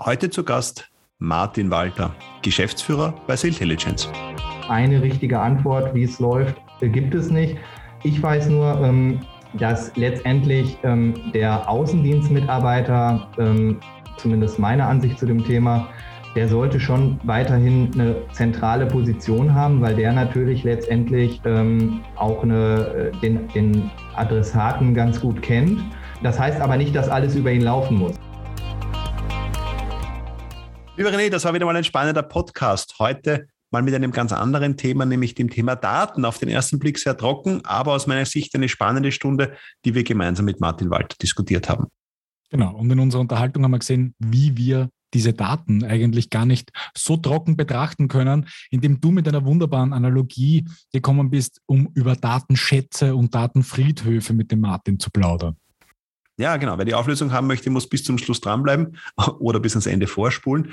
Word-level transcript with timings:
Heute 0.00 0.30
zu 0.30 0.44
Gast 0.44 0.92
Martin 1.18 1.72
Walter, 1.72 2.14
Geschäftsführer 2.42 3.14
bei 3.26 3.34
Intelligence. 3.34 4.08
Eine 4.68 5.02
richtige 5.02 5.40
Antwort, 5.40 5.92
wie 5.92 6.04
es 6.04 6.20
läuft, 6.20 6.54
gibt 6.80 7.16
es 7.16 7.30
nicht. 7.30 7.56
Ich 8.04 8.22
weiß 8.22 8.48
nur, 8.48 8.80
ähm, 8.80 9.18
dass 9.54 9.96
letztendlich 9.96 10.78
ähm, 10.84 11.14
der 11.34 11.68
Außendienstmitarbeiter, 11.68 13.28
ähm, 13.38 13.80
zumindest 14.18 14.60
meine 14.60 14.86
Ansicht 14.86 15.18
zu 15.18 15.26
dem 15.26 15.44
Thema, 15.44 15.88
der 16.36 16.46
sollte 16.46 16.78
schon 16.78 17.18
weiterhin 17.24 17.90
eine 17.94 18.14
zentrale 18.30 18.86
Position 18.86 19.52
haben, 19.52 19.80
weil 19.80 19.96
der 19.96 20.12
natürlich 20.12 20.62
letztendlich 20.62 21.40
auch 22.14 22.44
eine, 22.44 23.12
äh, 23.14 23.20
den, 23.20 23.48
den 23.48 23.90
Adressaten 24.14 24.94
ganz 24.94 25.20
gut 25.20 25.42
kennt. 25.42 25.80
Das 26.22 26.38
heißt 26.38 26.60
aber 26.60 26.76
nicht, 26.76 26.94
dass 26.94 27.08
alles 27.08 27.34
über 27.34 27.50
ihn 27.50 27.62
laufen 27.62 27.96
muss. 27.96 28.17
Lieber 30.98 31.12
René, 31.12 31.30
das 31.30 31.44
war 31.44 31.54
wieder 31.54 31.64
mal 31.64 31.76
ein 31.76 31.84
spannender 31.84 32.24
Podcast. 32.24 32.96
Heute 32.98 33.46
mal 33.70 33.82
mit 33.82 33.94
einem 33.94 34.10
ganz 34.10 34.32
anderen 34.32 34.76
Thema, 34.76 35.06
nämlich 35.06 35.36
dem 35.36 35.48
Thema 35.48 35.76
Daten. 35.76 36.24
Auf 36.24 36.38
den 36.38 36.48
ersten 36.48 36.80
Blick 36.80 36.98
sehr 36.98 37.16
trocken, 37.16 37.64
aber 37.64 37.92
aus 37.92 38.08
meiner 38.08 38.26
Sicht 38.26 38.52
eine 38.56 38.68
spannende 38.68 39.12
Stunde, 39.12 39.56
die 39.84 39.94
wir 39.94 40.02
gemeinsam 40.02 40.44
mit 40.44 40.58
Martin 40.58 40.90
Walter 40.90 41.14
diskutiert 41.22 41.68
haben. 41.68 41.86
Genau, 42.50 42.74
und 42.74 42.90
in 42.90 42.98
unserer 42.98 43.20
Unterhaltung 43.20 43.62
haben 43.62 43.70
wir 43.70 43.78
gesehen, 43.78 44.16
wie 44.18 44.56
wir 44.56 44.90
diese 45.14 45.34
Daten 45.34 45.84
eigentlich 45.84 46.30
gar 46.30 46.46
nicht 46.46 46.72
so 46.96 47.16
trocken 47.16 47.56
betrachten 47.56 48.08
können, 48.08 48.48
indem 48.72 49.00
du 49.00 49.12
mit 49.12 49.28
einer 49.28 49.44
wunderbaren 49.44 49.92
Analogie 49.92 50.64
gekommen 50.92 51.30
bist, 51.30 51.60
um 51.66 51.92
über 51.94 52.16
Datenschätze 52.16 53.14
und 53.14 53.36
Datenfriedhöfe 53.36 54.32
mit 54.32 54.50
dem 54.50 54.62
Martin 54.62 54.98
zu 54.98 55.10
plaudern. 55.10 55.58
Ja, 56.40 56.56
genau. 56.56 56.78
Wer 56.78 56.84
die 56.84 56.94
Auflösung 56.94 57.32
haben 57.32 57.48
möchte, 57.48 57.68
muss 57.68 57.88
bis 57.88 58.04
zum 58.04 58.16
Schluss 58.16 58.40
dranbleiben 58.40 58.96
oder 59.40 59.58
bis 59.58 59.74
ans 59.74 59.86
Ende 59.86 60.06
vorspulen. 60.06 60.72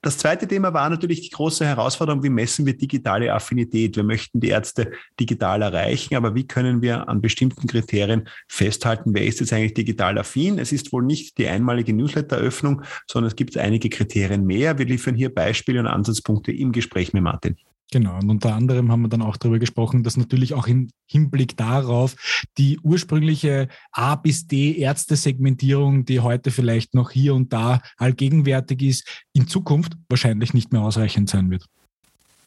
Das 0.00 0.16
zweite 0.16 0.46
Thema 0.46 0.72
war 0.74 0.88
natürlich 0.88 1.22
die 1.22 1.30
große 1.30 1.66
Herausforderung, 1.66 2.22
wie 2.22 2.30
messen 2.30 2.66
wir 2.66 2.76
digitale 2.76 3.32
Affinität? 3.34 3.96
Wir 3.96 4.04
möchten 4.04 4.38
die 4.38 4.48
Ärzte 4.48 4.92
digital 5.18 5.62
erreichen, 5.62 6.14
aber 6.14 6.36
wie 6.36 6.46
können 6.46 6.82
wir 6.82 7.08
an 7.08 7.20
bestimmten 7.20 7.66
Kriterien 7.66 8.28
festhalten, 8.46 9.12
wer 9.12 9.26
ist 9.26 9.40
jetzt 9.40 9.52
eigentlich 9.52 9.74
digital 9.74 10.18
affin? 10.18 10.60
Es 10.60 10.70
ist 10.70 10.92
wohl 10.92 11.02
nicht 11.02 11.36
die 11.36 11.48
einmalige 11.48 11.92
Newsletter-Öffnung, 11.92 12.82
sondern 13.10 13.26
es 13.26 13.34
gibt 13.34 13.58
einige 13.58 13.90
Kriterien 13.90 14.46
mehr. 14.46 14.78
Wir 14.78 14.86
liefern 14.86 15.16
hier 15.16 15.34
Beispiele 15.34 15.80
und 15.80 15.88
Ansatzpunkte 15.88 16.52
im 16.52 16.70
Gespräch 16.70 17.12
mit 17.12 17.24
Martin. 17.24 17.56
Genau, 17.92 18.18
und 18.18 18.30
unter 18.30 18.54
anderem 18.54 18.90
haben 18.90 19.02
wir 19.02 19.10
dann 19.10 19.20
auch 19.20 19.36
darüber 19.36 19.58
gesprochen, 19.58 20.02
dass 20.02 20.16
natürlich 20.16 20.54
auch 20.54 20.66
im 20.66 20.88
Hinblick 21.06 21.58
darauf 21.58 22.16
die 22.56 22.80
ursprüngliche 22.82 23.68
A 23.92 24.14
bis 24.14 24.46
D 24.46 24.78
Ärztesegmentierung, 24.78 26.06
die 26.06 26.20
heute 26.20 26.50
vielleicht 26.50 26.94
noch 26.94 27.10
hier 27.10 27.34
und 27.34 27.52
da 27.52 27.82
allgegenwärtig 27.98 28.80
ist, 28.80 29.26
in 29.34 29.46
Zukunft 29.46 29.92
wahrscheinlich 30.08 30.54
nicht 30.54 30.72
mehr 30.72 30.80
ausreichend 30.80 31.28
sein 31.28 31.50
wird. 31.50 31.66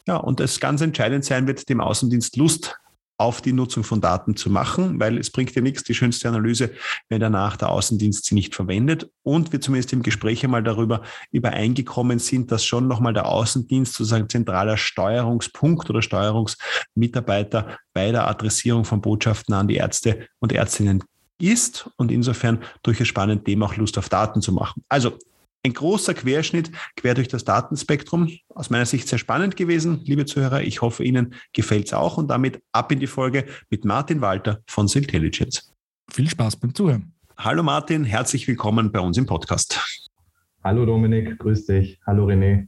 Ja, 0.08 0.18
und 0.18 0.40
es 0.40 0.60
ganz 0.60 0.82
entscheidend 0.82 1.24
sein 1.26 1.46
wird, 1.46 1.70
dem 1.70 1.80
Außendienst 1.80 2.38
Lust 2.38 2.76
auf 3.18 3.42
die 3.42 3.54
Nutzung 3.54 3.84
von 3.84 4.02
Daten 4.02 4.36
zu 4.36 4.50
machen, 4.50 5.00
weil 5.00 5.18
es 5.18 5.30
bringt 5.30 5.56
ja 5.56 5.62
nichts, 5.62 5.84
die 5.84 5.94
schönste 5.94 6.28
Analyse, 6.28 6.72
wenn 7.10 7.22
danach 7.22 7.56
der 7.56 7.70
Außendienst 7.70 8.26
sie 8.26 8.36
nicht 8.36 8.56
verwendet. 8.56 9.10
Und 9.24 9.54
wir 9.54 9.62
zumindest 9.62 9.94
im 9.94 10.04
Gespräch 10.04 10.44
einmal 10.44 10.64
darüber 10.64 11.02
übereingekommen 11.32 12.20
sind, 12.20 12.52
dass 12.52 12.66
schon 12.66 12.88
nochmal 12.88 13.14
der 13.14 13.28
Außendienst 13.28 13.94
sozusagen 13.94 14.30
zentraler 14.30 14.78
Steuerungspunkt 14.78 15.90
oder 15.90 16.02
Steuerungsmitarbeiter 16.02 17.78
bei 17.94 18.12
der 18.12 18.28
Adressierung 18.28 18.86
von 18.86 19.02
Botschaften 19.02 19.54
an 19.54 19.68
die 19.68 19.76
Ärzte 19.76 20.28
und 20.40 20.52
Ärztinnen 20.52 21.04
ist 21.40 21.90
und 21.98 22.12
insofern 22.12 22.64
durchaus 22.84 23.08
spannend, 23.08 23.48
dem 23.48 23.64
auch 23.64 23.76
Lust 23.76 23.98
auf 23.98 24.10
Daten 24.10 24.42
zu 24.42 24.52
machen. 24.52 24.84
Also 24.90 25.18
ein 25.66 25.74
großer 25.74 26.14
Querschnitt 26.14 26.72
quer 26.96 27.16
durch 27.16 27.28
das 27.28 27.44
Datenspektrum. 27.44 28.30
Aus 28.50 28.70
meiner 28.70 28.86
Sicht 28.86 29.08
sehr 29.08 29.18
spannend 29.18 29.56
gewesen, 29.56 30.00
liebe 30.04 30.26
Zuhörer. 30.26 30.62
Ich 30.62 30.82
hoffe, 30.82 31.04
Ihnen 31.04 31.34
gefällt 31.54 31.88
es 31.88 31.94
auch 31.94 32.18
und 32.18 32.30
damit 32.30 32.62
ab 32.72 32.92
in 32.92 33.00
die 33.00 33.08
Folge 33.08 33.46
mit 33.72 33.84
Martin 33.84 34.22
Walter 34.22 34.62
von 34.68 34.88
Intelligence. 34.88 35.74
Viel 36.12 36.30
Spaß 36.30 36.58
beim 36.58 36.76
Zuhören. 36.76 37.14
Hallo 37.38 37.64
Martin, 37.64 38.06
herzlich 38.06 38.48
willkommen 38.48 38.92
bei 38.92 39.00
uns 39.00 39.18
im 39.18 39.26
Podcast. 39.26 39.80
Hallo 40.64 40.86
Dominik, 40.86 41.40
grüß 41.40 41.66
dich. 41.66 42.00
Hallo 42.06 42.28
René. 42.28 42.68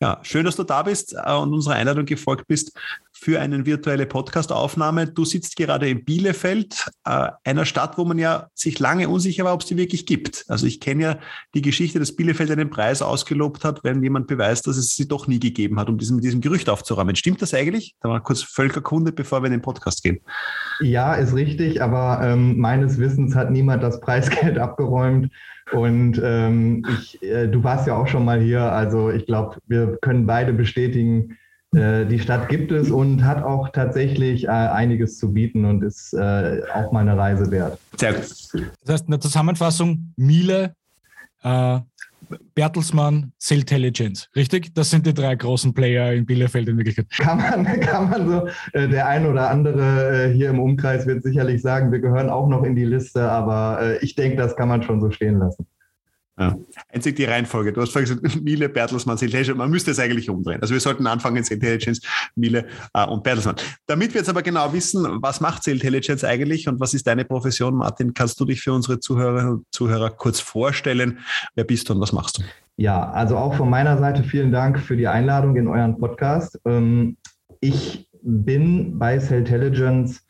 Ja, 0.00 0.18
schön, 0.22 0.44
dass 0.44 0.56
du 0.56 0.64
da 0.64 0.82
bist 0.82 1.14
äh, 1.14 1.32
und 1.34 1.52
unserer 1.52 1.74
Einladung 1.74 2.04
gefolgt 2.04 2.48
bist 2.48 2.76
für 3.20 3.40
eine 3.40 3.66
virtuelle 3.66 4.06
Podcastaufnahme. 4.06 5.08
Du 5.08 5.24
sitzt 5.24 5.56
gerade 5.56 5.88
in 5.88 6.04
Bielefeld, 6.04 6.88
äh, 7.04 7.28
einer 7.44 7.64
Stadt, 7.64 7.98
wo 7.98 8.04
man 8.04 8.18
ja 8.18 8.48
sich 8.54 8.78
lange 8.78 9.08
unsicher 9.08 9.44
war, 9.44 9.54
ob 9.54 9.62
es 9.62 9.66
die 9.66 9.76
wirklich 9.76 10.06
gibt. 10.06 10.44
Also 10.48 10.66
ich 10.66 10.78
kenne 10.80 11.02
ja 11.02 11.18
die 11.54 11.62
Geschichte, 11.62 11.98
dass 11.98 12.14
Bielefeld 12.14 12.50
einen 12.50 12.70
Preis 12.70 13.02
ausgelobt 13.02 13.64
hat, 13.64 13.82
wenn 13.82 14.02
jemand 14.02 14.28
beweist, 14.28 14.68
dass 14.68 14.76
es 14.76 14.94
sie 14.94 15.08
doch 15.08 15.26
nie 15.26 15.40
gegeben 15.40 15.80
hat, 15.80 15.88
um 15.88 15.98
diesem, 15.98 16.20
diesem 16.20 16.40
Gerücht 16.40 16.68
aufzuräumen. 16.68 17.16
Stimmt 17.16 17.42
das 17.42 17.54
eigentlich? 17.54 17.96
Da 18.00 18.08
mal 18.08 18.20
kurz 18.20 18.42
Völkerkunde, 18.42 19.10
bevor 19.10 19.42
wir 19.42 19.46
in 19.46 19.52
den 19.52 19.62
Podcast 19.62 20.04
gehen. 20.04 20.20
Ja, 20.80 21.14
ist 21.14 21.34
richtig, 21.34 21.82
aber 21.82 22.20
ähm, 22.22 22.58
meines 22.58 22.98
Wissens 22.98 23.34
hat 23.34 23.50
niemand 23.50 23.82
das 23.82 24.00
Preisgeld 24.00 24.58
abgeräumt. 24.58 25.32
Und 25.72 26.20
ähm, 26.24 26.86
ich, 27.00 27.22
äh, 27.22 27.48
du 27.48 27.62
warst 27.64 27.86
ja 27.86 27.96
auch 27.96 28.06
schon 28.06 28.24
mal 28.24 28.40
hier, 28.40 28.62
also 28.62 29.10
ich 29.10 29.26
glaube, 29.26 29.56
wir 29.66 29.98
können 30.00 30.24
beide 30.24 30.52
bestätigen, 30.52 31.36
die 31.74 32.18
Stadt 32.18 32.48
gibt 32.48 32.72
es 32.72 32.90
und 32.90 33.24
hat 33.24 33.42
auch 33.42 33.68
tatsächlich 33.68 34.44
äh, 34.44 34.48
einiges 34.48 35.18
zu 35.18 35.34
bieten 35.34 35.66
und 35.66 35.82
ist 35.82 36.14
äh, 36.14 36.62
auch 36.72 36.92
mal 36.92 37.00
eine 37.00 37.16
Reise 37.16 37.50
wert. 37.50 37.78
Sehr 37.96 38.14
gut. 38.14 38.22
Das 38.22 38.94
heißt, 38.94 39.04
in 39.04 39.10
der 39.10 39.20
Zusammenfassung, 39.20 40.14
Miele, 40.16 40.74
äh, 41.42 41.80
Bertelsmann, 42.54 43.32
Intelligence, 43.50 44.28
richtig? 44.36 44.74
Das 44.74 44.90
sind 44.90 45.06
die 45.06 45.14
drei 45.14 45.34
großen 45.34 45.72
Player 45.72 46.12
in 46.12 46.26
Bielefeld 46.26 46.68
in 46.68 46.76
Wirklichkeit. 46.76 47.08
Kann 47.10 47.38
man, 47.38 47.80
kann 47.80 48.10
man 48.10 48.28
so, 48.28 48.48
äh, 48.72 48.88
der 48.88 49.06
ein 49.06 49.26
oder 49.26 49.50
andere 49.50 50.26
äh, 50.26 50.32
hier 50.32 50.50
im 50.50 50.60
Umkreis 50.60 51.06
wird 51.06 51.22
sicherlich 51.22 51.62
sagen, 51.62 51.92
wir 51.92 52.00
gehören 52.00 52.28
auch 52.28 52.48
noch 52.48 52.64
in 52.64 52.76
die 52.76 52.84
Liste, 52.84 53.30
aber 53.30 53.80
äh, 53.80 53.98
ich 54.04 54.14
denke, 54.14 54.36
das 54.36 54.56
kann 54.56 54.68
man 54.68 54.82
schon 54.82 55.00
so 55.00 55.10
stehen 55.10 55.38
lassen. 55.38 55.66
Ja. 56.38 56.56
Einzig 56.92 57.16
die 57.16 57.24
Reihenfolge. 57.24 57.72
Du 57.72 57.80
hast 57.80 57.92
vorhin 57.92 58.16
gesagt, 58.16 58.42
Miele, 58.42 58.68
Bertelsmann, 58.68 59.18
Intelligence. 59.18 59.58
Man 59.58 59.70
müsste 59.70 59.90
es 59.90 59.98
eigentlich 59.98 60.30
umdrehen. 60.30 60.60
Also 60.62 60.72
wir 60.72 60.80
sollten 60.80 61.06
anfangen, 61.06 61.36
Intelligence, 61.38 62.00
Miele 62.36 62.66
äh, 62.94 63.04
und 63.06 63.24
Bertelsmann. 63.24 63.56
Damit 63.86 64.14
wir 64.14 64.20
jetzt 64.20 64.28
aber 64.28 64.42
genau 64.42 64.72
wissen, 64.72 65.04
was 65.20 65.40
macht 65.40 65.66
Intelligence 65.66 66.22
eigentlich 66.24 66.68
und 66.68 66.78
was 66.78 66.94
ist 66.94 67.06
deine 67.06 67.24
Profession, 67.24 67.74
Martin, 67.74 68.14
kannst 68.14 68.38
du 68.40 68.44
dich 68.44 68.60
für 68.60 68.72
unsere 68.72 69.00
Zuhörerinnen 69.00 69.52
und 69.52 69.66
Zuhörer 69.72 70.10
kurz 70.10 70.38
vorstellen? 70.38 71.18
Wer 71.56 71.64
bist 71.64 71.88
du 71.88 71.94
und 71.94 72.00
was 72.00 72.12
machst 72.12 72.38
du? 72.38 72.42
Ja, 72.76 73.10
also 73.10 73.36
auch 73.36 73.54
von 73.54 73.68
meiner 73.68 73.98
Seite 73.98 74.22
vielen 74.22 74.52
Dank 74.52 74.78
für 74.78 74.96
die 74.96 75.08
Einladung 75.08 75.56
in 75.56 75.66
euren 75.66 75.98
Podcast. 75.98 76.60
Ähm, 76.64 77.16
ich 77.60 78.08
bin 78.22 78.98
bei 78.98 79.16
Intelligence 79.16 80.24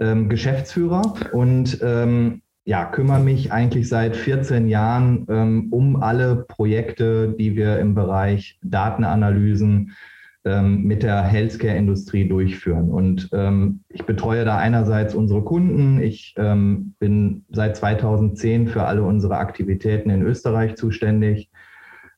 ähm, 0.00 0.28
Geschäftsführer 0.28 1.14
und 1.32 1.78
ähm, 1.82 2.42
ja, 2.66 2.84
kümmere 2.84 3.20
mich 3.20 3.52
eigentlich 3.52 3.88
seit 3.88 4.16
14 4.16 4.66
Jahren 4.66 5.24
ähm, 5.30 5.68
um 5.70 6.02
alle 6.02 6.44
Projekte, 6.48 7.28
die 7.28 7.54
wir 7.54 7.78
im 7.78 7.94
Bereich 7.94 8.58
Datenanalysen 8.60 9.92
ähm, 10.44 10.82
mit 10.82 11.04
der 11.04 11.22
Healthcare-Industrie 11.22 12.28
durchführen. 12.28 12.90
Und 12.90 13.28
ähm, 13.32 13.84
ich 13.88 14.04
betreue 14.04 14.44
da 14.44 14.58
einerseits 14.58 15.14
unsere 15.14 15.42
Kunden. 15.42 16.02
Ich 16.02 16.34
ähm, 16.38 16.94
bin 16.98 17.44
seit 17.50 17.76
2010 17.76 18.66
für 18.66 18.82
alle 18.82 19.04
unsere 19.04 19.38
Aktivitäten 19.38 20.10
in 20.10 20.22
Österreich 20.22 20.74
zuständig. 20.74 21.48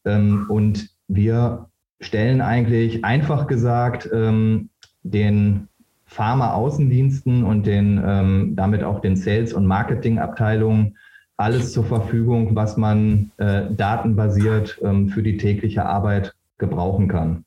Ähm, 0.07 0.47
und 0.49 0.89
wir 1.09 1.69
stellen 2.01 2.41
eigentlich 2.41 3.05
einfach 3.05 3.49
gesagt 3.49 4.09
ähm, 4.15 4.71
den 5.03 5.68
Pharma-Außendiensten 6.09 7.45
und 7.45 7.67
den 7.67 8.03
ähm, 8.05 8.53
damit 8.57 8.83
auch 8.83 9.01
den 9.01 9.17
Sales- 9.17 9.53
und 9.53 9.67
Marketing-Abteilungen 9.67 10.97
alles 11.37 11.73
zur 11.73 11.85
Verfügung, 11.85 12.57
was 12.57 12.77
man 12.77 13.31
äh, 13.37 13.67
datenbasiert 13.71 14.81
ähm, 14.83 15.09
für 15.09 15.23
die 15.23 15.37
tägliche 15.37 15.85
Arbeit 15.85 16.35
gebrauchen 16.59 17.09
kann. 17.09 17.45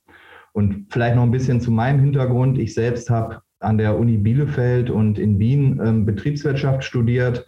Und 0.54 0.88
vielleicht 0.90 1.16
noch 1.16 1.24
ein 1.24 1.32
bisschen 1.32 1.60
zu 1.60 1.72
meinem 1.72 2.00
Hintergrund. 2.00 2.58
Ich 2.58 2.74
selbst 2.74 3.10
habe 3.10 3.42
an 3.60 3.78
der 3.78 3.98
Uni 3.98 4.18
Bielefeld 4.18 4.90
und 4.90 5.20
in 5.20 5.40
Wien 5.40 5.80
ähm, 5.84 6.06
Betriebswirtschaft 6.06 6.84
studiert. 6.84 7.46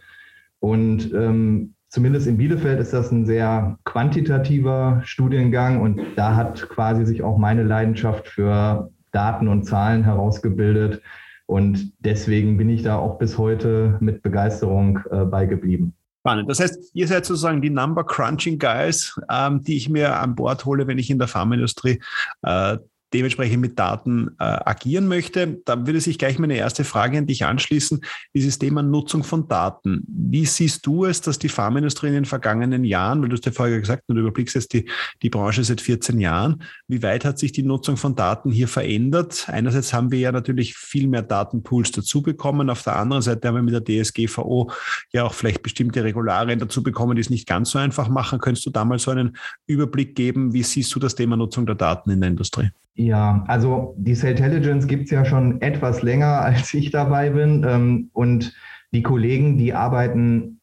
Und 0.59 1.13
ähm, 1.13 1.73
zumindest 1.89 2.27
in 2.27 2.38
Bielefeld 2.38 2.79
ist 2.79 2.93
das 2.93 3.11
ein 3.11 3.25
sehr 3.25 3.77
quantitativer 3.83 5.01
Studiengang. 5.05 5.81
Und 5.81 6.01
da 6.15 6.35
hat 6.35 6.67
quasi 6.69 7.05
sich 7.05 7.23
auch 7.23 7.38
meine 7.38 7.63
Leidenschaft 7.63 8.27
für 8.27 8.89
Daten 9.13 9.48
und 9.48 9.63
Zahlen 9.63 10.04
herausgebildet. 10.04 11.01
Und 11.45 11.94
deswegen 12.00 12.57
bin 12.57 12.69
ich 12.69 12.83
da 12.83 12.98
auch 12.98 13.18
bis 13.18 13.38
heute 13.38 13.98
mit 14.01 14.21
Begeisterung 14.21 15.00
äh, 15.12 15.24
beigeblieben. 15.24 15.94
Spannend. 16.21 16.50
Das 16.50 16.62
heißt, 16.62 16.92
ihr 16.94 17.07
seid 17.07 17.25
sozusagen 17.25 17.62
die 17.62 17.69
Number 17.69 18.06
Crunching 18.06 18.57
Guys, 18.57 19.19
ähm, 19.30 19.62
die 19.62 19.75
ich 19.75 19.89
mir 19.89 20.18
an 20.18 20.36
Bord 20.36 20.65
hole, 20.65 20.88
wenn 20.88 20.98
ich 20.98 21.10
in 21.10 21.19
der 21.19 21.27
Pharmaindustrie 21.27 22.01
äh, 22.44 22.77
dementsprechend 23.13 23.62
mit 23.62 23.77
Daten 23.77 24.30
äh, 24.39 24.44
agieren 24.44 25.07
möchte. 25.07 25.62
Da 25.65 25.86
würde 25.86 26.01
sich 26.01 26.18
gleich 26.18 26.39
meine 26.39 26.57
erste 26.57 26.83
Frage 26.83 27.18
an 27.18 27.27
dich 27.27 27.45
anschließen, 27.45 28.01
dieses 28.33 28.60
Thema 28.60 28.81
Nutzung 28.81 29.24
von 29.24 29.48
Daten. 29.48 30.04
Wie 30.07 30.45
siehst 30.45 30.86
du 30.86 31.06
es, 31.06 31.21
dass 31.21 31.39
die 31.39 31.50
Pharmaindustrie 31.50 32.07
in 32.07 32.13
den 32.13 32.25
vergangenen 32.25 32.83
Jahren, 32.83 33.21
weil 33.21 33.30
du 33.30 33.36
hast 33.36 33.45
ja 33.45 33.51
vorher 33.51 33.80
gesagt, 33.80 34.04
du 34.07 34.15
überblickst 34.15 34.56
jetzt 34.56 34.74
die, 34.74 34.89
die 35.21 35.30
Branche 35.30 35.63
seit 35.63 35.81
14 35.81 36.19
Jahren, 36.19 36.63
wie 36.88 37.04
weit 37.04 37.25
hat 37.25 37.39
sich 37.39 37.51
die 37.51 37.63
Nutzung 37.63 37.98
von 37.98 38.15
Daten 38.15 38.51
hier 38.51 38.68
verändert? 38.68 39.45
Einerseits 39.48 39.94
haben 39.94 40.12
wir 40.12 40.19
ja 40.19 40.31
natürlich 40.31 40.75
viel 40.75 41.07
mehr 41.07 41.24
Datenpools 41.24 41.92
dazu 41.92 42.21
bekommen, 42.21 42.69
auf 42.69 42.83
der 42.83 42.95
anderen 42.98 43.21
Seite 43.21 43.48
haben 43.48 43.56
wir 43.56 43.63
mit 43.63 43.89
der 43.89 44.04
DSGVO 44.04 44.71
ja 45.12 45.24
auch 45.24 45.33
vielleicht 45.33 45.62
bestimmte 45.63 46.04
Regularien 46.04 46.60
dazu 46.60 46.83
bekommen, 46.83 47.15
die 47.15 47.21
es 47.21 47.30
nicht 47.30 47.48
ganz 47.48 47.71
so 47.71 47.80
einfach 47.80 48.10
machen. 48.10 48.39
Könntest 48.39 48.65
du 48.65 48.69
da 48.69 48.86
mal 48.86 49.00
so 49.00 49.12
einen 49.12 49.38
Überblick 49.68 50.15
geben? 50.15 50.54
Wie 50.54 50.63
siehst 50.63 50.94
du 50.95 51.00
das 51.00 51.15
Thema 51.15 51.38
Nutzung 51.38 51.65
der 51.65 51.75
Daten 51.75 52.10
in 52.10 52.21
der 52.21 52.30
Industrie? 52.30 52.69
Ja, 52.95 53.43
also 53.47 53.95
die 53.97 54.13
Cell 54.13 54.31
Intelligence 54.31 54.87
gibt 54.87 55.05
es 55.05 55.11
ja 55.11 55.25
schon 55.25 55.61
etwas 55.61 56.03
länger, 56.03 56.41
als 56.41 56.73
ich 56.73 56.91
dabei 56.91 57.31
bin. 57.31 57.65
Ähm, 57.67 58.09
und 58.13 58.53
die 58.91 59.03
Kollegen, 59.03 59.57
die 59.57 59.73
arbeiten 59.73 60.59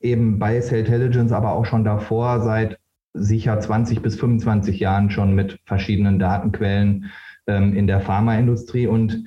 eben 0.00 0.38
bei 0.38 0.60
Cell 0.60 0.80
Intelligence, 0.80 1.32
aber 1.32 1.52
auch 1.52 1.66
schon 1.66 1.84
davor 1.84 2.40
seit 2.40 2.78
sicher 3.14 3.58
20 3.58 4.00
bis 4.00 4.18
25 4.18 4.80
Jahren 4.80 5.10
schon 5.10 5.34
mit 5.34 5.58
verschiedenen 5.64 6.18
Datenquellen 6.18 7.10
ähm, 7.46 7.74
in 7.74 7.86
der 7.86 8.00
Pharmaindustrie. 8.00 8.86
Und 8.86 9.24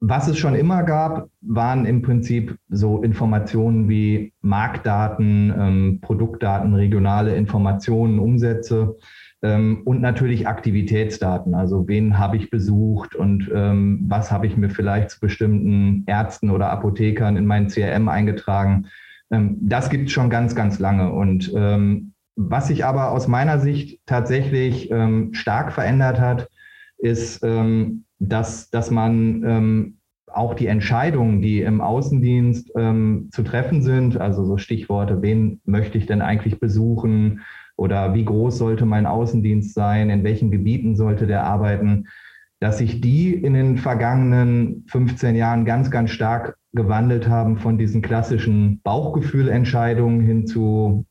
was 0.00 0.28
es 0.28 0.38
schon 0.38 0.54
immer 0.54 0.82
gab, 0.82 1.30
waren 1.40 1.86
im 1.86 2.02
Prinzip 2.02 2.56
so 2.68 3.02
Informationen 3.02 3.88
wie 3.88 4.34
Marktdaten, 4.42 5.52
ähm, 5.58 5.98
Produktdaten, 6.02 6.74
regionale 6.74 7.34
Informationen, 7.34 8.18
Umsätze 8.18 8.96
und 9.54 10.00
natürlich 10.00 10.48
Aktivitätsdaten. 10.48 11.54
Also 11.54 11.88
wen 11.88 12.18
habe 12.18 12.36
ich 12.36 12.50
besucht 12.50 13.14
und 13.14 13.50
ähm, 13.54 14.04
was 14.08 14.30
habe 14.30 14.46
ich 14.46 14.56
mir 14.56 14.70
vielleicht 14.70 15.10
zu 15.10 15.20
bestimmten 15.20 16.04
Ärzten 16.06 16.50
oder 16.50 16.70
Apothekern 16.70 17.36
in 17.36 17.46
mein 17.46 17.68
CRM 17.68 18.08
eingetragen. 18.08 18.86
Ähm, 19.30 19.58
das 19.60 19.90
gibt 19.90 20.06
es 20.06 20.12
schon 20.12 20.30
ganz, 20.30 20.54
ganz 20.54 20.78
lange. 20.78 21.12
Und 21.12 21.52
ähm, 21.54 22.12
was 22.36 22.68
sich 22.68 22.84
aber 22.84 23.10
aus 23.10 23.28
meiner 23.28 23.58
Sicht 23.58 24.00
tatsächlich 24.06 24.90
ähm, 24.90 25.32
stark 25.34 25.72
verändert 25.72 26.20
hat, 26.20 26.48
ist, 26.98 27.42
ähm, 27.42 28.04
dass, 28.18 28.70
dass 28.70 28.90
man 28.90 29.94
auch 30.36 30.54
die 30.54 30.66
Entscheidungen, 30.66 31.40
die 31.40 31.62
im 31.62 31.80
Außendienst 31.80 32.72
ähm, 32.76 33.28
zu 33.32 33.42
treffen 33.42 33.82
sind, 33.82 34.20
also 34.20 34.44
so 34.44 34.58
Stichworte, 34.58 35.22
wen 35.22 35.60
möchte 35.64 35.98
ich 35.98 36.06
denn 36.06 36.20
eigentlich 36.20 36.60
besuchen, 36.60 37.40
oder 37.76 38.14
wie 38.14 38.24
groß 38.24 38.58
sollte 38.58 38.86
mein 38.86 39.06
Außendienst 39.06 39.74
sein, 39.74 40.10
in 40.10 40.24
welchen 40.24 40.50
Gebieten 40.50 40.96
sollte 40.96 41.26
der 41.26 41.44
arbeiten, 41.44 42.06
dass 42.60 42.78
sich 42.78 43.00
die 43.00 43.34
in 43.34 43.54
den 43.54 43.76
vergangenen 43.76 44.84
15 44.88 45.36
Jahren 45.36 45.64
ganz, 45.64 45.90
ganz 45.90 46.10
stark 46.10 46.56
gewandelt 46.72 47.28
haben 47.28 47.58
von 47.58 47.78
diesen 47.78 48.02
klassischen 48.02 48.80
Bauchgefühlentscheidungen 48.82 50.20
hin 50.20 50.46
zu 50.46 51.06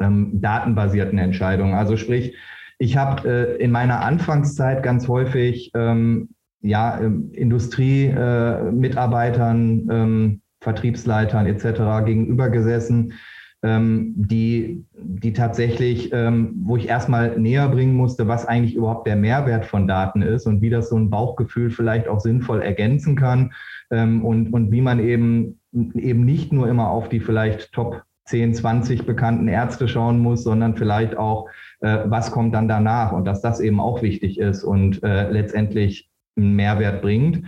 ähm, 0.00 0.40
datenbasierten 0.40 1.18
Entscheidungen. 1.18 1.74
Also 1.74 1.96
sprich, 1.96 2.36
ich 2.78 2.96
habe 2.96 3.28
äh, 3.28 3.56
in 3.62 3.70
meiner 3.70 4.00
Anfangszeit 4.00 4.82
ganz 4.82 5.06
häufig 5.06 5.70
ähm, 5.74 6.30
ja, 6.62 7.00
ähm, 7.00 7.30
Industriemitarbeitern, 7.32 9.88
äh, 9.88 9.94
ähm, 9.94 10.40
Vertriebsleitern 10.62 11.46
etc. 11.46 12.04
gegenüber 12.04 12.50
gesessen, 12.50 13.14
ähm, 13.62 14.14
die, 14.16 14.84
die 14.94 15.32
tatsächlich, 15.32 16.12
ähm, 16.12 16.54
wo 16.62 16.76
ich 16.76 16.88
erstmal 16.88 17.38
näher 17.38 17.68
bringen 17.68 17.94
musste, 17.94 18.26
was 18.26 18.46
eigentlich 18.46 18.74
überhaupt 18.74 19.06
der 19.06 19.16
Mehrwert 19.16 19.66
von 19.66 19.86
Daten 19.86 20.22
ist 20.22 20.46
und 20.46 20.62
wie 20.62 20.70
das 20.70 20.88
so 20.88 20.96
ein 20.96 21.10
Bauchgefühl 21.10 21.70
vielleicht 21.70 22.08
auch 22.08 22.20
sinnvoll 22.20 22.62
ergänzen 22.62 23.16
kann 23.16 23.52
ähm, 23.90 24.24
und, 24.24 24.52
und 24.52 24.72
wie 24.72 24.80
man 24.80 24.98
eben, 24.98 25.60
eben 25.72 26.24
nicht 26.24 26.52
nur 26.52 26.68
immer 26.68 26.88
auf 26.88 27.08
die 27.08 27.20
vielleicht 27.20 27.72
Top 27.72 28.02
10, 28.26 28.54
20 28.54 29.06
bekannten 29.06 29.48
Ärzte 29.48 29.88
schauen 29.88 30.20
muss, 30.20 30.44
sondern 30.44 30.76
vielleicht 30.76 31.16
auch, 31.16 31.48
äh, 31.80 31.98
was 32.04 32.30
kommt 32.30 32.54
dann 32.54 32.68
danach 32.68 33.12
und 33.12 33.24
dass 33.24 33.42
das 33.42 33.60
eben 33.60 33.80
auch 33.80 34.02
wichtig 34.02 34.38
ist 34.38 34.64
und 34.64 35.02
äh, 35.02 35.30
letztendlich 35.30 36.08
einen 36.36 36.54
Mehrwert 36.54 37.02
bringt. 37.02 37.42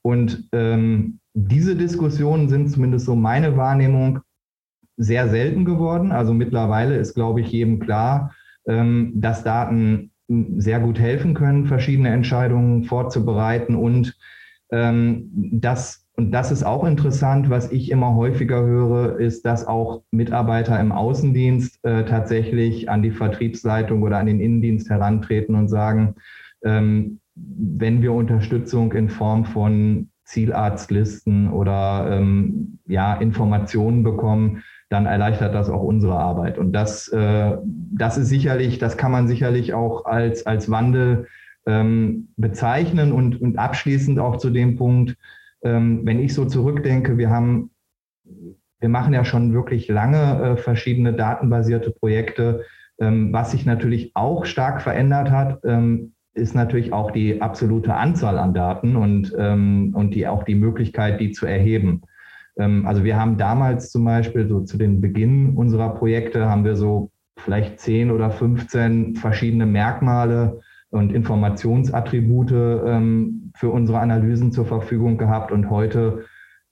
Und 0.00 0.48
ähm, 0.52 1.18
diese 1.34 1.76
Diskussionen 1.76 2.48
sind 2.48 2.70
zumindest 2.70 3.06
so 3.06 3.16
meine 3.16 3.56
Wahrnehmung 3.56 4.20
sehr 4.98 5.28
selten 5.28 5.64
geworden. 5.64 6.12
Also 6.12 6.34
mittlerweile 6.34 6.96
ist, 6.96 7.14
glaube 7.14 7.40
ich, 7.40 7.50
jedem 7.50 7.78
klar, 7.78 8.34
ähm, 8.66 9.12
dass 9.14 9.44
Daten 9.44 10.10
sehr 10.28 10.80
gut 10.80 11.00
helfen 11.00 11.32
können, 11.32 11.66
verschiedene 11.66 12.10
Entscheidungen 12.10 12.84
vorzubereiten 12.84 13.74
und 13.74 14.14
ähm, 14.70 15.30
das 15.32 16.04
und 16.18 16.32
das 16.32 16.50
ist 16.50 16.64
auch 16.64 16.82
interessant, 16.82 17.48
was 17.48 17.70
ich 17.70 17.92
immer 17.92 18.16
häufiger 18.16 18.60
höre, 18.60 19.20
ist, 19.20 19.46
dass 19.46 19.68
auch 19.68 20.02
Mitarbeiter 20.10 20.78
im 20.80 20.90
Außendienst 20.90 21.78
äh, 21.84 22.04
tatsächlich 22.06 22.90
an 22.90 23.04
die 23.04 23.12
Vertriebsleitung 23.12 24.02
oder 24.02 24.18
an 24.18 24.26
den 24.26 24.40
Innendienst 24.40 24.90
herantreten 24.90 25.54
und 25.54 25.68
sagen, 25.68 26.16
ähm, 26.64 27.20
wenn 27.36 28.02
wir 28.02 28.12
Unterstützung 28.14 28.92
in 28.94 29.10
Form 29.10 29.44
von 29.44 30.08
Zielarztlisten 30.24 31.52
oder 31.52 32.08
ähm, 32.10 32.80
ja, 32.88 33.14
Informationen 33.14 34.02
bekommen, 34.02 34.64
dann 34.88 35.06
erleichtert 35.06 35.54
das 35.54 35.68
auch 35.68 35.82
unsere 35.82 36.18
Arbeit. 36.18 36.58
Und 36.58 36.72
das, 36.72 37.08
äh, 37.08 37.56
das 37.64 38.16
ist 38.16 38.28
sicherlich, 38.28 38.78
das 38.78 38.96
kann 38.96 39.12
man 39.12 39.28
sicherlich 39.28 39.74
auch 39.74 40.06
als, 40.06 40.46
als 40.46 40.70
Wandel 40.70 41.26
ähm, 41.66 42.28
bezeichnen 42.36 43.12
und, 43.12 43.40
und 43.40 43.58
abschließend 43.58 44.18
auch 44.18 44.38
zu 44.38 44.50
dem 44.50 44.76
Punkt, 44.76 45.16
ähm, 45.62 46.00
wenn 46.04 46.20
ich 46.20 46.32
so 46.32 46.46
zurückdenke, 46.46 47.18
wir 47.18 47.30
haben, 47.30 47.70
wir 48.80 48.88
machen 48.88 49.12
ja 49.12 49.24
schon 49.24 49.52
wirklich 49.52 49.88
lange 49.88 50.42
äh, 50.42 50.56
verschiedene 50.56 51.12
datenbasierte 51.12 51.90
Projekte. 51.90 52.64
Ähm, 53.00 53.32
was 53.32 53.50
sich 53.50 53.66
natürlich 53.66 54.12
auch 54.14 54.46
stark 54.46 54.80
verändert 54.80 55.30
hat, 55.30 55.60
ähm, 55.64 56.12
ist 56.34 56.54
natürlich 56.54 56.92
auch 56.92 57.10
die 57.10 57.42
absolute 57.42 57.94
Anzahl 57.94 58.38
an 58.38 58.54
Daten 58.54 58.96
und, 58.96 59.34
ähm, 59.38 59.92
und 59.94 60.14
die, 60.14 60.26
auch 60.26 60.44
die 60.44 60.54
Möglichkeit, 60.54 61.20
die 61.20 61.32
zu 61.32 61.46
erheben. 61.46 62.02
Ähm, 62.58 62.86
also 62.86 63.04
wir 63.04 63.16
haben 63.18 63.38
damals 63.38 63.90
zum 63.90 64.04
Beispiel 64.04 64.48
so 64.48 64.60
zu 64.60 64.76
den 64.76 65.00
Beginn 65.00 65.56
unserer 65.56 65.94
Projekte 65.94 66.48
haben 66.48 66.64
wir 66.64 66.76
so 66.76 67.10
vielleicht 67.38 67.80
10 67.80 68.10
oder 68.10 68.30
15 68.30 69.16
verschiedene 69.16 69.66
Merkmale 69.66 70.60
und 70.90 71.12
Informationsattribute 71.12 72.52
ähm, 72.86 73.52
für 73.54 73.70
unsere 73.70 74.00
Analysen 74.00 74.52
zur 74.52 74.66
Verfügung 74.66 75.18
gehabt. 75.18 75.52
Und 75.52 75.70
heute 75.70 76.24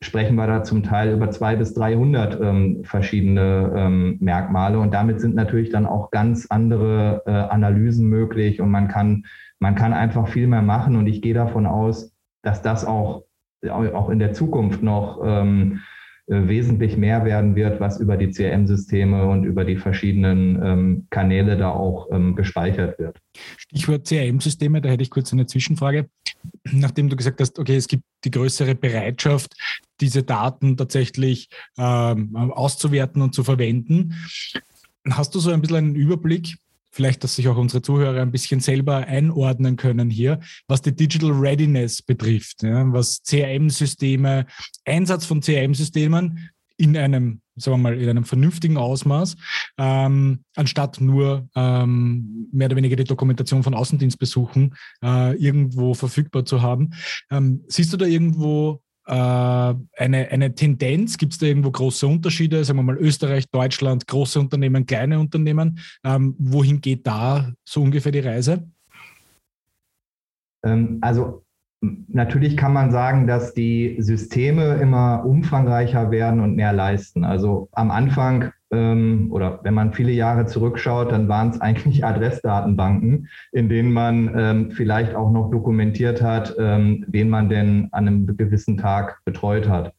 sprechen 0.02 0.36
wir 0.36 0.46
da 0.46 0.62
zum 0.62 0.82
Teil 0.82 1.12
über 1.12 1.30
200 1.30 1.58
bis 1.58 1.74
300 1.74 2.40
ähm, 2.40 2.84
verschiedene 2.84 4.16
Merkmale. 4.20 4.78
Und 4.78 4.92
damit 4.92 5.20
sind 5.20 5.34
natürlich 5.34 5.70
dann 5.70 5.86
auch 5.86 6.10
ganz 6.10 6.46
andere 6.50 7.22
äh, 7.26 7.30
Analysen 7.30 8.08
möglich. 8.08 8.60
Und 8.60 8.70
man 8.70 8.88
kann, 8.88 9.24
man 9.58 9.74
kann 9.74 9.92
einfach 9.92 10.28
viel 10.28 10.46
mehr 10.46 10.62
machen. 10.62 10.96
Und 10.96 11.06
ich 11.06 11.22
gehe 11.22 11.34
davon 11.34 11.66
aus, 11.66 12.12
dass 12.42 12.62
das 12.62 12.84
auch 12.84 13.25
auch 13.70 14.10
in 14.10 14.18
der 14.18 14.32
Zukunft 14.32 14.82
noch 14.82 15.20
ähm, 15.24 15.80
äh, 16.28 16.48
wesentlich 16.48 16.96
mehr 16.96 17.24
werden 17.24 17.54
wird, 17.54 17.78
was 17.78 18.00
über 18.00 18.16
die 18.16 18.30
CRM-Systeme 18.30 19.26
und 19.26 19.44
über 19.44 19.64
die 19.64 19.76
verschiedenen 19.76 20.60
ähm, 20.60 21.06
Kanäle 21.08 21.56
da 21.56 21.70
auch 21.70 22.08
ähm, 22.10 22.34
gespeichert 22.34 22.98
wird. 22.98 23.20
Stichwort 23.56 24.08
CRM-Systeme, 24.08 24.80
da 24.80 24.88
hätte 24.88 25.04
ich 25.04 25.10
kurz 25.10 25.32
eine 25.32 25.46
Zwischenfrage. 25.46 26.08
Nachdem 26.72 27.08
du 27.08 27.14
gesagt 27.14 27.40
hast, 27.40 27.60
okay, 27.60 27.76
es 27.76 27.86
gibt 27.86 28.02
die 28.24 28.32
größere 28.32 28.74
Bereitschaft, 28.74 29.54
diese 30.00 30.24
Daten 30.24 30.76
tatsächlich 30.76 31.48
ähm, 31.78 32.34
auszuwerten 32.34 33.22
und 33.22 33.32
zu 33.32 33.44
verwenden, 33.44 34.14
hast 35.08 35.32
du 35.32 35.38
so 35.38 35.52
ein 35.52 35.60
bisschen 35.60 35.76
einen 35.76 35.94
Überblick, 35.94 36.56
vielleicht, 36.96 37.22
dass 37.22 37.36
sich 37.36 37.46
auch 37.48 37.58
unsere 37.58 37.82
Zuhörer 37.82 38.22
ein 38.22 38.32
bisschen 38.32 38.60
selber 38.60 38.96
einordnen 38.96 39.76
können 39.76 40.10
hier, 40.10 40.40
was 40.66 40.80
die 40.80 40.96
Digital 40.96 41.30
Readiness 41.30 42.02
betrifft, 42.02 42.62
ja, 42.62 42.90
was 42.92 43.22
CRM-Systeme, 43.22 44.46
Einsatz 44.86 45.26
von 45.26 45.40
CRM-Systemen 45.40 46.50
in 46.78 46.96
einem, 46.96 47.40
sagen 47.56 47.76
wir 47.76 47.82
mal, 47.82 48.00
in 48.00 48.08
einem 48.08 48.24
vernünftigen 48.24 48.76
Ausmaß, 48.78 49.36
ähm, 49.78 50.40
anstatt 50.56 51.00
nur 51.00 51.48
ähm, 51.54 52.48
mehr 52.52 52.66
oder 52.66 52.76
weniger 52.76 52.96
die 52.96 53.04
Dokumentation 53.04 53.62
von 53.62 53.74
Außendienstbesuchen 53.74 54.74
äh, 55.02 55.36
irgendwo 55.36 55.94
verfügbar 55.94 56.44
zu 56.44 56.62
haben. 56.62 56.94
Ähm, 57.30 57.62
siehst 57.68 57.92
du 57.92 57.96
da 57.96 58.06
irgendwo 58.06 58.82
eine, 59.12 60.28
eine 60.28 60.54
Tendenz? 60.54 61.16
Gibt 61.16 61.32
es 61.32 61.38
da 61.38 61.46
irgendwo 61.46 61.70
große 61.70 62.06
Unterschiede? 62.06 62.64
Sagen 62.64 62.78
wir 62.78 62.82
mal 62.82 62.98
Österreich, 62.98 63.48
Deutschland, 63.50 64.06
große 64.06 64.40
Unternehmen, 64.40 64.86
kleine 64.86 65.20
Unternehmen. 65.20 65.78
Ähm, 66.04 66.34
wohin 66.38 66.80
geht 66.80 67.06
da 67.06 67.52
so 67.64 67.82
ungefähr 67.82 68.12
die 68.12 68.20
Reise? 68.20 68.68
Ähm, 70.64 70.98
also 71.00 71.44
natürlich 72.08 72.56
kann 72.56 72.72
man 72.72 72.90
sagen, 72.90 73.26
dass 73.26 73.54
die 73.54 73.96
Systeme 73.98 74.74
immer 74.76 75.24
umfangreicher 75.24 76.10
werden 76.10 76.40
und 76.40 76.56
mehr 76.56 76.72
leisten. 76.72 77.24
Also 77.24 77.68
am 77.72 77.90
Anfang 77.90 78.52
ähm, 78.72 79.28
oder 79.30 79.60
wenn 79.62 79.74
man 79.74 79.92
viele 79.92 80.12
Jahre 80.12 80.46
zurückschaut, 80.46 81.12
dann 81.12 81.28
waren 81.28 81.50
es 81.50 81.60
eigentlich 81.60 82.04
Adressdatenbanken, 82.04 83.28
in 83.52 83.68
denen 83.68 83.92
man 83.92 84.32
ähm, 84.36 84.70
vielleicht 84.72 85.14
auch 85.14 85.30
noch 85.30 85.50
dokumentiert 85.50 86.22
hat, 86.22 86.54
ähm, 86.58 87.04
wen 87.08 87.28
man 87.28 87.48
denn 87.48 87.88
an 87.92 88.08
einem 88.08 88.36
gewissen 88.36 88.76
Tag 88.76 89.20
betreut 89.24 89.68
hat. 89.68 89.94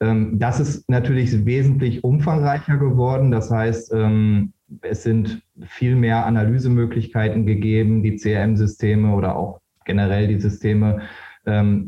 Ähm, 0.00 0.38
das 0.38 0.60
ist 0.60 0.88
natürlich 0.88 1.44
wesentlich 1.44 2.02
umfangreicher 2.04 2.78
geworden. 2.78 3.30
Das 3.30 3.50
heißt, 3.50 3.92
ähm, 3.92 4.52
es 4.82 5.02
sind 5.02 5.42
viel 5.62 5.96
mehr 5.96 6.24
Analysemöglichkeiten 6.24 7.46
gegeben. 7.46 8.02
Die 8.02 8.16
CRM-Systeme 8.16 9.14
oder 9.14 9.36
auch 9.36 9.60
generell 9.84 10.28
die 10.28 10.40
Systeme 10.40 11.00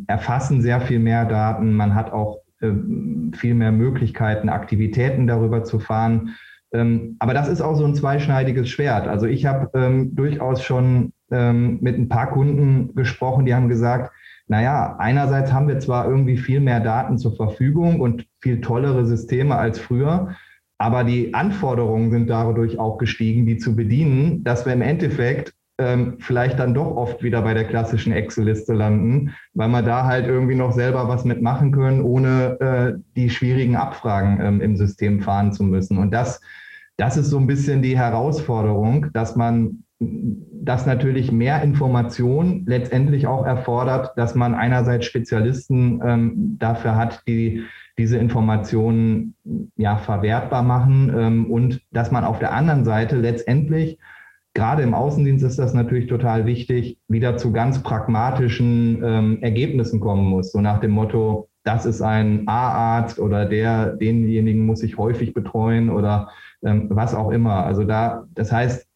erfassen 0.07 0.63
sehr 0.63 0.81
viel 0.81 0.99
mehr 1.01 1.27
Daten. 1.27 1.75
Man 1.75 1.95
hat 1.95 2.15
auch 2.15 2.40
viel 2.61 3.55
mehr 3.55 3.73
Möglichkeiten, 3.73 4.49
Aktivitäten 4.49 5.27
darüber 5.27 5.65
zu 5.65 5.79
fahren. 5.79 6.37
Ähm, 6.73 7.17
aber 7.19 7.35
das 7.35 7.49
ist 7.49 7.61
auch 7.61 7.75
so 7.75 7.85
ein 7.85 7.95
zweischneidiges 7.95 8.69
Schwert. 8.69 9.09
Also 9.09 9.27
ich 9.27 9.47
habe 9.47 9.71
ähm, 9.75 10.15
durchaus 10.15 10.63
schon 10.63 11.13
ähm, 11.31 11.79
mit 11.81 11.99
ein 11.99 12.09
paar 12.09 12.31
Kunden 12.31 12.95
gesprochen, 12.95 13.45
die 13.45 13.55
haben 13.55 13.69
gesagt, 13.69 14.13
naja, 14.47 14.97
einerseits 14.99 15.53
haben 15.53 15.69
wir 15.69 15.79
zwar 15.79 16.09
irgendwie 16.09 16.37
viel 16.37 16.61
mehr 16.61 16.81
Daten 16.81 17.19
zur 17.19 17.37
Verfügung 17.37 18.01
und 18.01 18.27
viel 18.41 18.61
tollere 18.61 19.07
Systeme 19.07 19.57
als 19.57 19.79
früher, 19.79 20.35
aber 20.77 21.05
die 21.05 21.35
Anforderungen 21.35 22.11
sind 22.11 22.29
dadurch 22.29 22.79
auch 22.79 22.99
gestiegen, 22.99 23.47
die 23.47 23.59
zu 23.59 23.77
bedienen, 23.77 24.43
dass 24.45 24.67
wir 24.67 24.73
im 24.73 24.83
Endeffekt 24.83 25.55
ähm, 25.81 26.17
vielleicht 26.19 26.59
dann 26.59 26.75
doch 26.75 26.95
oft 26.97 27.23
wieder 27.23 27.43
bei 27.43 27.55
der 27.55 27.65
klassischen 27.65 28.13
Excel-Liste 28.13 28.75
landen, 28.75 29.35
weil 29.55 29.69
wir 29.69 29.83
da 29.83 30.05
halt 30.05 30.27
irgendwie 30.27 30.55
noch 30.55 30.73
selber 30.73 31.09
was 31.09 31.25
mitmachen 31.25 31.73
können, 31.73 32.03
ohne 32.03 32.61
äh, 32.61 33.01
die 33.17 33.31
schwierigen 33.31 33.77
Abfragen 33.77 34.41
ähm, 34.41 34.61
im 34.61 34.77
System 34.77 35.21
fahren 35.21 35.53
zu 35.53 35.65
müssen. 35.65 35.99
Und 35.99 36.13
das, 36.13 36.41
das 36.97 37.17
ist 37.17 37.31
so 37.31 37.39
ein 37.39 37.47
bisschen 37.47 37.83
die 37.83 37.99
Herausforderung, 37.99 39.07
dass 39.13 39.35
man 39.37 39.85
das 40.01 40.87
natürlich 40.87 41.31
mehr 41.31 41.63
Information 41.63 42.65
letztendlich 42.67 43.27
auch 43.27 43.45
erfordert, 43.45 44.17
dass 44.17 44.35
man 44.35 44.55
einerseits 44.55 45.07
Spezialisten 45.07 46.01
ähm, 46.05 46.57
dafür 46.59 46.97
hat, 46.97 47.23
die 47.27 47.65
diese 47.99 48.17
Informationen 48.17 49.35
ja 49.77 49.99
verwertbar 49.99 50.63
machen 50.63 51.13
ähm, 51.15 51.51
und 51.51 51.83
dass 51.91 52.11
man 52.11 52.25
auf 52.25 52.39
der 52.39 52.53
anderen 52.53 52.85
Seite 52.85 53.17
letztendlich 53.17 53.99
gerade 54.55 54.83
im 54.83 54.95
Außendienst 54.95 55.45
ist 55.45 55.59
das 55.59 55.75
natürlich 55.75 56.07
total 56.07 56.47
wichtig, 56.47 56.99
wieder 57.09 57.37
zu 57.37 57.53
ganz 57.53 57.83
pragmatischen 57.83 59.03
ähm, 59.03 59.39
Ergebnissen 59.43 60.01
kommen 60.01 60.25
muss. 60.25 60.53
So 60.53 60.61
nach 60.61 60.81
dem 60.81 60.91
Motto, 60.91 61.49
das 61.63 61.87
ist 61.87 62.03
ein 62.03 62.49
A-Arzt 62.49 63.19
oder 63.19 63.47
der, 63.47 63.97
denjenigen 63.97 64.67
muss 64.67 64.83
ich 64.83 64.99
häufig 64.99 65.35
betreuen 65.35 65.91
oder 65.91 66.31
ähm, 66.63 66.89
was 66.91 67.15
auch 67.15 67.31
immer. 67.31 67.65
Also 67.65 67.85
da, 67.85 68.27
das 68.35 68.51
heißt, 68.51 68.87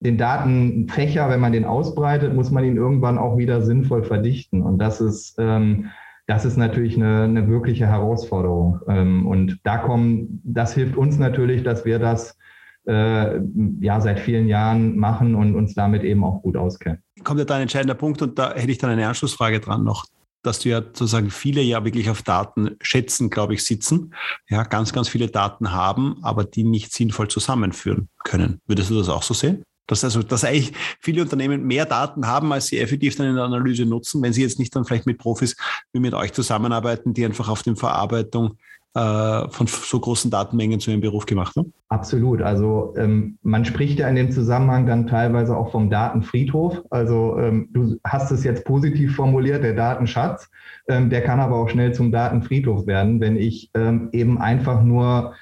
den 0.00 0.16
Datenfächer, 0.16 1.28
wenn 1.28 1.40
man 1.40 1.52
den 1.52 1.64
ausbreitet, 1.64 2.34
muss 2.34 2.50
man 2.50 2.64
ihn 2.64 2.76
irgendwann 2.76 3.18
auch 3.18 3.36
wieder 3.36 3.62
sinnvoll 3.62 4.02
verdichten. 4.02 4.62
Und 4.62 4.78
das 4.78 5.00
ist, 5.00 5.36
ähm, 5.38 5.90
das 6.26 6.44
ist 6.44 6.56
natürlich 6.56 6.96
eine, 6.96 7.24
eine 7.24 7.48
wirkliche 7.48 7.86
Herausforderung. 7.86 8.80
Ähm, 8.88 9.26
und 9.26 9.60
da 9.62 9.78
kommen, 9.78 10.40
das 10.44 10.74
hilft 10.74 10.96
uns 10.96 11.18
natürlich, 11.18 11.62
dass 11.62 11.84
wir 11.84 11.98
das 11.98 12.38
ja 12.86 14.00
seit 14.00 14.20
vielen 14.20 14.48
Jahren 14.48 14.96
machen 14.96 15.34
und 15.34 15.54
uns 15.54 15.74
damit 15.74 16.02
eben 16.02 16.24
auch 16.24 16.42
gut 16.42 16.56
auskennen. 16.56 17.02
Kommt 17.22 17.38
ja 17.38 17.44
da 17.44 17.56
ein 17.56 17.62
entscheidender 17.62 17.94
Punkt 17.94 18.22
und 18.22 18.38
da 18.38 18.54
hätte 18.54 18.72
ich 18.72 18.78
dann 18.78 18.90
eine 18.90 19.06
Anschlussfrage 19.06 19.60
dran 19.60 19.84
noch 19.84 20.06
dass 20.42 20.60
du 20.60 20.70
ja 20.70 20.78
sozusagen 20.80 21.30
viele 21.30 21.60
ja 21.60 21.84
wirklich 21.84 22.08
auf 22.10 22.22
Daten 22.22 22.76
schätzen, 22.80 23.30
glaube 23.30 23.54
ich, 23.54 23.64
sitzen, 23.64 24.14
ja, 24.48 24.62
ganz, 24.62 24.92
ganz 24.92 25.08
viele 25.08 25.28
Daten 25.28 25.72
haben, 25.72 26.16
aber 26.22 26.44
die 26.44 26.64
nicht 26.64 26.92
sinnvoll 26.92 27.28
zusammenführen 27.28 28.08
können. 28.24 28.60
Würdest 28.66 28.90
du 28.90 28.98
das 28.98 29.08
auch 29.08 29.22
so 29.22 29.34
sehen? 29.34 29.62
Dass 29.86 30.04
also, 30.04 30.22
dass 30.22 30.44
eigentlich 30.44 30.72
viele 31.00 31.22
Unternehmen 31.22 31.64
mehr 31.66 31.84
Daten 31.84 32.26
haben, 32.26 32.52
als 32.52 32.66
sie 32.66 32.78
effektiv 32.78 33.16
dann 33.16 33.26
in 33.26 33.34
der 33.34 33.44
Analyse 33.44 33.84
nutzen, 33.84 34.22
wenn 34.22 34.32
sie 34.32 34.42
jetzt 34.42 34.58
nicht 34.58 34.74
dann 34.74 34.84
vielleicht 34.84 35.06
mit 35.06 35.18
Profis 35.18 35.56
wie 35.92 36.00
mit 36.00 36.14
euch 36.14 36.32
zusammenarbeiten, 36.32 37.12
die 37.12 37.24
einfach 37.24 37.48
auf 37.48 37.62
die 37.62 37.74
Verarbeitung 37.74 38.56
äh, 38.94 39.48
von 39.48 39.66
so 39.66 40.00
großen 40.00 40.30
Datenmengen 40.30 40.80
zu 40.80 40.90
ihrem 40.90 41.00
Beruf 41.00 41.26
gemacht 41.26 41.56
haben? 41.56 41.72
Absolut. 41.88 42.42
Also 42.42 42.94
ähm, 42.96 43.38
man 43.42 43.64
spricht 43.64 43.98
ja 43.98 44.08
in 44.08 44.16
dem 44.16 44.32
Zusammenhang 44.32 44.86
dann 44.86 45.06
teilweise 45.06 45.56
auch 45.56 45.70
vom 45.70 45.90
Datenfriedhof. 45.90 46.82
Also 46.90 47.38
ähm, 47.38 47.68
du 47.72 47.98
hast 48.04 48.30
es 48.30 48.44
jetzt 48.44 48.64
positiv 48.64 49.14
formuliert, 49.14 49.62
der 49.62 49.74
Datenschatz. 49.74 50.50
Ähm, 50.88 51.10
der 51.10 51.22
kann 51.22 51.40
aber 51.40 51.56
auch 51.56 51.68
schnell 51.68 51.92
zum 51.94 52.10
Datenfriedhof 52.10 52.86
werden, 52.86 53.20
wenn 53.20 53.36
ich 53.36 53.70
ähm, 53.74 54.08
eben 54.12 54.38
einfach 54.38 54.82
nur 54.82 55.34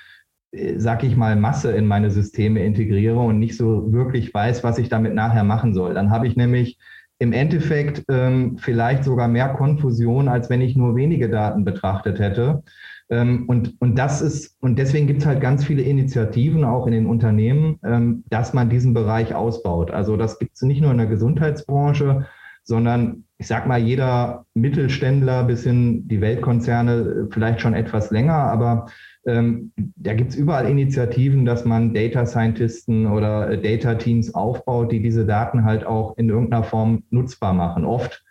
äh, 0.53 0.79
sag 0.79 1.05
ich 1.05 1.17
mal, 1.17 1.37
Masse 1.37 1.73
in 1.73 1.87
meine 1.87 2.11
Systeme 2.11 2.65
integriere 2.65 3.19
und 3.19 3.39
nicht 3.39 3.57
so 3.57 3.93
wirklich 3.93 4.33
weiß, 4.33 4.65
was 4.65 4.79
ich 4.79 4.89
damit 4.89 5.15
nachher 5.15 5.45
machen 5.45 5.75
soll. 5.75 5.95
Dann 5.95 6.11
habe 6.11 6.27
ich 6.27 6.37
nämlich 6.37 6.79
im 7.19 7.33
Endeffekt 7.33 8.05
ähm, 8.09 8.59
vielleicht 8.59 9.05
sogar 9.05 9.29
mehr 9.29 9.49
Konfusion, 9.49 10.29
als 10.29 10.49
wenn 10.51 10.61
ich 10.61 10.77
nur 10.77 10.95
wenige 10.95 11.29
Daten 11.29 11.65
betrachtet 11.65 12.19
hätte. 12.21 12.63
Ähm, 13.11 13.45
und, 13.49 13.81
und 13.81 13.99
das 13.99 14.21
ist, 14.21 14.57
und 14.61 14.79
deswegen 14.79 15.07
gibt 15.07 15.21
es 15.21 15.27
halt 15.27 15.41
ganz 15.41 15.65
viele 15.65 15.83
Initiativen 15.83 16.65
auch 16.65 16.87
in 16.87 16.93
den 16.93 17.07
Unternehmen, 17.07 17.79
ähm, 17.85 18.25
dass 18.29 18.53
man 18.53 18.69
diesen 18.69 18.95
Bereich 18.95 19.35
ausbaut. 19.35 19.91
Also 19.91 20.17
das 20.17 20.39
gibt 20.39 20.57
es 20.57 20.63
nicht 20.63 20.83
nur 20.83 20.91
in 20.91 20.99
der 20.99 21.07
Gesundheitsbranche, 21.07 22.27
sondern 22.65 23.25
ich 23.39 23.47
sag 23.47 23.67
mal, 23.67 23.79
jeder 23.79 24.45
Mittelständler 24.55 25.45
bis 25.45 25.63
hin 25.63 26.07
die 26.09 26.21
Weltkonzerne 26.21 26.93
äh, 26.93 27.33
vielleicht 27.33 27.61
schon 27.61 27.73
etwas 27.73 28.11
länger, 28.11 28.35
aber 28.35 28.87
ähm, 29.27 29.73
da 29.77 30.15
gibt 30.15 30.31
es 30.31 30.37
überall 30.37 30.69
Initiativen, 30.69 31.45
dass 31.45 31.65
man 31.65 31.95
Data 31.95 32.27
Scientisten 32.27 33.07
oder 33.07 33.51
äh, 33.51 33.61
Data 33.61 33.95
Teams 33.95 34.35
aufbaut, 34.35 34.93
die 34.93 35.03
diese 35.03 35.25
Daten 35.25 35.65
halt 35.65 35.87
auch 35.87 36.17
in 36.19 36.29
irgendeiner 36.29 36.65
Form 36.65 37.05
nutzbar 37.11 37.55
machen. 37.55 37.85
Oft 37.85 38.25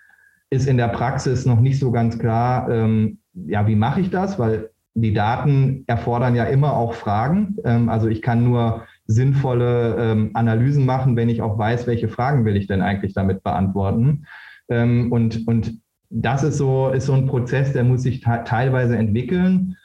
ist 0.49 0.67
in 0.67 0.77
der 0.77 0.89
Praxis 0.89 1.45
noch 1.45 1.59
nicht 1.59 1.79
so 1.79 1.91
ganz 1.91 2.19
klar, 2.19 2.69
ähm, 2.69 3.19
ja, 3.45 3.67
wie 3.67 3.75
mache 3.75 4.01
ich 4.01 4.09
das? 4.09 4.39
Weil 4.39 4.71
die 4.93 5.13
Daten 5.13 5.83
erfordern 5.87 6.35
ja 6.35 6.45
immer 6.45 6.73
auch 6.73 6.93
Fragen. 6.93 7.57
Ähm, 7.63 7.89
also 7.89 8.07
ich 8.07 8.21
kann 8.21 8.43
nur 8.43 8.83
sinnvolle 9.05 9.95
ähm, 9.99 10.31
Analysen 10.33 10.85
machen, 10.85 11.15
wenn 11.15 11.29
ich 11.29 11.41
auch 11.41 11.57
weiß, 11.57 11.87
welche 11.87 12.09
Fragen 12.09 12.45
will 12.45 12.57
ich 12.57 12.67
denn 12.67 12.81
eigentlich 12.81 13.13
damit 13.13 13.43
beantworten. 13.43 14.25
Ähm, 14.69 15.11
und, 15.11 15.47
und 15.47 15.79
das 16.09 16.43
ist 16.43 16.57
so, 16.57 16.89
ist 16.89 17.05
so 17.05 17.13
ein 17.13 17.27
Prozess, 17.27 17.73
der 17.73 17.83
muss 17.83 18.01
sich 18.01 18.21
teilweise 18.21 18.97
entwickeln. 18.97 19.75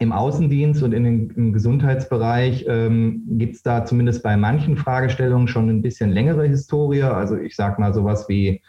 Im 0.00 0.12
Außendienst 0.12 0.82
und 0.84 0.92
in 0.92 1.04
den, 1.04 1.30
im 1.30 1.52
Gesundheitsbereich 1.52 2.64
ähm, 2.68 3.22
gibt 3.32 3.56
es 3.56 3.62
da 3.62 3.84
zumindest 3.84 4.22
bei 4.22 4.36
manchen 4.36 4.76
Fragestellungen 4.76 5.48
schon 5.48 5.68
ein 5.68 5.82
bisschen 5.82 6.10
längere 6.10 6.46
Historie. 6.46 7.02
Also 7.02 7.36
ich 7.36 7.56
sage 7.56 7.80
mal 7.80 7.92
sowas 7.92 8.28
wie 8.28 8.62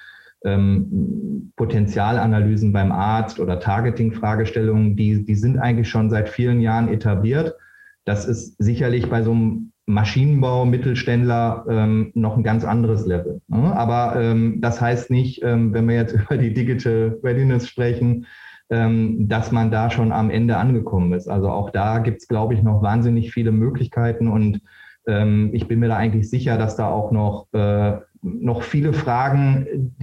ähm, 0.45 1.51
Potenzialanalysen 1.55 2.71
beim 2.71 2.91
Arzt 2.91 3.39
oder 3.39 3.59
Targeting-Fragestellungen, 3.59 4.95
die, 4.95 5.25
die 5.25 5.35
sind 5.35 5.57
eigentlich 5.57 5.89
schon 5.89 6.09
seit 6.09 6.29
vielen 6.29 6.61
Jahren 6.61 6.87
etabliert. 6.87 7.55
Das 8.05 8.25
ist 8.25 8.55
sicherlich 8.57 9.09
bei 9.09 9.23
so 9.23 9.31
einem 9.31 9.71
Maschinenbau, 9.85 10.65
Mittelständler 10.65 11.65
ähm, 11.67 12.11
noch 12.13 12.37
ein 12.37 12.43
ganz 12.43 12.63
anderes 12.63 13.05
Level. 13.05 13.41
Ne? 13.47 13.75
Aber 13.75 14.21
ähm, 14.21 14.61
das 14.61 14.79
heißt 14.79 15.09
nicht, 15.09 15.41
ähm, 15.43 15.73
wenn 15.73 15.87
wir 15.87 15.95
jetzt 15.95 16.13
über 16.29 16.37
die 16.37 16.53
Digital 16.53 17.17
Readiness 17.23 17.67
sprechen, 17.67 18.27
ähm, 18.69 19.27
dass 19.27 19.51
man 19.51 19.71
da 19.71 19.89
schon 19.89 20.11
am 20.11 20.29
Ende 20.29 20.57
angekommen 20.57 21.13
ist. 21.13 21.27
Also 21.27 21.49
auch 21.49 21.71
da 21.71 21.97
gibt 21.99 22.21
es, 22.21 22.27
glaube 22.27 22.53
ich, 22.53 22.61
noch 22.61 22.83
wahnsinnig 22.83 23.33
viele 23.33 23.51
Möglichkeiten 23.51 24.27
und 24.27 24.61
ähm, 25.07 25.49
ich 25.53 25.67
bin 25.67 25.79
mir 25.79 25.87
da 25.87 25.97
eigentlich 25.97 26.29
sicher, 26.29 26.57
dass 26.57 26.75
da 26.75 26.87
auch 26.87 27.11
noch, 27.11 27.47
äh, 27.53 27.97
noch 28.21 28.63
viele 28.63 28.93
Fragen 28.93 29.95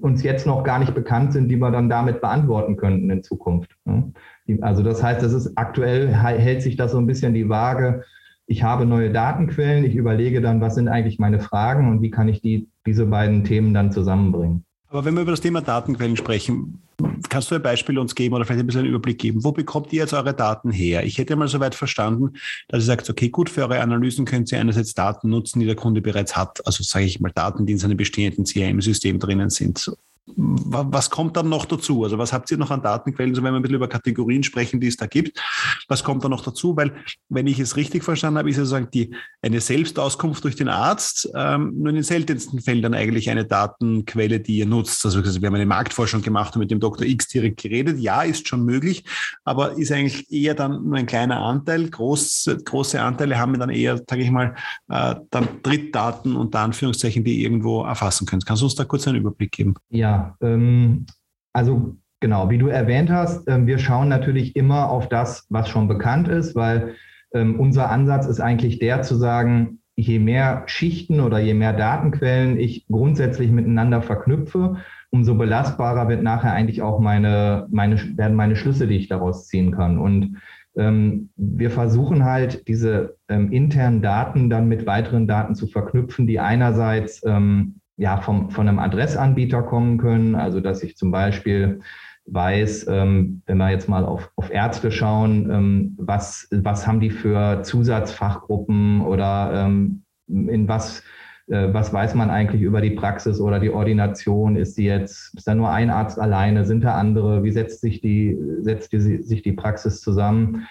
uns 0.00 0.22
jetzt 0.22 0.46
noch 0.46 0.64
gar 0.64 0.78
nicht 0.78 0.94
bekannt 0.94 1.32
sind, 1.32 1.48
die 1.48 1.56
wir 1.56 1.70
dann 1.70 1.88
damit 1.88 2.20
beantworten 2.20 2.76
könnten 2.76 3.10
in 3.10 3.22
Zukunft. 3.22 3.76
Ne? 3.84 4.12
Also 4.60 4.82
das 4.82 5.02
heißt, 5.02 5.22
das 5.22 5.32
ist 5.32 5.52
aktuell 5.56 6.08
hält 6.08 6.62
sich 6.62 6.76
das 6.76 6.92
so 6.92 6.98
ein 6.98 7.06
bisschen 7.06 7.34
die 7.34 7.48
Waage. 7.48 8.02
Ich 8.46 8.64
habe 8.64 8.84
neue 8.84 9.12
Datenquellen, 9.12 9.84
ich 9.84 9.94
überlege 9.94 10.40
dann, 10.40 10.60
was 10.60 10.74
sind 10.74 10.88
eigentlich 10.88 11.20
meine 11.20 11.38
Fragen 11.38 11.88
und 11.88 12.02
wie 12.02 12.10
kann 12.10 12.28
ich 12.28 12.40
die, 12.42 12.68
diese 12.84 13.06
beiden 13.06 13.44
Themen 13.44 13.72
dann 13.72 13.92
zusammenbringen. 13.92 14.64
Aber 14.90 15.04
wenn 15.04 15.14
wir 15.14 15.22
über 15.22 15.30
das 15.30 15.40
Thema 15.40 15.60
Datenquellen 15.60 16.16
sprechen, 16.16 16.82
kannst 17.28 17.48
du 17.48 17.54
ein 17.54 17.62
Beispiel 17.62 17.96
uns 17.96 18.12
geben 18.12 18.34
oder 18.34 18.44
vielleicht 18.44 18.58
ein 18.58 18.66
bisschen 18.66 18.80
einen 18.80 18.90
Überblick 18.90 19.20
geben? 19.20 19.44
Wo 19.44 19.52
bekommt 19.52 19.92
ihr 19.92 20.00
jetzt 20.00 20.12
eure 20.12 20.34
Daten 20.34 20.72
her? 20.72 21.04
Ich 21.04 21.16
hätte 21.16 21.36
mal 21.36 21.46
soweit 21.46 21.76
verstanden, 21.76 22.34
dass 22.66 22.82
ihr 22.82 22.86
sagt, 22.86 23.08
okay, 23.08 23.28
gut, 23.28 23.48
für 23.48 23.62
eure 23.62 23.80
Analysen 23.80 24.24
könnt 24.24 24.50
ihr 24.50 24.58
einerseits 24.58 24.92
Daten 24.92 25.28
nutzen, 25.28 25.60
die 25.60 25.66
der 25.66 25.76
Kunde 25.76 26.00
bereits 26.00 26.36
hat. 26.36 26.66
Also 26.66 26.82
sage 26.82 27.04
ich 27.04 27.20
mal 27.20 27.30
Daten, 27.30 27.66
die 27.66 27.74
in 27.74 27.78
seinem 27.78 27.96
bestehenden 27.96 28.44
CRM-System 28.44 29.20
drinnen 29.20 29.50
sind. 29.50 29.92
Was 30.26 31.10
kommt 31.10 31.36
dann 31.36 31.48
noch 31.48 31.64
dazu? 31.64 32.04
Also 32.04 32.18
was 32.18 32.32
habt 32.32 32.50
ihr 32.50 32.56
noch 32.56 32.70
an 32.70 32.82
Datenquellen, 32.82 33.34
so 33.34 33.42
wenn 33.42 33.52
wir 33.52 33.58
ein 33.58 33.62
bisschen 33.62 33.76
über 33.76 33.88
Kategorien 33.88 34.42
sprechen, 34.42 34.80
die 34.80 34.86
es 34.86 34.96
da 34.96 35.06
gibt? 35.06 35.40
Was 35.88 36.04
kommt 36.04 36.24
da 36.24 36.28
noch 36.28 36.42
dazu? 36.42 36.76
Weil, 36.76 36.92
wenn 37.28 37.46
ich 37.46 37.58
es 37.58 37.76
richtig 37.76 38.04
verstanden 38.04 38.38
habe, 38.38 38.50
ist 38.50 38.56
ja 38.56 38.64
sozusagen 38.64 38.90
die, 38.92 39.14
eine 39.42 39.60
Selbstauskunft 39.60 40.44
durch 40.44 40.56
den 40.56 40.68
Arzt 40.68 41.28
ähm, 41.34 41.72
nur 41.76 41.88
in 41.88 41.96
den 41.96 42.04
seltensten 42.04 42.60
Fällen 42.60 42.82
dann 42.82 42.94
eigentlich 42.94 43.30
eine 43.30 43.44
Datenquelle, 43.44 44.40
die 44.40 44.58
ihr 44.58 44.66
nutzt. 44.66 45.04
Also 45.04 45.24
wir 45.24 45.46
haben 45.46 45.54
eine 45.54 45.66
Marktforschung 45.66 46.22
gemacht 46.22 46.54
und 46.54 46.60
mit 46.60 46.70
dem 46.70 46.80
Dr. 46.80 47.06
X 47.06 47.28
direkt 47.28 47.62
geredet. 47.62 47.98
Ja, 47.98 48.22
ist 48.22 48.48
schon 48.48 48.64
möglich, 48.64 49.04
aber 49.44 49.78
ist 49.78 49.92
eigentlich 49.92 50.30
eher 50.30 50.54
dann 50.54 50.84
nur 50.84 50.96
ein 50.96 51.06
kleiner 51.06 51.40
Anteil. 51.40 51.88
Groß, 51.88 52.50
große 52.64 53.00
Anteile 53.00 53.38
haben 53.38 53.52
wir 53.52 53.58
dann 53.58 53.70
eher, 53.70 53.96
sage 54.08 54.22
ich 54.22 54.30
mal, 54.30 54.54
äh, 54.88 55.16
dann 55.30 55.48
Drittdaten 55.62 56.36
unter 56.36 56.60
Anführungszeichen, 56.60 57.24
die 57.24 57.42
irgendwo 57.42 57.82
erfassen 57.84 58.26
können. 58.26 58.42
Kannst 58.42 58.62
du 58.62 58.66
uns 58.66 58.74
da 58.74 58.84
kurz 58.84 59.08
einen 59.08 59.18
Überblick 59.18 59.52
geben? 59.52 59.74
Ja, 59.90 60.09
ähm, 60.40 61.06
also 61.52 61.96
genau, 62.20 62.50
wie 62.50 62.58
du 62.58 62.68
erwähnt 62.68 63.10
hast, 63.10 63.48
äh, 63.48 63.66
wir 63.66 63.78
schauen 63.78 64.08
natürlich 64.08 64.56
immer 64.56 64.90
auf 64.90 65.08
das, 65.08 65.46
was 65.48 65.68
schon 65.68 65.88
bekannt 65.88 66.28
ist, 66.28 66.54
weil 66.54 66.94
ähm, 67.34 67.58
unser 67.58 67.90
Ansatz 67.90 68.26
ist 68.26 68.40
eigentlich 68.40 68.78
der 68.78 69.02
zu 69.02 69.16
sagen, 69.16 69.80
je 69.96 70.18
mehr 70.18 70.62
Schichten 70.66 71.20
oder 71.20 71.38
je 71.38 71.54
mehr 71.54 71.72
Datenquellen 71.72 72.58
ich 72.58 72.86
grundsätzlich 72.88 73.50
miteinander 73.50 74.02
verknüpfe, 74.02 74.76
umso 75.10 75.34
belastbarer 75.34 76.08
wird 76.08 76.22
nachher 76.22 76.52
eigentlich 76.52 76.82
auch 76.82 77.00
meine, 77.00 77.66
meine, 77.70 77.96
werden 78.16 78.36
meine 78.36 78.56
Schlüsse, 78.56 78.86
die 78.86 78.96
ich 78.96 79.08
daraus 79.08 79.48
ziehen 79.48 79.72
kann. 79.72 79.98
Und 79.98 80.38
ähm, 80.76 81.30
wir 81.36 81.70
versuchen 81.70 82.24
halt, 82.24 82.68
diese 82.68 83.16
ähm, 83.28 83.50
internen 83.50 84.02
Daten 84.02 84.50
dann 84.50 84.68
mit 84.68 84.86
weiteren 84.86 85.26
Daten 85.26 85.54
zu 85.54 85.66
verknüpfen, 85.66 86.26
die 86.26 86.38
einerseits 86.38 87.22
ähm, 87.26 87.79
ja, 88.00 88.16
vom, 88.16 88.50
von 88.50 88.66
einem 88.66 88.78
Adressanbieter 88.78 89.62
kommen 89.62 89.98
können. 89.98 90.34
Also 90.34 90.60
dass 90.60 90.82
ich 90.82 90.96
zum 90.96 91.10
Beispiel 91.10 91.80
weiß, 92.24 92.86
ähm, 92.88 93.42
wenn 93.44 93.58
wir 93.58 93.70
jetzt 93.70 93.90
mal 93.90 94.06
auf, 94.06 94.32
auf 94.36 94.50
Ärzte 94.50 94.90
schauen, 94.90 95.50
ähm, 95.50 95.94
was, 95.98 96.48
was 96.50 96.86
haben 96.86 97.00
die 97.00 97.10
für 97.10 97.62
Zusatzfachgruppen 97.62 99.02
oder 99.02 99.52
ähm, 99.54 100.02
in 100.28 100.66
was, 100.66 101.02
äh, 101.48 101.68
was 101.74 101.92
weiß 101.92 102.14
man 102.14 102.30
eigentlich 102.30 102.62
über 102.62 102.80
die 102.80 102.92
Praxis 102.92 103.38
oder 103.38 103.60
die 103.60 103.70
Ordination? 103.70 104.56
Ist 104.56 104.78
die 104.78 104.84
jetzt, 104.84 105.34
ist 105.34 105.46
da 105.46 105.54
nur 105.54 105.70
ein 105.70 105.90
Arzt 105.90 106.18
alleine? 106.18 106.64
Sind 106.64 106.82
da 106.84 106.94
andere? 106.94 107.42
Wie 107.42 107.52
setzt 107.52 107.82
sich 107.82 108.00
die, 108.00 108.38
setzt 108.62 108.94
die, 108.94 109.22
sich 109.22 109.42
die 109.42 109.52
Praxis 109.52 110.00
zusammen? 110.00 110.66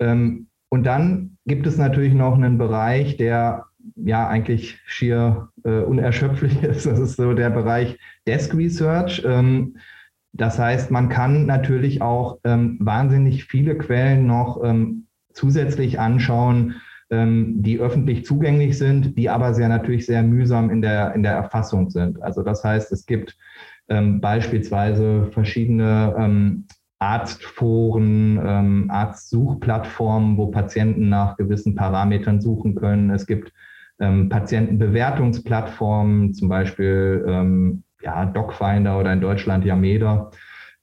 Ähm, 0.00 0.48
und 0.68 0.84
dann 0.84 1.36
gibt 1.46 1.68
es 1.68 1.78
natürlich 1.78 2.14
noch 2.14 2.34
einen 2.34 2.58
Bereich, 2.58 3.16
der 3.18 3.66
ja 3.96 4.28
eigentlich 4.28 4.78
schier 4.86 5.48
äh, 5.64 5.80
unerschöpflich 5.80 6.62
ist. 6.62 6.86
Das 6.86 6.98
ist 6.98 7.16
so 7.16 7.32
der 7.34 7.50
Bereich 7.50 7.98
Desk 8.26 8.54
Research. 8.54 9.22
Ähm, 9.24 9.76
das 10.32 10.58
heißt, 10.58 10.90
man 10.90 11.08
kann 11.08 11.46
natürlich 11.46 12.00
auch 12.00 12.38
ähm, 12.44 12.78
wahnsinnig 12.80 13.44
viele 13.44 13.76
Quellen 13.76 14.26
noch 14.26 14.62
ähm, 14.64 15.06
zusätzlich 15.34 16.00
anschauen, 16.00 16.76
ähm, 17.10 17.62
die 17.62 17.78
öffentlich 17.78 18.24
zugänglich 18.24 18.78
sind, 18.78 19.18
die 19.18 19.28
aber 19.28 19.52
sehr 19.52 19.68
natürlich 19.68 20.06
sehr 20.06 20.22
mühsam 20.22 20.70
in 20.70 20.80
der, 20.80 21.14
in 21.14 21.22
der 21.22 21.32
Erfassung 21.32 21.90
sind. 21.90 22.22
Also 22.22 22.42
das 22.42 22.64
heißt, 22.64 22.90
es 22.92 23.04
gibt 23.04 23.36
ähm, 23.88 24.20
beispielsweise 24.20 25.26
verschiedene 25.32 26.14
ähm, 26.18 26.66
Arztforen, 26.98 28.40
ähm, 28.42 28.90
Arztsuchplattformen, 28.90 30.36
wo 30.38 30.46
Patienten 30.46 31.08
nach 31.08 31.36
gewissen 31.36 31.74
Parametern 31.74 32.40
suchen 32.40 32.74
können. 32.76 33.10
Es 33.10 33.26
gibt 33.26 33.52
ähm, 34.00 34.28
Patientenbewertungsplattformen, 34.28 36.34
zum 36.34 36.48
Beispiel 36.48 37.24
ähm, 37.28 37.84
ja, 38.02 38.26
DocFinder 38.26 38.98
oder 38.98 39.12
in 39.12 39.20
Deutschland 39.20 39.64
Yameda. 39.64 40.30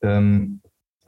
Ähm, 0.01 0.61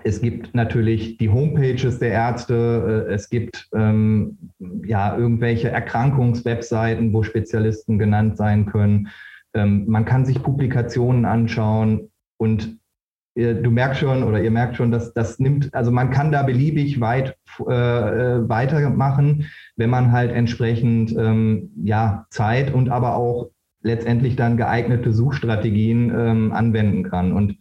es 0.03 0.21
gibt 0.21 0.55
natürlich 0.55 1.17
die 1.17 1.29
Homepages 1.29 1.99
der 1.99 2.11
Ärzte, 2.11 3.07
äh, 3.07 3.13
es 3.13 3.29
gibt 3.29 3.69
ähm, 3.73 4.37
ja 4.85 5.15
irgendwelche 5.15 5.69
Erkrankungswebseiten, 5.69 7.13
wo 7.13 7.23
Spezialisten 7.23 7.99
genannt 7.99 8.37
sein 8.37 8.65
können. 8.65 9.09
Ähm, 9.53 9.85
man 9.87 10.05
kann 10.05 10.25
sich 10.25 10.41
Publikationen 10.41 11.25
anschauen 11.25 12.09
und 12.37 12.79
du 13.35 13.71
merkst 13.71 13.99
schon 13.99 14.23
oder 14.23 14.41
ihr 14.41 14.51
merkt 14.51 14.75
schon, 14.75 14.91
dass 14.91 15.13
das 15.13 15.39
nimmt, 15.39 15.73
also 15.73 15.91
man 15.91 16.11
kann 16.11 16.31
da 16.31 16.43
beliebig 16.43 16.99
weit 16.99 17.37
äh, 17.67 17.73
äh, 17.73 18.49
weitermachen, 18.49 19.47
wenn 19.77 19.89
man 19.89 20.11
halt 20.11 20.31
entsprechend 20.31 21.15
ähm, 21.17 21.71
ja 21.83 22.25
Zeit 22.29 22.73
und 22.73 22.89
aber 22.89 23.15
auch 23.15 23.49
letztendlich 23.83 24.35
dann 24.35 24.57
geeignete 24.57 25.13
Suchstrategien 25.13 26.11
ähm, 26.15 26.51
anwenden 26.51 27.03
kann. 27.03 27.31
Und 27.31 27.57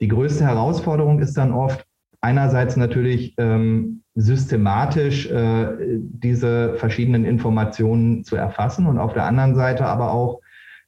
die 0.00 0.08
größte 0.08 0.44
Herausforderung 0.44 1.20
ist 1.20 1.36
dann 1.36 1.52
oft 1.52 1.84
einerseits 2.20 2.76
natürlich 2.76 3.34
ähm, 3.38 4.02
systematisch 4.14 5.26
äh, 5.30 5.66
diese 5.98 6.74
verschiedenen 6.74 7.24
Informationen 7.24 8.24
zu 8.24 8.36
erfassen 8.36 8.86
und 8.86 8.98
auf 8.98 9.12
der 9.14 9.24
anderen 9.24 9.54
Seite 9.54 9.86
aber 9.86 10.12
auch 10.12 10.40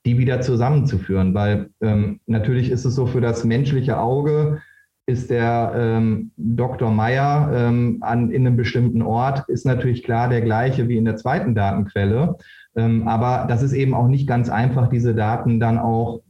die 0.07 0.19
wieder 0.19 0.41
zusammenzuführen, 0.41 1.35
weil 1.35 1.71
ähm, 1.81 2.21
natürlich 2.27 2.71
ist 2.71 2.85
es 2.85 2.95
so 2.95 3.07
für 3.07 3.21
das 3.21 3.45
menschliche 3.45 3.99
Auge, 3.99 4.63
ist 5.07 5.31
der 5.31 5.73
ähm, 5.77 6.31
Dr. 6.37 6.91
Meyer 6.91 7.51
ähm, 7.53 7.99
an, 8.01 8.31
in 8.31 8.47
einem 8.47 8.57
bestimmten 8.57 9.03
Ort, 9.03 9.49
ist 9.49 9.67
natürlich 9.67 10.05
klar 10.05 10.29
der 10.29 10.41
gleiche 10.41 10.89
wie 10.89 10.97
in 10.97 11.05
der 11.05 11.17
zweiten 11.17 11.55
Datenquelle. 11.55 12.37
Ähm, 12.77 13.07
aber 13.09 13.47
das 13.49 13.63
ist 13.63 13.73
eben 13.73 13.95
auch 13.95 14.09
nicht 14.09 14.29
ganz 14.29 14.49
einfach, 14.49 14.89
diese 14.89 15.15
Daten 15.15 15.59
dann 15.61 15.79
auch, 15.79 16.23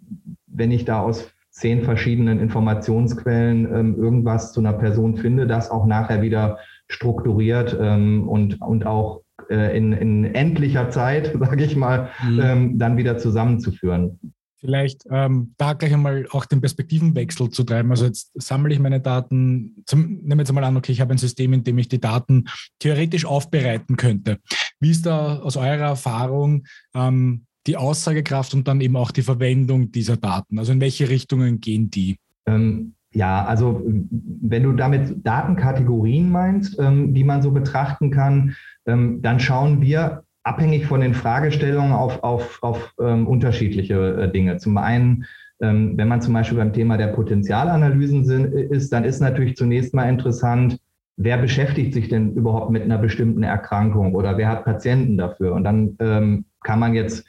wenn 0.47 0.71
ich 0.71 0.85
da 0.85 1.01
aus 1.01 1.31
zehn 1.51 1.83
verschiedenen 1.83 2.41
Informationsquellen 2.41 3.75
ähm, 3.75 3.95
irgendwas 3.97 4.53
zu 4.53 4.61
einer 4.61 4.75
Person 4.75 5.17
finde, 5.17 5.47
das 5.47 5.71
auch 5.71 5.87
nachher 5.87 6.23
wieder 6.23 6.59
strukturiert 6.89 7.77
ähm, 7.81 8.29
und, 8.29 8.61
und 8.61 8.87
auch 8.87 9.23
in, 9.49 9.93
in 9.93 10.25
endlicher 10.25 10.91
Zeit, 10.91 11.33
sage 11.39 11.65
ich 11.65 11.77
mal, 11.77 12.11
mhm. 12.27 12.41
ähm, 12.43 12.79
dann 12.79 12.97
wieder 12.97 13.19
zusammenzuführen. 13.19 14.19
Vielleicht 14.59 15.05
ähm, 15.11 15.55
da 15.59 15.75
gleich 15.75 15.93
einmal 15.93 16.27
auch 16.31 16.47
den 16.47 16.61
Perspektivenwechsel 16.61 17.51
zu 17.51 17.63
treiben. 17.63 17.91
Also 17.91 18.07
jetzt 18.07 18.33
sammle 18.35 18.73
ich 18.73 18.81
meine 18.81 19.01
Daten, 19.01 19.83
zum, 19.87 20.23
nehme 20.23 20.43
jetzt 20.43 20.53
mal 20.53 20.65
an, 20.65 20.77
okay, 20.77 20.93
ich 20.93 21.01
habe 21.01 21.15
ein 21.15 21.19
System, 21.19 21.53
in 21.53 21.63
dem 21.63 21.79
ich 21.79 21.89
die 21.89 22.01
Daten 22.01 22.47
theoretisch 22.79 23.27
aufbereiten 23.27 23.97
könnte. 23.97 24.39
Wie 24.81 24.91
ist 24.91 25.05
da 25.05 25.39
aus 25.41 25.57
eurer 25.57 25.87
Erfahrung 25.87 26.65
ähm, 26.95 27.45
die 27.67 27.77
Aussagekraft 27.77 28.55
und 28.55 28.67
dann 28.67 28.81
eben 28.81 28.97
auch 28.97 29.11
die 29.11 29.23
Verwendung 29.23 29.93
dieser 29.93 30.17
Daten? 30.17 30.59
Also 30.59 30.73
in 30.73 30.81
welche 30.81 31.09
Richtungen 31.11 31.61
gehen 31.61 31.91
die? 31.91 32.17
Ähm, 32.47 32.95
ja, 33.13 33.45
also 33.45 33.83
wenn 33.87 34.63
du 34.63 34.73
damit 34.73 35.25
Datenkategorien 35.27 36.31
meinst, 36.31 36.79
ähm, 36.79 37.15
die 37.15 37.25
man 37.25 37.43
so 37.43 37.51
betrachten 37.51 38.11
kann, 38.11 38.57
dann 38.87 39.40
schauen 39.40 39.81
wir 39.81 40.22
abhängig 40.46 40.87
von 40.87 41.01
den 41.01 41.14
Fragestellungen 41.14 41.92
auf, 41.92 42.22
auf, 42.22 42.59
auf 42.62 42.94
ähm, 43.01 43.27
unterschiedliche 43.27 44.22
äh, 44.22 44.31
Dinge. 44.31 44.59
Zum 44.59 44.79
einen, 44.79 45.25
ähm, 45.61 45.94
wenn 45.96 46.09
man 46.09 46.22
zum 46.22 46.35
Beispiel 46.35 46.59
beim 46.59 46.72
Thema 46.72 46.96
der 46.96 47.09
Potenzialanalysen 47.09 48.25
sind, 48.25 48.53
ist, 48.53 48.92
dann 48.92 49.05
ist 49.05 49.20
natürlich 49.20 49.57
zunächst 49.57 49.92
mal 49.92 50.09
interessant, 50.09 50.79
wer 51.16 51.38
beschäftigt 51.38 51.94
sich 51.94 52.09
denn 52.09 52.35
überhaupt 52.35 52.70
mit 52.70 52.83
einer 52.83 52.99
bestimmten 52.99 53.42
Erkrankung 53.42 54.14
oder 54.14 54.38
wer 54.38 54.49
hat 54.49 54.64
Patienten 54.64 55.16
dafür? 55.16 55.55
Und 55.55 55.64
dann 55.64 55.96
ähm, 55.99 56.44
kann 56.62 56.79
man 56.79 56.94
jetzt 56.94 57.27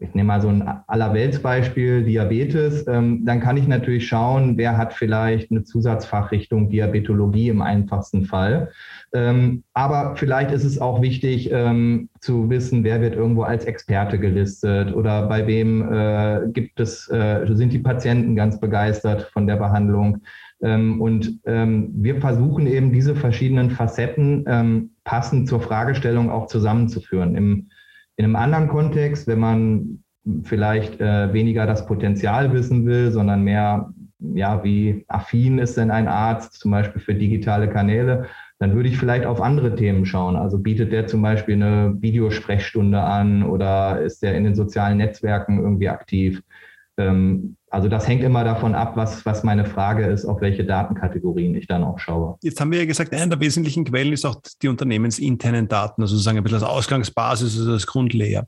ich 0.00 0.14
nehme 0.14 0.28
mal 0.28 0.40
so 0.40 0.48
ein 0.48 0.62
Allerweltsbeispiel, 0.86 2.04
Diabetes, 2.04 2.86
ähm, 2.86 3.24
dann 3.24 3.40
kann 3.40 3.56
ich 3.56 3.66
natürlich 3.66 4.06
schauen, 4.06 4.56
wer 4.56 4.76
hat 4.78 4.92
vielleicht 4.92 5.50
eine 5.50 5.64
Zusatzfachrichtung 5.64 6.70
Diabetologie 6.70 7.48
im 7.48 7.62
einfachsten 7.62 8.24
Fall. 8.24 8.70
Ähm, 9.12 9.64
aber 9.74 10.14
vielleicht 10.14 10.52
ist 10.52 10.64
es 10.64 10.80
auch 10.80 11.02
wichtig 11.02 11.50
ähm, 11.50 12.08
zu 12.20 12.48
wissen, 12.48 12.84
wer 12.84 13.00
wird 13.00 13.16
irgendwo 13.16 13.42
als 13.42 13.64
Experte 13.64 14.20
gelistet 14.20 14.94
oder 14.94 15.26
bei 15.26 15.48
wem 15.48 15.92
äh, 15.92 16.48
gibt 16.52 16.78
es, 16.78 17.10
äh, 17.10 17.44
sind 17.48 17.72
die 17.72 17.80
Patienten 17.80 18.36
ganz 18.36 18.60
begeistert 18.60 19.22
von 19.32 19.46
der 19.46 19.56
Behandlung. 19.56 20.22
Und 20.60 21.38
wir 21.44 22.20
versuchen 22.20 22.66
eben 22.66 22.92
diese 22.92 23.14
verschiedenen 23.14 23.70
Facetten 23.70 24.90
passend 25.04 25.48
zur 25.48 25.60
Fragestellung 25.60 26.32
auch 26.32 26.48
zusammenzuführen. 26.48 27.36
Im 27.36 27.68
in 28.18 28.24
einem 28.24 28.36
anderen 28.36 28.68
Kontext, 28.68 29.26
wenn 29.28 29.38
man 29.38 30.02
vielleicht 30.42 31.00
äh, 31.00 31.32
weniger 31.32 31.66
das 31.66 31.86
Potenzial 31.86 32.52
wissen 32.52 32.84
will, 32.84 33.12
sondern 33.12 33.42
mehr, 33.44 33.92
ja, 34.18 34.62
wie 34.64 35.04
affin 35.08 35.58
ist 35.58 35.76
denn 35.76 35.90
ein 35.90 36.08
Arzt 36.08 36.54
zum 36.54 36.72
Beispiel 36.72 37.00
für 37.00 37.14
digitale 37.14 37.70
Kanäle, 37.70 38.26
dann 38.58 38.74
würde 38.74 38.88
ich 38.88 38.98
vielleicht 38.98 39.24
auf 39.24 39.40
andere 39.40 39.76
Themen 39.76 40.04
schauen. 40.04 40.34
Also 40.34 40.58
bietet 40.58 40.90
der 40.92 41.06
zum 41.06 41.22
Beispiel 41.22 41.54
eine 41.54 41.94
Videosprechstunde 42.00 43.00
an 43.00 43.44
oder 43.44 44.00
ist 44.02 44.20
der 44.22 44.34
in 44.36 44.42
den 44.42 44.56
sozialen 44.56 44.98
Netzwerken 44.98 45.60
irgendwie 45.60 45.88
aktiv? 45.88 46.42
Ähm, 46.96 47.56
also 47.70 47.88
das 47.88 48.08
hängt 48.08 48.22
immer 48.22 48.44
davon 48.44 48.74
ab, 48.74 48.92
was, 48.96 49.26
was 49.26 49.44
meine 49.44 49.64
Frage 49.64 50.06
ist, 50.06 50.24
auf 50.24 50.40
welche 50.40 50.64
Datenkategorien 50.64 51.54
ich 51.54 51.66
dann 51.66 51.84
auch 51.84 51.98
schaue. 51.98 52.36
Jetzt 52.42 52.60
haben 52.60 52.70
wir 52.70 52.78
ja 52.78 52.86
gesagt, 52.86 53.12
eine 53.12 53.28
der 53.28 53.40
wesentlichen 53.40 53.84
Quellen 53.84 54.12
ist 54.12 54.24
auch 54.24 54.36
die 54.62 54.68
unternehmensinternen 54.68 55.68
Daten, 55.68 56.02
also 56.02 56.14
sozusagen 56.14 56.38
ein 56.38 56.44
bisschen 56.44 56.60
als 56.60 56.68
Ausgangsbasis, 56.68 57.58
also 57.58 57.72
als 57.72 57.86
Grundlayer. 57.86 58.46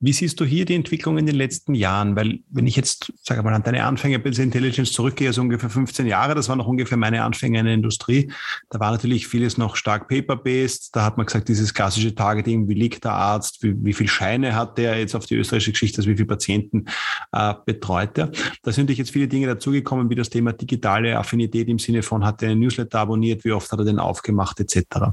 Wie 0.00 0.12
siehst 0.12 0.40
du 0.40 0.44
hier 0.44 0.64
die 0.64 0.74
Entwicklung 0.74 1.18
in 1.18 1.26
den 1.26 1.34
letzten 1.34 1.74
Jahren? 1.74 2.16
Weil 2.16 2.40
wenn 2.50 2.66
ich 2.66 2.76
jetzt, 2.76 3.12
sage 3.22 3.42
mal, 3.42 3.54
an 3.54 3.62
deine 3.62 3.84
Anfänge 3.84 4.18
bei 4.18 4.30
Intelligence 4.30 4.92
zurückgehe, 4.92 5.28
also 5.28 5.42
ungefähr 5.42 5.70
15 5.70 6.06
Jahre, 6.06 6.34
das 6.34 6.48
war 6.48 6.56
noch 6.56 6.66
ungefähr 6.66 6.96
meine 6.96 7.22
Anfänge 7.22 7.58
in 7.58 7.66
der 7.66 7.74
Industrie, 7.74 8.32
da 8.70 8.80
war 8.80 8.90
natürlich 8.90 9.26
vieles 9.28 9.58
noch 9.58 9.76
stark 9.76 10.08
paper-based. 10.08 10.96
Da 10.96 11.04
hat 11.04 11.16
man 11.16 11.26
gesagt, 11.26 11.48
dieses 11.48 11.74
klassische 11.74 12.14
Targeting, 12.14 12.68
wie 12.68 12.74
liegt 12.74 13.04
der 13.04 13.12
Arzt, 13.12 13.62
wie, 13.62 13.74
wie 13.84 13.92
viel 13.92 14.08
Scheine 14.08 14.54
hat 14.54 14.78
der 14.78 14.98
jetzt 14.98 15.14
auf 15.14 15.26
die 15.26 15.36
österreichische 15.36 15.72
Geschichte, 15.72 15.98
also 15.98 16.10
wie 16.10 16.16
viele 16.16 16.26
Patienten 16.26 16.86
äh, 17.32 17.54
betreut 17.66 18.16
er. 18.16 18.30
Da 18.64 18.70
sind 18.70 18.84
natürlich 18.84 18.98
jetzt 18.98 19.10
viele 19.10 19.26
Dinge 19.26 19.48
dazugekommen, 19.48 20.08
wie 20.08 20.14
das 20.14 20.30
Thema 20.30 20.52
digitale 20.52 21.18
Affinität 21.18 21.68
im 21.68 21.80
Sinne 21.80 22.02
von, 22.02 22.24
hat 22.24 22.42
er 22.42 22.50
einen 22.50 22.60
Newsletter 22.60 23.00
abonniert, 23.00 23.44
wie 23.44 23.50
oft 23.50 23.70
hat 23.72 23.80
er 23.80 23.84
den 23.84 23.98
aufgemacht, 23.98 24.60
etc. 24.60 25.10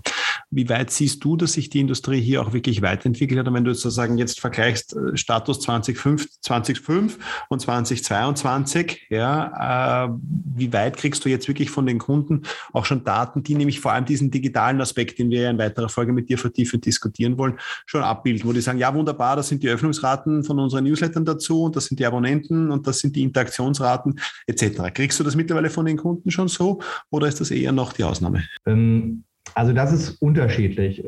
Wie 0.52 0.70
weit 0.70 0.92
siehst 0.92 1.24
du, 1.24 1.36
dass 1.36 1.54
sich 1.54 1.70
die 1.72 1.80
Industrie 1.80 2.22
hier 2.22 2.44
auch 2.44 2.54
wirklich 2.54 2.84
weiterentwickelt 2.84 3.40
hat? 3.40 3.48
Und 3.48 3.56
wenn 3.56 3.64
du 3.64 3.74
sozusagen 3.74 4.20
jetzt 4.20 4.40
vergleichst 4.40 4.96
äh, 4.96 5.18
Status 5.18 5.62
2005, 5.62 6.28
2005 6.42 7.18
und 7.50 7.60
2022, 7.60 9.08
ja, 9.10 10.06
äh, 10.06 10.10
wie 10.56 10.72
weit 10.72 10.98
kriegst 10.98 11.26
du 11.26 11.30
jetzt 11.30 11.48
wirklich 11.48 11.72
von 11.72 11.88
den 11.88 11.98
Kunden 11.98 12.44
auch 12.72 12.86
schon 12.86 13.04
Daten, 13.04 13.42
die 13.42 13.56
nämlich 13.56 13.80
vor 13.80 13.94
allem 13.94 14.06
diesen 14.06 14.30
digitalen 14.30 14.80
Aspekt, 14.80 15.18
den 15.18 15.32
wir 15.32 15.42
ja 15.42 15.50
in 15.50 15.58
weiterer 15.58 15.90
Folge 15.90 16.14
mit 16.14 16.30
dir 16.30 16.38
vertiefend 16.38 16.86
diskutieren 16.86 17.38
wollen, 17.40 17.58
schon 17.88 18.04
abbilden, 18.04 18.48
wo 18.48 18.54
die 18.54 18.62
sagen, 18.62 18.78
ja, 18.78 18.94
wunderbar, 18.94 19.36
das 19.36 19.48
sind 19.48 19.64
die 19.64 19.70
Öffnungsraten 19.70 20.44
von 20.44 20.60
unseren 20.60 20.84
Newslettern 20.84 21.26
dazu 21.26 21.64
und 21.64 21.76
das 21.76 21.86
sind 21.86 22.00
die 22.00 22.06
Abonnenten 22.06 22.70
und 22.70 22.86
das 22.86 23.00
sind 23.00 23.16
die 23.16 23.24
Inter 23.24 23.39
Interaktionsraten 23.40 24.20
etc. 24.48 24.94
Kriegst 24.94 25.20
du 25.20 25.24
das 25.24 25.36
mittlerweile 25.36 25.70
von 25.70 25.86
den 25.86 25.98
Kunden 25.98 26.32
schon 26.32 26.48
so 26.48 26.82
oder 27.10 27.28
ist 27.28 27.40
das 27.40 27.52
eher 27.52 27.72
noch 27.72 27.94
die 27.94 28.04
Ausnahme? 28.04 28.44
Ähm, 28.66 29.24
also 29.56 29.74
das 29.74 29.92
ist 29.92 30.22
unterschiedlich. 30.22 31.04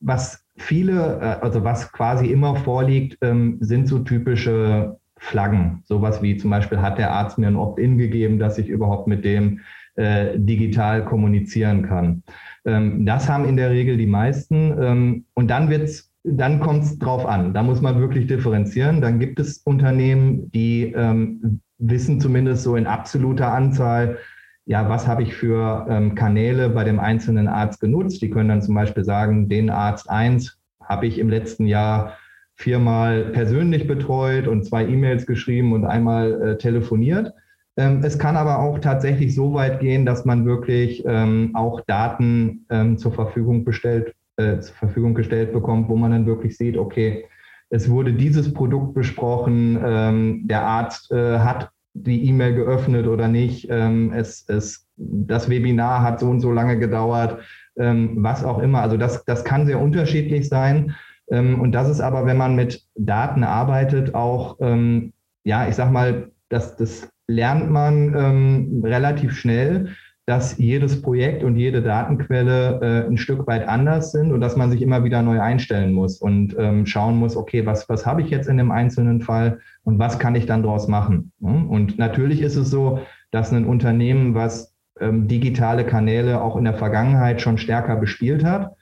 Was 0.00 0.44
viele, 0.56 1.20
äh, 1.20 1.44
also 1.44 1.64
was 1.64 1.92
quasi 1.92 2.26
immer 2.26 2.56
vorliegt, 2.56 3.18
ähm, 3.20 3.58
sind 3.60 3.88
so 3.88 4.00
typische 4.00 4.96
Flaggen. 5.18 5.82
Sowas 5.84 6.22
wie 6.22 6.36
zum 6.36 6.50
Beispiel 6.50 6.78
hat 6.78 6.98
der 6.98 7.12
Arzt 7.12 7.38
mir 7.38 7.46
ein 7.46 7.56
Opt-in 7.56 7.98
gegeben, 7.98 8.38
dass 8.38 8.58
ich 8.58 8.68
überhaupt 8.68 9.06
mit 9.06 9.24
dem 9.24 9.60
äh, 9.96 10.38
digital 10.38 11.04
kommunizieren 11.04 11.82
kann. 11.82 12.22
Ähm, 12.64 13.06
das 13.06 13.28
haben 13.28 13.44
in 13.44 13.56
der 13.56 13.70
Regel 13.70 13.96
die 13.96 14.06
meisten. 14.06 15.24
und 15.34 15.48
dann 15.48 15.70
wird 15.70 15.82
es 15.82 16.13
dann 16.24 16.58
kommt 16.58 16.84
es 16.84 16.98
drauf 16.98 17.26
an. 17.26 17.52
Da 17.52 17.62
muss 17.62 17.82
man 17.82 18.00
wirklich 18.00 18.26
differenzieren. 18.26 19.00
Dann 19.00 19.20
gibt 19.20 19.38
es 19.38 19.58
Unternehmen, 19.58 20.50
die 20.50 20.92
ähm, 20.96 21.60
wissen 21.78 22.20
zumindest 22.20 22.62
so 22.62 22.76
in 22.76 22.86
absoluter 22.86 23.52
Anzahl, 23.52 24.18
ja, 24.66 24.88
was 24.88 25.06
habe 25.06 25.22
ich 25.22 25.34
für 25.34 25.86
ähm, 25.90 26.14
Kanäle 26.14 26.70
bei 26.70 26.84
dem 26.84 26.98
einzelnen 26.98 27.46
Arzt 27.46 27.80
genutzt. 27.80 28.22
Die 28.22 28.30
können 28.30 28.48
dann 28.48 28.62
zum 28.62 28.74
Beispiel 28.74 29.04
sagen, 29.04 29.50
den 29.50 29.68
Arzt 29.68 30.08
1 30.08 30.58
habe 30.82 31.06
ich 31.06 31.18
im 31.18 31.28
letzten 31.28 31.66
Jahr 31.66 32.16
viermal 32.54 33.24
persönlich 33.26 33.86
betreut 33.86 34.48
und 34.48 34.64
zwei 34.64 34.86
E-Mails 34.86 35.26
geschrieben 35.26 35.72
und 35.74 35.84
einmal 35.84 36.40
äh, 36.40 36.56
telefoniert. 36.56 37.34
Ähm, 37.76 38.02
es 38.02 38.18
kann 38.18 38.36
aber 38.36 38.60
auch 38.60 38.78
tatsächlich 38.78 39.34
so 39.34 39.52
weit 39.52 39.80
gehen, 39.80 40.06
dass 40.06 40.24
man 40.24 40.46
wirklich 40.46 41.04
ähm, 41.06 41.50
auch 41.54 41.82
Daten 41.82 42.64
ähm, 42.70 42.96
zur 42.96 43.12
Verfügung 43.12 43.64
bestellt, 43.64 44.14
äh, 44.36 44.58
zur 44.60 44.74
Verfügung 44.74 45.14
gestellt 45.14 45.52
bekommt, 45.52 45.88
wo 45.88 45.96
man 45.96 46.10
dann 46.10 46.26
wirklich 46.26 46.56
sieht, 46.56 46.76
okay, 46.76 47.24
es 47.70 47.88
wurde 47.88 48.12
dieses 48.12 48.52
Produkt 48.52 48.94
besprochen, 48.94 49.78
ähm, 49.84 50.42
der 50.46 50.62
Arzt 50.62 51.10
äh, 51.10 51.38
hat 51.38 51.70
die 51.94 52.28
E-Mail 52.28 52.54
geöffnet 52.54 53.06
oder 53.06 53.28
nicht, 53.28 53.68
ähm, 53.70 54.12
es, 54.12 54.44
es, 54.48 54.88
das 54.96 55.48
Webinar 55.48 56.02
hat 56.02 56.20
so 56.20 56.26
und 56.28 56.40
so 56.40 56.52
lange 56.52 56.78
gedauert, 56.78 57.42
ähm, 57.76 58.16
was 58.16 58.44
auch 58.44 58.58
immer. 58.58 58.80
Also 58.82 58.96
das, 58.96 59.24
das 59.24 59.44
kann 59.44 59.66
sehr 59.66 59.80
unterschiedlich 59.80 60.48
sein. 60.48 60.94
Ähm, 61.30 61.60
und 61.60 61.72
das 61.72 61.88
ist 61.88 62.00
aber, 62.00 62.26
wenn 62.26 62.36
man 62.36 62.54
mit 62.56 62.84
Daten 62.96 63.44
arbeitet, 63.44 64.14
auch, 64.14 64.56
ähm, 64.60 65.12
ja, 65.44 65.68
ich 65.68 65.76
sag 65.76 65.90
mal, 65.90 66.30
das, 66.48 66.76
das 66.76 67.08
lernt 67.26 67.70
man 67.70 68.14
ähm, 68.14 68.82
relativ 68.84 69.36
schnell 69.36 69.94
dass 70.26 70.56
jedes 70.56 71.02
Projekt 71.02 71.44
und 71.44 71.56
jede 71.56 71.82
Datenquelle 71.82 72.80
äh, 72.80 73.10
ein 73.10 73.18
Stück 73.18 73.46
weit 73.46 73.68
anders 73.68 74.10
sind 74.10 74.32
und 74.32 74.40
dass 74.40 74.56
man 74.56 74.70
sich 74.70 74.80
immer 74.80 75.04
wieder 75.04 75.20
neu 75.20 75.40
einstellen 75.40 75.92
muss 75.92 76.18
und 76.18 76.56
ähm, 76.58 76.86
schauen 76.86 77.16
muss, 77.16 77.36
okay, 77.36 77.66
was, 77.66 77.88
was 77.90 78.06
habe 78.06 78.22
ich 78.22 78.30
jetzt 78.30 78.48
in 78.48 78.56
dem 78.56 78.70
einzelnen 78.70 79.20
Fall 79.20 79.60
und 79.82 79.98
was 79.98 80.18
kann 80.18 80.34
ich 80.34 80.46
dann 80.46 80.62
daraus 80.62 80.88
machen? 80.88 81.32
Und 81.40 81.98
natürlich 81.98 82.40
ist 82.40 82.56
es 82.56 82.70
so, 82.70 83.00
dass 83.30 83.52
ein 83.52 83.66
Unternehmen, 83.66 84.34
was 84.34 84.74
ähm, 84.98 85.28
digitale 85.28 85.84
Kanäle 85.84 86.40
auch 86.40 86.56
in 86.56 86.64
der 86.64 86.74
Vergangenheit 86.74 87.40
schon 87.40 87.58
stärker 87.58 87.96
bespielt 87.96 88.44
hat, 88.44 88.74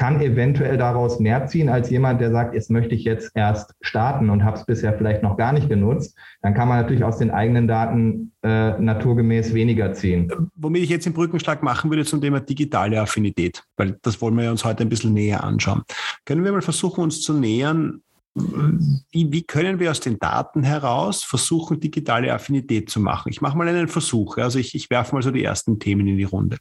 kann 0.00 0.18
eventuell 0.22 0.78
daraus 0.78 1.20
mehr 1.20 1.46
ziehen 1.46 1.68
als 1.68 1.90
jemand, 1.90 2.22
der 2.22 2.30
sagt, 2.30 2.54
jetzt 2.54 2.70
möchte 2.70 2.94
ich 2.94 3.04
jetzt 3.04 3.32
erst 3.34 3.74
starten 3.82 4.30
und 4.30 4.44
habe 4.44 4.56
es 4.56 4.64
bisher 4.64 4.94
vielleicht 4.96 5.22
noch 5.22 5.36
gar 5.36 5.52
nicht 5.52 5.68
genutzt. 5.68 6.16
Dann 6.40 6.54
kann 6.54 6.68
man 6.68 6.80
natürlich 6.80 7.04
aus 7.04 7.18
den 7.18 7.30
eigenen 7.30 7.68
Daten 7.68 8.32
äh, 8.42 8.80
naturgemäß 8.80 9.52
weniger 9.52 9.92
ziehen. 9.92 10.32
Womit 10.56 10.84
ich 10.84 10.88
jetzt 10.88 11.04
den 11.04 11.12
Brückenschlag 11.12 11.62
machen 11.62 11.90
würde 11.90 12.06
zum 12.06 12.22
Thema 12.22 12.40
digitale 12.40 12.98
Affinität, 12.98 13.62
weil 13.76 13.98
das 14.00 14.22
wollen 14.22 14.38
wir 14.38 14.50
uns 14.50 14.64
heute 14.64 14.84
ein 14.84 14.88
bisschen 14.88 15.12
näher 15.12 15.44
anschauen. 15.44 15.82
Können 16.24 16.44
wir 16.44 16.52
mal 16.52 16.62
versuchen, 16.62 17.04
uns 17.04 17.20
zu 17.20 17.34
nähern, 17.34 18.00
wie, 18.34 19.32
wie, 19.32 19.42
können 19.42 19.80
wir 19.80 19.90
aus 19.90 20.00
den 20.00 20.18
Daten 20.18 20.62
heraus 20.62 21.24
versuchen, 21.24 21.80
digitale 21.80 22.32
Affinität 22.32 22.88
zu 22.88 23.00
machen? 23.00 23.30
Ich 23.30 23.40
mache 23.40 23.56
mal 23.56 23.66
einen 23.66 23.88
Versuch. 23.88 24.38
Also 24.38 24.58
ich, 24.58 24.74
ich 24.74 24.88
werfe 24.88 25.14
mal 25.14 25.22
so 25.22 25.30
die 25.30 25.42
ersten 25.42 25.80
Themen 25.80 26.06
in 26.06 26.16
die 26.16 26.24
Runde. 26.24 26.58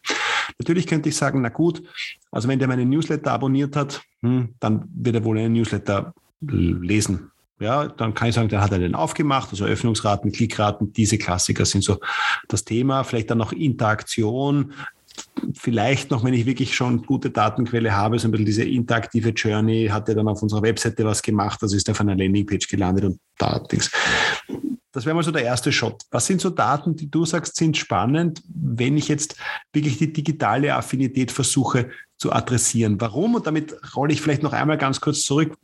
Natürlich 0.58 0.88
könnte 0.88 1.10
ich 1.10 1.16
sagen, 1.16 1.42
na 1.42 1.50
gut, 1.50 1.84
also 2.32 2.48
wenn 2.48 2.60
der 2.60 2.68
meinen 2.68 2.90
Newsletter 2.90 3.32
abonniert 3.32 3.76
hat, 3.76 4.02
hm, 4.22 4.56
dann 4.60 4.86
wird 4.94 5.18
er 5.18 5.24
wohl 5.24 5.38
einen 5.38 5.54
Newsletter 5.54 6.14
lesen. 6.42 7.32
Ja, 7.60 7.88
dann 7.88 8.14
kann 8.14 8.30
ich 8.30 8.36
sagen, 8.36 8.48
dann 8.48 8.62
hat 8.62 8.72
er 8.72 8.80
den 8.80 8.96
aufgemacht, 8.96 9.50
also 9.52 9.66
Öffnungsraten, 9.66 10.32
Klickraten, 10.32 10.94
diese 10.94 11.18
Klassiker 11.18 11.66
sind 11.66 11.84
so 11.84 12.00
das 12.48 12.64
Thema. 12.64 13.04
Vielleicht 13.04 13.30
dann 13.30 13.38
noch 13.38 13.52
Interaktion, 13.52 14.74
vielleicht 15.54 16.12
noch, 16.12 16.24
wenn 16.24 16.34
ich 16.34 16.46
wirklich 16.46 16.76
schon 16.76 17.04
gute 17.04 17.30
Datenquelle 17.30 17.96
habe, 17.96 18.20
so 18.20 18.28
ein 18.28 18.32
bisschen 18.32 18.46
diese 18.46 18.64
interaktive 18.64 19.30
Journey, 19.30 19.88
hat 19.92 20.10
er 20.10 20.16
dann 20.16 20.28
auf 20.28 20.42
unserer 20.42 20.62
Webseite 20.62 21.06
was 21.06 21.22
gemacht, 21.22 21.60
also 21.62 21.76
ist 21.76 21.90
auf 21.90 22.02
einer 22.02 22.16
Landingpage 22.16 22.68
gelandet 22.68 23.06
und 23.06 23.20
da 23.38 23.60
Dings. 23.60 23.92
Das 24.92 25.06
wäre 25.06 25.16
mal 25.16 25.24
so 25.24 25.32
der 25.32 25.44
erste 25.44 25.72
Shot. 25.72 26.02
Was 26.10 26.26
sind 26.26 26.42
so 26.42 26.50
Daten, 26.50 26.96
die 26.96 27.12
du 27.12 27.24
sagst, 27.24 27.56
sind 27.56 27.78
spannend, 27.78 28.42
wenn 28.48 28.98
ich 28.98 29.08
jetzt 29.08 29.36
wirklich 29.72 30.00
die 30.00 30.12
digitale 30.12 30.74
Affinität 30.74 31.32
versuche 31.32 31.90
zu 32.18 32.34
adressieren? 32.34 33.00
Warum? 33.00 33.36
Und 33.36 33.46
damit 33.46 33.76
rolle 33.96 34.14
ich 34.14 34.22
vielleicht 34.22 34.42
noch 34.42 34.54
einmal 34.54 34.78
ganz 34.78 35.00
kurz 35.00 35.22
zurück 35.22 35.56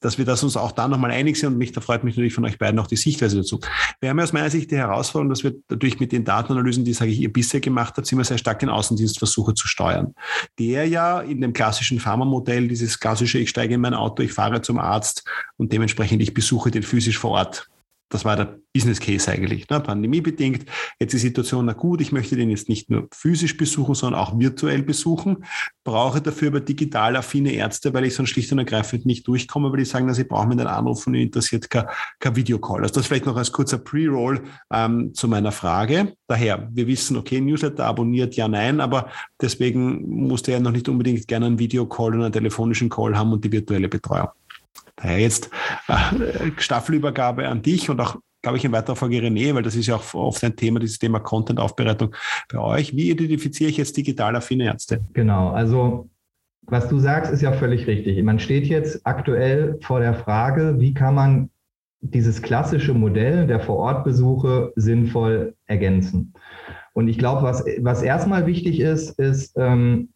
dass 0.00 0.18
wir 0.18 0.24
das 0.24 0.42
uns 0.42 0.56
auch 0.56 0.72
da 0.72 0.88
nochmal 0.88 1.10
einig 1.10 1.36
sind 1.36 1.52
und 1.52 1.58
mich, 1.58 1.72
da 1.72 1.80
freut 1.80 2.04
mich 2.04 2.14
natürlich 2.14 2.34
von 2.34 2.44
euch 2.44 2.58
beiden 2.58 2.78
auch 2.78 2.86
die 2.86 2.96
Sichtweise 2.96 3.38
dazu. 3.38 3.60
Wir 4.00 4.10
haben 4.10 4.18
ja 4.18 4.24
aus 4.24 4.32
meiner 4.32 4.50
Sicht 4.50 4.70
die 4.70 4.76
Herausforderung, 4.76 5.30
dass 5.30 5.42
wir 5.42 5.54
natürlich 5.68 5.98
mit 5.98 6.12
den 6.12 6.24
Datenanalysen, 6.24 6.84
die, 6.84 6.92
sage 6.92 7.10
ich, 7.10 7.20
ihr 7.20 7.32
bisher 7.32 7.60
gemacht 7.60 7.94
habt, 7.96 8.10
immer 8.12 8.24
sehr 8.24 8.38
stark 8.38 8.60
den 8.60 8.68
Außendienstversuche 8.68 9.54
zu 9.54 9.66
steuern. 9.66 10.14
Der 10.58 10.86
ja 10.86 11.20
in 11.20 11.40
dem 11.40 11.52
klassischen 11.52 11.98
Pharma-Modell, 11.98 12.68
dieses 12.68 13.00
klassische, 13.00 13.38
ich 13.38 13.50
steige 13.50 13.74
in 13.74 13.80
mein 13.80 13.94
Auto, 13.94 14.22
ich 14.22 14.32
fahre 14.32 14.62
zum 14.62 14.78
Arzt 14.78 15.24
und 15.56 15.72
dementsprechend 15.72 16.22
ich 16.22 16.34
besuche 16.34 16.70
den 16.70 16.82
physisch 16.82 17.18
vor 17.18 17.32
Ort 17.32 17.68
das 18.08 18.24
war 18.24 18.36
der 18.36 18.58
Business 18.72 19.00
Case 19.00 19.30
eigentlich, 19.30 19.68
ne? 19.68 19.80
pandemiebedingt. 19.80 20.64
Jetzt 20.98 21.12
die 21.12 21.18
Situation, 21.18 21.66
na 21.66 21.72
gut, 21.72 22.00
ich 22.00 22.12
möchte 22.12 22.36
den 22.36 22.50
jetzt 22.50 22.68
nicht 22.68 22.90
nur 22.90 23.08
physisch 23.12 23.56
besuchen, 23.56 23.94
sondern 23.94 24.20
auch 24.20 24.38
virtuell 24.38 24.82
besuchen, 24.82 25.44
brauche 25.84 26.20
dafür 26.20 26.48
aber 26.48 26.60
digital 26.60 27.16
affine 27.16 27.52
Ärzte, 27.52 27.92
weil 27.92 28.04
ich 28.04 28.14
sonst 28.14 28.30
schlicht 28.30 28.52
und 28.52 28.58
ergreifend 28.58 29.04
nicht 29.04 29.26
durchkomme, 29.26 29.70
weil 29.70 29.78
die 29.78 29.84
sagen, 29.84 30.06
na, 30.06 30.14
sie 30.14 30.24
brauchen 30.24 30.48
mir 30.48 30.54
einen 30.54 30.66
Anruf 30.66 31.06
und 31.06 31.14
interessiert 31.14 31.68
kein, 31.68 31.86
kein 32.18 32.36
Videocall. 32.36 32.82
Also 32.82 32.94
das 32.94 33.06
vielleicht 33.06 33.26
noch 33.26 33.36
als 33.36 33.52
kurzer 33.52 33.78
Pre-Roll 33.78 34.42
ähm, 34.72 35.12
zu 35.14 35.28
meiner 35.28 35.52
Frage. 35.52 36.14
Daher, 36.26 36.68
wir 36.72 36.86
wissen, 36.86 37.16
okay, 37.16 37.40
Newsletter 37.40 37.84
abonniert, 37.84 38.36
ja, 38.36 38.48
nein, 38.48 38.80
aber 38.80 39.10
deswegen 39.40 40.08
musste 40.08 40.52
er 40.52 40.60
noch 40.60 40.72
nicht 40.72 40.88
unbedingt 40.88 41.26
gerne 41.26 41.46
einen 41.46 41.58
Videocall 41.58 42.14
oder 42.14 42.24
einen 42.24 42.32
telefonischen 42.32 42.88
Call 42.88 43.16
haben 43.16 43.32
und 43.32 43.44
die 43.44 43.52
virtuelle 43.52 43.88
Betreuung. 43.88 44.28
Daher 45.00 45.18
jetzt 45.18 45.50
äh, 45.88 46.50
Staffelübergabe 46.56 47.48
an 47.48 47.62
dich 47.62 47.90
und 47.90 48.00
auch, 48.00 48.16
glaube 48.42 48.58
ich, 48.58 48.64
in 48.64 48.72
weiterer 48.72 48.96
Folge 48.96 49.18
René, 49.18 49.54
weil 49.54 49.62
das 49.62 49.76
ist 49.76 49.86
ja 49.86 49.96
auch 49.96 50.14
oft 50.14 50.42
ein 50.44 50.56
Thema, 50.56 50.80
dieses 50.80 50.98
Thema 50.98 51.20
Content-Aufbereitung 51.20 52.14
bei 52.52 52.58
euch. 52.58 52.94
Wie 52.96 53.10
identifiziere 53.10 53.70
ich 53.70 53.76
jetzt 53.76 53.96
digital 53.96 54.36
affine 54.36 54.64
Ärzte? 54.64 55.00
Genau, 55.12 55.50
also 55.50 56.08
was 56.62 56.88
du 56.88 56.98
sagst, 56.98 57.32
ist 57.32 57.40
ja 57.40 57.52
völlig 57.52 57.86
richtig. 57.86 58.22
Man 58.22 58.38
steht 58.38 58.66
jetzt 58.66 59.00
aktuell 59.04 59.78
vor 59.82 60.00
der 60.00 60.14
Frage, 60.14 60.76
wie 60.78 60.92
kann 60.92 61.14
man 61.14 61.50
dieses 62.00 62.42
klassische 62.42 62.94
Modell 62.94 63.46
der 63.46 63.60
Vorortbesuche 63.60 64.72
sinnvoll 64.76 65.54
ergänzen. 65.66 66.34
Und 66.92 67.08
ich 67.08 67.18
glaube, 67.18 67.42
was, 67.42 67.64
was 67.80 68.02
erstmal 68.02 68.46
wichtig 68.46 68.80
ist, 68.80 69.18
ist, 69.18 69.56
ähm, 69.56 70.10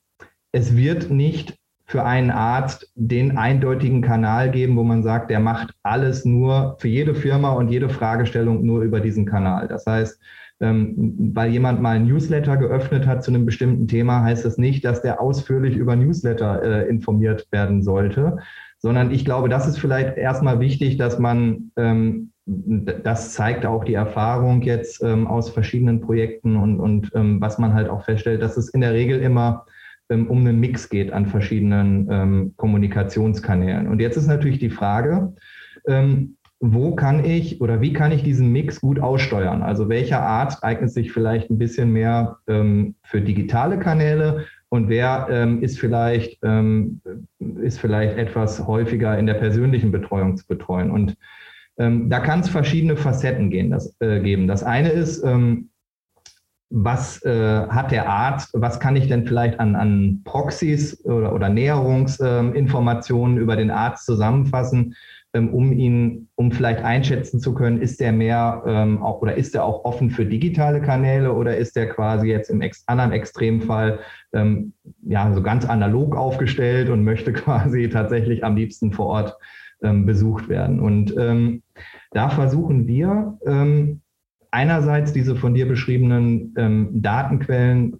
es 0.52 0.76
wird 0.76 1.10
nicht 1.10 1.56
für 1.92 2.06
einen 2.06 2.30
Arzt 2.30 2.90
den 2.94 3.36
eindeutigen 3.36 4.00
Kanal 4.00 4.50
geben, 4.50 4.78
wo 4.78 4.82
man 4.82 5.02
sagt, 5.02 5.28
der 5.28 5.40
macht 5.40 5.74
alles 5.82 6.24
nur 6.24 6.78
für 6.80 6.88
jede 6.88 7.14
Firma 7.14 7.52
und 7.52 7.68
jede 7.68 7.90
Fragestellung 7.90 8.64
nur 8.64 8.80
über 8.80 9.00
diesen 9.00 9.26
Kanal. 9.26 9.68
Das 9.68 9.84
heißt, 9.84 10.18
ähm, 10.60 11.14
weil 11.34 11.50
jemand 11.50 11.82
mal 11.82 11.96
ein 11.96 12.06
Newsletter 12.06 12.56
geöffnet 12.56 13.06
hat 13.06 13.22
zu 13.22 13.30
einem 13.30 13.44
bestimmten 13.44 13.88
Thema, 13.88 14.22
heißt 14.22 14.42
das 14.46 14.56
nicht, 14.56 14.86
dass 14.86 15.02
der 15.02 15.20
ausführlich 15.20 15.76
über 15.76 15.94
Newsletter 15.94 16.62
äh, 16.62 16.88
informiert 16.88 17.46
werden 17.50 17.82
sollte, 17.82 18.38
sondern 18.78 19.10
ich 19.10 19.26
glaube, 19.26 19.50
das 19.50 19.68
ist 19.68 19.78
vielleicht 19.78 20.16
erstmal 20.16 20.60
wichtig, 20.60 20.96
dass 20.96 21.18
man, 21.18 21.72
ähm, 21.76 22.30
das 22.46 23.34
zeigt 23.34 23.66
auch 23.66 23.84
die 23.84 23.94
Erfahrung 23.94 24.62
jetzt 24.62 25.02
ähm, 25.04 25.26
aus 25.26 25.50
verschiedenen 25.50 26.00
Projekten 26.00 26.56
und, 26.56 26.80
und 26.80 27.10
was 27.12 27.58
man 27.58 27.74
halt 27.74 27.90
auch 27.90 28.02
feststellt, 28.06 28.40
dass 28.40 28.56
es 28.56 28.70
in 28.70 28.80
der 28.80 28.94
Regel 28.94 29.20
immer 29.20 29.66
um 30.12 30.38
einen 30.38 30.60
Mix 30.60 30.88
geht 30.88 31.12
an 31.12 31.26
verschiedenen 31.26 32.08
ähm, 32.10 32.54
Kommunikationskanälen. 32.56 33.88
Und 33.88 34.00
jetzt 34.00 34.16
ist 34.16 34.26
natürlich 34.26 34.58
die 34.58 34.70
Frage, 34.70 35.34
wo 36.64 36.94
kann 36.94 37.24
ich 37.24 37.60
oder 37.60 37.80
wie 37.80 37.92
kann 37.92 38.12
ich 38.12 38.22
diesen 38.22 38.52
Mix 38.52 38.80
gut 38.80 39.00
aussteuern? 39.00 39.62
Also 39.62 39.88
welcher 39.88 40.22
Arzt 40.22 40.62
eignet 40.62 40.92
sich 40.92 41.10
vielleicht 41.10 41.50
ein 41.50 41.58
bisschen 41.58 41.92
mehr 41.92 42.36
ähm, 42.46 42.94
für 43.02 43.20
digitale 43.20 43.80
Kanäle 43.80 44.46
und 44.68 44.88
wer 44.88 45.26
ähm, 45.28 45.60
ist, 45.60 45.80
vielleicht, 45.80 46.38
ähm, 46.44 47.00
ist 47.60 47.80
vielleicht 47.80 48.16
etwas 48.16 48.64
häufiger 48.64 49.18
in 49.18 49.26
der 49.26 49.34
persönlichen 49.34 49.90
Betreuung 49.90 50.36
zu 50.36 50.46
betreuen? 50.46 50.92
Und 50.92 51.16
ähm, 51.78 52.08
da 52.08 52.20
kann 52.20 52.40
es 52.40 52.48
verschiedene 52.48 52.96
Facetten 52.96 53.50
gehen, 53.50 53.72
das, 53.72 53.96
äh, 54.00 54.20
geben. 54.20 54.46
Das 54.46 54.62
eine 54.62 54.90
ist, 54.90 55.24
ähm, 55.24 55.68
was 56.72 57.22
äh, 57.24 57.68
hat 57.68 57.90
der 57.90 58.08
Arzt, 58.08 58.50
was 58.54 58.80
kann 58.80 58.96
ich 58.96 59.06
denn 59.06 59.26
vielleicht 59.26 59.60
an, 59.60 59.76
an 59.76 60.22
Proxys 60.24 61.04
oder, 61.04 61.34
oder 61.34 61.50
Näherungsinformationen 61.50 63.36
über 63.36 63.56
den 63.56 63.70
Arzt 63.70 64.06
zusammenfassen? 64.06 64.94
Ähm, 65.34 65.48
um 65.54 65.72
ihn, 65.72 66.28
um 66.34 66.52
vielleicht 66.52 66.82
einschätzen 66.82 67.40
zu 67.40 67.54
können, 67.54 67.80
ist 67.80 68.00
der 68.00 68.12
mehr 68.12 68.62
ähm, 68.66 69.02
auch, 69.02 69.22
oder 69.22 69.34
ist 69.34 69.54
er 69.54 69.64
auch 69.64 69.84
offen 69.84 70.10
für 70.10 70.26
digitale 70.26 70.82
Kanäle 70.82 71.32
oder 71.32 71.56
ist 71.56 71.74
der 71.74 71.88
quasi 71.88 72.28
jetzt 72.28 72.50
im 72.50 72.60
ex 72.60 72.84
anderen 72.86 73.12
Extremfall 73.12 74.00
ähm, 74.34 74.74
ja 75.02 75.32
so 75.32 75.42
ganz 75.42 75.64
analog 75.64 76.16
aufgestellt 76.16 76.90
und 76.90 77.02
möchte 77.02 77.32
quasi 77.32 77.88
tatsächlich 77.88 78.44
am 78.44 78.56
liebsten 78.56 78.92
vor 78.92 79.06
Ort 79.06 79.36
ähm, 79.82 80.04
besucht 80.04 80.50
werden. 80.50 80.80
Und 80.80 81.16
ähm, 81.16 81.62
da 82.10 82.28
versuchen 82.28 82.86
wir 82.86 83.38
ähm, 83.46 84.01
einerseits 84.52 85.12
diese 85.12 85.34
von 85.34 85.54
dir 85.54 85.66
beschriebenen 85.66 86.54
ähm, 86.56 87.02
Datenquellen 87.02 87.98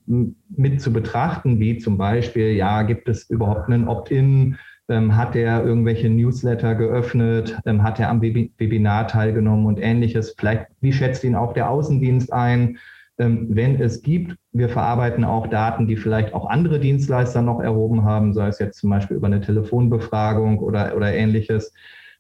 mit 0.49 0.81
zu 0.81 0.93
betrachten, 0.93 1.59
wie 1.59 1.79
zum 1.79 1.99
Beispiel, 1.99 2.53
ja, 2.53 2.83
gibt 2.83 3.09
es 3.09 3.29
überhaupt 3.29 3.69
einen 3.69 3.89
Opt-in? 3.89 4.57
Ähm, 4.89 5.17
hat 5.17 5.35
er 5.35 5.65
irgendwelche 5.65 6.11
Newsletter 6.11 6.75
geöffnet? 6.75 7.59
Ähm, 7.65 7.83
hat 7.83 7.99
er 7.99 8.11
am 8.11 8.21
Webinar 8.21 9.09
teilgenommen 9.09 9.67
und 9.67 9.81
ähnliches? 9.81 10.35
Vielleicht, 10.39 10.67
wie 10.81 10.93
schätzt 10.93 11.25
ihn 11.25 11.35
auch 11.35 11.55
der 11.55 11.71
Außendienst 11.71 12.33
ein? 12.33 12.79
Ähm, 13.19 13.47
wenn 13.51 13.81
es 13.81 14.03
gibt, 14.03 14.37
wir 14.53 14.69
verarbeiten 14.69 15.25
auch 15.25 15.47
Daten, 15.47 15.87
die 15.87 15.97
vielleicht 15.97 16.35
auch 16.35 16.49
andere 16.49 16.81
Dienstleister 16.81 17.41
noch 17.41 17.61
erhoben 17.61 18.05
haben, 18.05 18.35
sei 18.35 18.49
es 18.49 18.59
jetzt 18.59 18.79
zum 18.79 18.91
Beispiel 18.91 19.17
über 19.17 19.27
eine 19.27 19.41
Telefonbefragung 19.41 20.59
oder, 20.59 20.95
oder 20.97 21.15
ähnliches. 21.15 21.73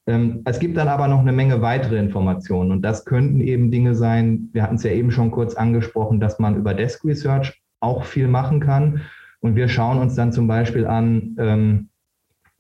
Es 0.05 0.59
gibt 0.59 0.77
dann 0.77 0.89
aber 0.89 1.07
noch 1.07 1.21
eine 1.21 1.31
Menge 1.31 1.63
weitere 1.63 1.97
Informationen 1.97 2.73
und 2.73 2.83
das 2.83 3.05
könnten 3.05 3.41
eben 3.41 3.71
Dinge 3.71 3.95
sein, 3.95 4.49
wir 4.53 4.65
hatten 4.65 4.75
es 4.75 4.83
ja 4.83 4.91
eben 4.91 5.13
schon 5.13 5.31
kurz 5.31 5.55
angesprochen, 5.55 6.19
dass 6.19 6.41
man 6.41 6.57
über 6.57 6.75
Desk 6.75 7.05
Research 7.05 7.63
auch 7.79 8.05
viel 8.05 8.27
machen 8.27 8.59
kann. 8.59 9.03
Und 9.39 9.55
wir 9.55 9.69
schauen 9.69 9.99
uns 9.99 10.17
dann 10.17 10.33
zum 10.33 10.49
Beispiel 10.49 10.87
an, 10.87 11.89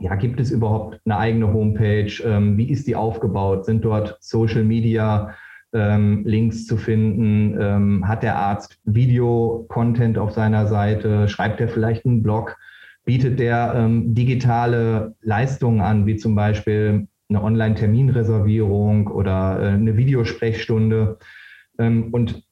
ja, 0.02 0.16
gibt 0.16 0.40
es 0.40 0.50
überhaupt 0.50 1.00
eine 1.04 1.16
eigene 1.16 1.52
Homepage? 1.52 2.12
Ähm, 2.24 2.56
wie 2.58 2.70
ist 2.70 2.88
die 2.88 2.96
aufgebaut? 2.96 3.64
Sind 3.64 3.84
dort 3.84 4.18
Social 4.20 4.64
Media 4.64 5.34
ähm, 5.72 6.22
Links 6.24 6.66
zu 6.66 6.76
finden? 6.76 7.56
Ähm, 7.60 8.08
hat 8.08 8.24
der 8.24 8.36
Arzt 8.36 8.80
Video-Content 8.84 10.18
auf 10.18 10.32
seiner 10.32 10.66
Seite? 10.66 11.28
Schreibt 11.28 11.60
er 11.60 11.68
vielleicht 11.68 12.04
einen 12.04 12.22
Blog? 12.22 12.56
Bietet 13.04 13.38
der 13.38 13.74
ähm, 13.76 14.12
digitale 14.12 15.14
Leistungen 15.22 15.80
an, 15.80 16.04
wie 16.04 16.16
zum 16.16 16.34
Beispiel 16.34 17.06
eine 17.34 17.42
Online-Terminreservierung 17.42 19.08
oder 19.08 19.58
äh, 19.60 19.68
eine 19.68 19.96
Videosprechstunde? 19.96 21.18
Ähm, 21.78 22.08
und 22.12 22.42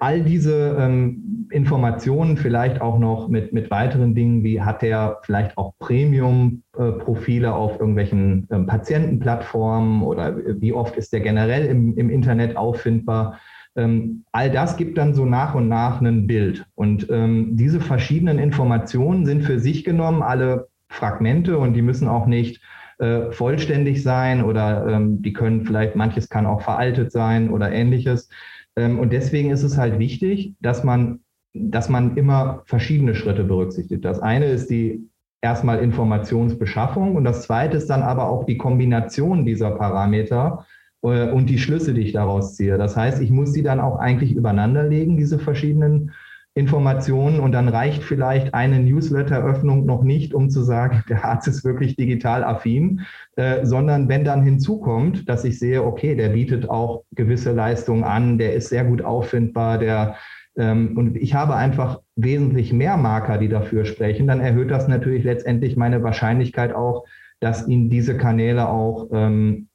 all 0.00 0.22
diese 0.22 0.76
ähm, 0.78 1.46
Informationen 1.50 2.36
vielleicht 2.36 2.80
auch 2.80 2.98
noch 2.98 3.28
mit, 3.28 3.52
mit 3.52 3.70
weiteren 3.70 4.14
Dingen, 4.14 4.42
wie 4.42 4.60
hat 4.60 4.82
er 4.82 5.20
vielleicht 5.22 5.56
auch 5.56 5.74
Premium-Profile 5.78 7.46
äh, 7.46 7.50
auf 7.50 7.78
irgendwelchen 7.78 8.48
ähm, 8.50 8.66
Patientenplattformen 8.66 10.02
oder 10.02 10.36
wie 10.60 10.72
oft 10.72 10.96
ist 10.96 11.12
der 11.12 11.20
generell 11.20 11.66
im, 11.66 11.96
im 11.96 12.10
Internet 12.10 12.56
auffindbar. 12.56 13.38
All 13.74 14.50
das 14.50 14.76
gibt 14.76 14.98
dann 14.98 15.14
so 15.14 15.24
nach 15.24 15.54
und 15.54 15.66
nach 15.66 16.02
ein 16.02 16.26
Bild. 16.26 16.66
Und 16.74 17.08
diese 17.08 17.80
verschiedenen 17.80 18.38
Informationen 18.38 19.24
sind 19.24 19.44
für 19.44 19.58
sich 19.58 19.82
genommen 19.82 20.20
alle 20.20 20.68
Fragmente 20.90 21.56
und 21.56 21.72
die 21.72 21.80
müssen 21.80 22.06
auch 22.06 22.26
nicht 22.26 22.60
äh, 23.02 23.32
vollständig 23.32 24.04
sein 24.04 24.44
oder 24.44 24.86
ähm, 24.86 25.22
die 25.22 25.32
können 25.32 25.66
vielleicht, 25.66 25.96
manches 25.96 26.28
kann 26.28 26.46
auch 26.46 26.62
veraltet 26.62 27.10
sein 27.10 27.50
oder 27.50 27.72
ähnliches. 27.72 28.28
Ähm, 28.76 29.00
und 29.00 29.12
deswegen 29.12 29.50
ist 29.50 29.64
es 29.64 29.76
halt 29.76 29.98
wichtig, 29.98 30.54
dass 30.60 30.84
man, 30.84 31.18
dass 31.52 31.88
man 31.88 32.16
immer 32.16 32.62
verschiedene 32.64 33.16
Schritte 33.16 33.42
berücksichtigt. 33.42 34.04
Das 34.04 34.20
eine 34.20 34.46
ist 34.46 34.70
die 34.70 35.08
erstmal 35.40 35.80
Informationsbeschaffung 35.80 37.16
und 37.16 37.24
das 37.24 37.42
zweite 37.42 37.76
ist 37.76 37.90
dann 37.90 38.02
aber 38.02 38.28
auch 38.28 38.44
die 38.44 38.56
Kombination 38.56 39.44
dieser 39.44 39.72
Parameter 39.72 40.64
äh, 41.02 41.28
und 41.28 41.50
die 41.50 41.58
Schlüsse, 41.58 41.94
die 41.94 42.02
ich 42.02 42.12
daraus 42.12 42.54
ziehe. 42.54 42.78
Das 42.78 42.96
heißt, 42.96 43.20
ich 43.20 43.32
muss 43.32 43.52
die 43.52 43.64
dann 43.64 43.80
auch 43.80 43.98
eigentlich 43.98 44.32
übereinander 44.32 44.84
legen, 44.84 45.16
diese 45.16 45.40
verschiedenen 45.40 46.12
Informationen 46.54 47.40
und 47.40 47.52
dann 47.52 47.68
reicht 47.68 48.02
vielleicht 48.02 48.52
eine 48.52 48.78
Newsletter-Öffnung 48.78 49.86
noch 49.86 50.02
nicht, 50.02 50.34
um 50.34 50.50
zu 50.50 50.62
sagen, 50.62 51.02
der 51.08 51.24
Arzt 51.24 51.48
ist 51.48 51.64
wirklich 51.64 51.96
digital 51.96 52.44
affin, 52.44 53.00
äh, 53.36 53.64
sondern 53.64 54.08
wenn 54.08 54.24
dann 54.24 54.42
hinzukommt, 54.42 55.28
dass 55.28 55.44
ich 55.44 55.58
sehe, 55.58 55.82
okay, 55.82 56.14
der 56.14 56.30
bietet 56.30 56.68
auch 56.68 57.04
gewisse 57.12 57.52
Leistungen 57.52 58.04
an, 58.04 58.38
der 58.38 58.54
ist 58.54 58.68
sehr 58.68 58.84
gut 58.84 59.02
auffindbar, 59.02 59.78
der 59.78 60.16
ähm, 60.56 60.98
und 60.98 61.16
ich 61.16 61.34
habe 61.34 61.56
einfach 61.56 62.00
wesentlich 62.16 62.74
mehr 62.74 62.98
Marker, 62.98 63.38
die 63.38 63.48
dafür 63.48 63.86
sprechen, 63.86 64.26
dann 64.26 64.40
erhöht 64.40 64.70
das 64.70 64.86
natürlich 64.86 65.24
letztendlich 65.24 65.76
meine 65.76 66.02
Wahrscheinlichkeit 66.02 66.74
auch, 66.74 67.06
dass 67.40 67.66
ihn 67.66 67.88
diese 67.88 68.18
Kanäle 68.18 68.68
auch 68.68 69.08
ähm, 69.12 69.68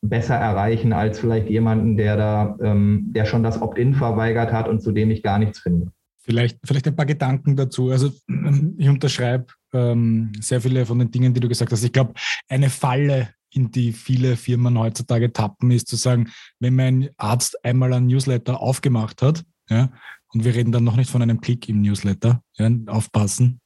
besser 0.00 0.36
erreichen 0.36 0.92
als 0.92 1.20
vielleicht 1.20 1.48
jemanden, 1.48 1.96
der 1.96 2.16
da, 2.16 2.56
ähm, 2.62 3.12
der 3.14 3.26
schon 3.26 3.42
das 3.42 3.60
Opt-in 3.60 3.94
verweigert 3.94 4.52
hat 4.52 4.68
und 4.68 4.80
zu 4.80 4.92
dem 4.92 5.10
ich 5.10 5.22
gar 5.22 5.38
nichts 5.38 5.58
finde. 5.58 5.92
Vielleicht, 6.24 6.58
vielleicht 6.64 6.86
ein 6.86 6.96
paar 6.96 7.06
Gedanken 7.06 7.56
dazu. 7.56 7.90
Also 7.90 8.12
ich 8.78 8.88
unterschreibe 8.88 9.46
ähm, 9.72 10.32
sehr 10.40 10.60
viele 10.60 10.86
von 10.86 10.98
den 10.98 11.10
Dingen, 11.10 11.34
die 11.34 11.40
du 11.40 11.48
gesagt 11.48 11.72
hast. 11.72 11.82
Ich 11.82 11.92
glaube, 11.92 12.14
eine 12.48 12.70
Falle, 12.70 13.30
in 13.50 13.70
die 13.70 13.92
viele 13.92 14.36
Firmen 14.36 14.78
heutzutage 14.78 15.32
tappen, 15.32 15.70
ist 15.70 15.88
zu 15.88 15.96
sagen, 15.96 16.30
wenn 16.58 16.74
mein 16.74 17.10
Arzt 17.16 17.62
einmal 17.64 17.92
einen 17.92 18.06
Newsletter 18.06 18.60
aufgemacht 18.60 19.20
hat, 19.20 19.44
ja, 19.68 19.90
und 20.34 20.44
wir 20.44 20.54
reden 20.54 20.72
dann 20.72 20.84
noch 20.84 20.96
nicht 20.96 21.10
von 21.10 21.20
einem 21.20 21.40
Klick 21.40 21.68
im 21.68 21.82
Newsletter, 21.82 22.42
ja, 22.54 22.70
aufpassen, 22.86 23.60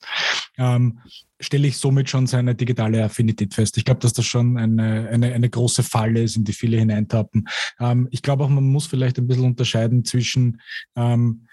ähm, 0.58 0.98
stelle 1.38 1.68
ich 1.68 1.76
somit 1.76 2.10
schon 2.10 2.26
seine 2.26 2.54
digitale 2.54 3.04
Affinität 3.04 3.54
fest. 3.54 3.76
Ich 3.76 3.84
glaube, 3.84 4.00
dass 4.00 4.12
das 4.12 4.24
schon 4.24 4.56
eine, 4.56 5.08
eine, 5.08 5.32
eine 5.32 5.48
große 5.48 5.82
Falle 5.82 6.22
ist, 6.22 6.36
in 6.36 6.44
die 6.44 6.52
viele 6.52 6.78
hineintappen. 6.78 7.48
Ähm, 7.78 8.08
ich 8.10 8.22
glaube 8.22 8.44
auch, 8.44 8.48
man 8.48 8.64
muss 8.64 8.86
vielleicht 8.86 9.18
ein 9.18 9.26
bisschen 9.28 9.44
unterscheiden 9.44 10.04
zwischen 10.04 10.60
ähm, 10.96 11.46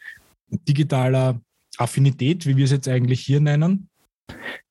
digitaler 0.67 1.41
Affinität, 1.77 2.45
wie 2.45 2.57
wir 2.57 2.65
es 2.65 2.71
jetzt 2.71 2.87
eigentlich 2.87 3.21
hier 3.21 3.39
nennen, 3.39 3.89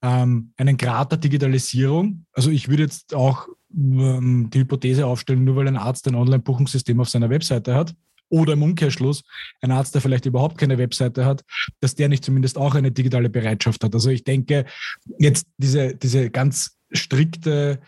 ähm, 0.03 0.53
einen 0.57 0.77
Grad 0.77 1.13
der 1.13 1.19
Digitalisierung. 1.19 2.27
Also 2.33 2.51
ich 2.51 2.69
würde 2.69 2.85
jetzt 2.85 3.15
auch 3.15 3.49
ähm, 3.75 4.51
die 4.51 4.61
Hypothese 4.61 5.07
aufstellen, 5.07 5.45
nur 5.45 5.57
weil 5.57 5.69
ein 5.69 5.77
Arzt 5.77 6.07
ein 6.09 6.15
Online-Buchungssystem 6.15 7.01
auf 7.01 7.09
seiner 7.09 7.31
Webseite 7.31 7.75
hat, 7.75 7.95
oder 8.33 8.55
im 8.55 8.63
Umkehrschluss 8.63 9.23
ein 9.61 9.71
Arzt, 9.71 9.95
der 9.95 10.01
vielleicht 10.01 10.25
überhaupt 10.25 10.57
keine 10.57 10.79
Webseite 10.79 11.27
hat, 11.27 11.45
dass 11.81 11.95
der 11.95 12.09
nicht 12.09 12.25
zumindest 12.25 12.57
auch 12.57 12.75
eine 12.75 12.91
digitale 12.91 13.29
Bereitschaft 13.29 13.85
hat. 13.85 13.95
Also 13.95 14.09
ich 14.09 14.25
denke, 14.25 14.65
jetzt 15.19 15.47
diese, 15.59 15.95
diese 15.95 16.31
ganz 16.31 16.79
strikte 16.93 17.79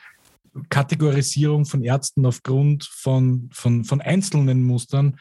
Kategorisierung 0.68 1.64
von 1.64 1.82
Ärzten 1.82 2.26
aufgrund 2.26 2.84
von, 2.84 3.48
von, 3.52 3.84
von 3.84 4.02
einzelnen 4.02 4.62
Mustern, 4.62 5.18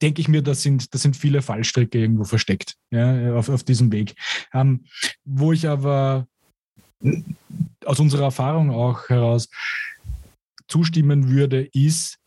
denke 0.00 0.20
ich 0.20 0.28
mir, 0.28 0.42
da 0.42 0.54
sind, 0.54 0.92
da 0.94 0.98
sind 0.98 1.16
viele 1.16 1.42
Fallstricke 1.42 1.98
irgendwo 1.98 2.24
versteckt 2.24 2.76
ja, 2.90 3.34
auf, 3.34 3.48
auf 3.48 3.62
diesem 3.62 3.92
Weg. 3.92 4.14
Ähm, 4.52 4.84
wo 5.24 5.52
ich 5.52 5.68
aber 5.68 6.26
aus 7.84 8.00
unserer 8.00 8.24
Erfahrung 8.24 8.70
auch 8.70 9.08
heraus 9.08 9.48
zustimmen 10.68 11.28
würde, 11.28 11.68
ist, 11.72 12.18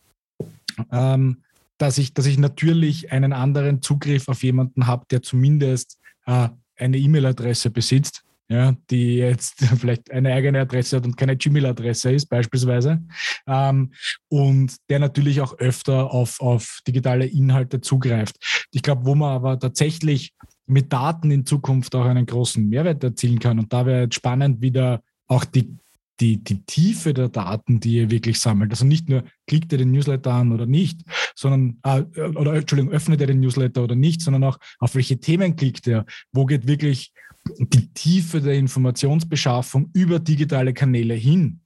ähm, 0.91 1.43
dass, 1.78 1.98
ich, 1.98 2.13
dass 2.13 2.26
ich 2.26 2.38
natürlich 2.38 3.12
einen 3.12 3.34
anderen 3.34 3.82
Zugriff 3.82 4.28
auf 4.28 4.43
jemanden 4.43 4.88
habe, 4.88 5.06
der 5.10 5.21
zumindest 5.21 5.98
äh, 6.26 6.50
eine 6.78 6.98
E-Mail-Adresse 6.98 7.69
besitzt 7.69 8.24
ja, 8.47 8.75
die 8.89 9.15
jetzt 9.15 9.60
vielleicht 9.79 10.12
eine 10.12 10.34
eigene 10.34 10.62
Adresse 10.62 10.97
hat 10.97 11.05
und 11.05 11.17
keine 11.17 11.38
Gmail-Adresse 11.38 12.12
ist, 12.12 12.27
beispielsweise. 12.27 13.01
Ähm, 13.47 13.91
und 14.29 14.75
der 14.89 14.99
natürlich 14.99 15.41
auch 15.41 15.58
öfter 15.58 16.12
auf, 16.12 16.39
auf 16.41 16.79
digitale 16.88 17.25
Inhalte 17.25 17.81
zugreift. 17.81 18.38
Ich 18.71 18.84
glaube, 18.84 19.05
wo 19.05 19.15
man 19.15 19.31
aber 19.31 19.60
tatsächlich 19.60 20.34
mit 20.67 20.91
Daten 20.91 21.31
in 21.31 21.45
Zukunft 21.45 21.95
auch 21.95 22.05
einen 22.05 22.25
großen 22.25 22.67
Mehrwert 22.67 23.03
erzielen 23.03 23.39
kann. 23.39 23.60
Und 23.60 23.71
da 23.71 23.86
wäre 23.86 24.01
jetzt 24.01 24.15
spannend, 24.15 24.62
wieder 24.62 25.01
auch 25.27 25.45
die 25.45 25.77
die, 26.19 26.43
die 26.43 26.63
Tiefe 26.63 27.13
der 27.13 27.29
Daten, 27.29 27.79
die 27.79 27.97
ihr 27.97 28.12
wirklich 28.12 28.39
sammelt. 28.39 28.71
Also 28.71 28.86
nicht 28.86 29.10
nur 29.10 29.23
klickt 29.47 29.71
ihr 29.71 29.77
den 29.77 29.91
Newsletter 29.91 30.34
an 30.34 30.51
oder 30.51 30.65
nicht, 30.65 31.01
sondern, 31.36 31.79
äh, 31.84 32.21
oder 32.21 32.55
Entschuldigung, 32.55 32.93
öffnet 32.93 33.21
ihr 33.21 33.27
den 33.27 33.41
Newsletter 33.41 33.84
oder 33.84 33.95
nicht, 33.95 34.21
sondern 34.21 34.43
auch 34.45 34.58
auf 34.79 34.95
welche 34.95 35.19
Themen 35.19 35.55
klickt 35.55 35.88
ihr, 35.88 36.05
wo 36.31 36.45
geht 36.45 36.67
wirklich 36.67 37.12
die 37.58 37.88
Tiefe 37.93 38.41
der 38.41 38.55
Informationsbeschaffung 38.55 39.89
über 39.93 40.19
digitale 40.19 40.73
Kanäle 40.73 41.13
hin. 41.13 41.60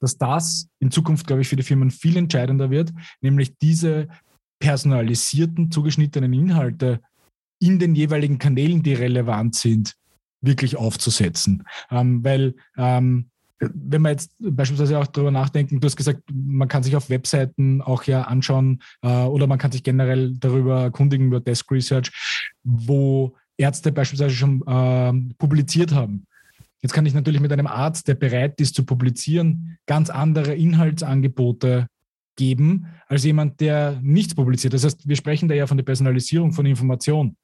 Dass 0.00 0.18
das 0.18 0.68
in 0.80 0.90
Zukunft, 0.90 1.26
glaube 1.26 1.42
ich, 1.42 1.48
für 1.48 1.56
die 1.56 1.62
Firmen 1.62 1.90
viel 1.90 2.16
entscheidender 2.16 2.70
wird, 2.70 2.92
nämlich 3.20 3.56
diese 3.58 4.08
personalisierten, 4.58 5.70
zugeschnittenen 5.70 6.32
Inhalte 6.32 7.00
in 7.60 7.78
den 7.78 7.94
jeweiligen 7.94 8.38
Kanälen, 8.38 8.82
die 8.82 8.94
relevant 8.94 9.54
sind, 9.54 9.94
wirklich 10.40 10.76
aufzusetzen. 10.76 11.64
Ähm, 11.90 12.24
weil 12.24 12.54
ähm, 12.76 13.30
wenn 13.60 14.02
wir 14.02 14.10
jetzt 14.10 14.34
beispielsweise 14.38 14.98
auch 14.98 15.06
darüber 15.06 15.30
nachdenken, 15.30 15.80
du 15.80 15.86
hast 15.86 15.96
gesagt, 15.96 16.22
man 16.32 16.68
kann 16.68 16.82
sich 16.82 16.96
auf 16.96 17.10
Webseiten 17.10 17.80
auch 17.80 18.04
ja 18.04 18.22
anschauen 18.22 18.82
äh, 19.02 19.22
oder 19.22 19.46
man 19.46 19.58
kann 19.58 19.70
sich 19.70 19.84
generell 19.84 20.34
darüber 20.34 20.82
erkundigen 20.82 21.28
über 21.28 21.40
Desk 21.40 21.70
Research, 21.70 22.10
wo 22.64 23.36
Ärzte 23.62 23.92
beispielsweise 23.92 24.34
schon 24.34 24.62
äh, 24.66 25.34
publiziert 25.38 25.92
haben. 25.92 26.26
Jetzt 26.82 26.92
kann 26.92 27.06
ich 27.06 27.14
natürlich 27.14 27.40
mit 27.40 27.52
einem 27.52 27.68
Arzt, 27.68 28.08
der 28.08 28.14
bereit 28.14 28.60
ist 28.60 28.74
zu 28.74 28.84
publizieren, 28.84 29.78
ganz 29.86 30.10
andere 30.10 30.54
Inhaltsangebote 30.54 31.86
geben 32.36 32.86
als 33.06 33.24
jemand, 33.24 33.60
der 33.60 34.00
nichts 34.02 34.34
publiziert. 34.34 34.74
Das 34.74 34.84
heißt, 34.84 35.06
wir 35.06 35.16
sprechen 35.16 35.48
da 35.48 35.54
ja 35.54 35.66
von 35.66 35.76
der 35.76 35.84
Personalisierung 35.84 36.52
von 36.52 36.66
Information. 36.66 37.36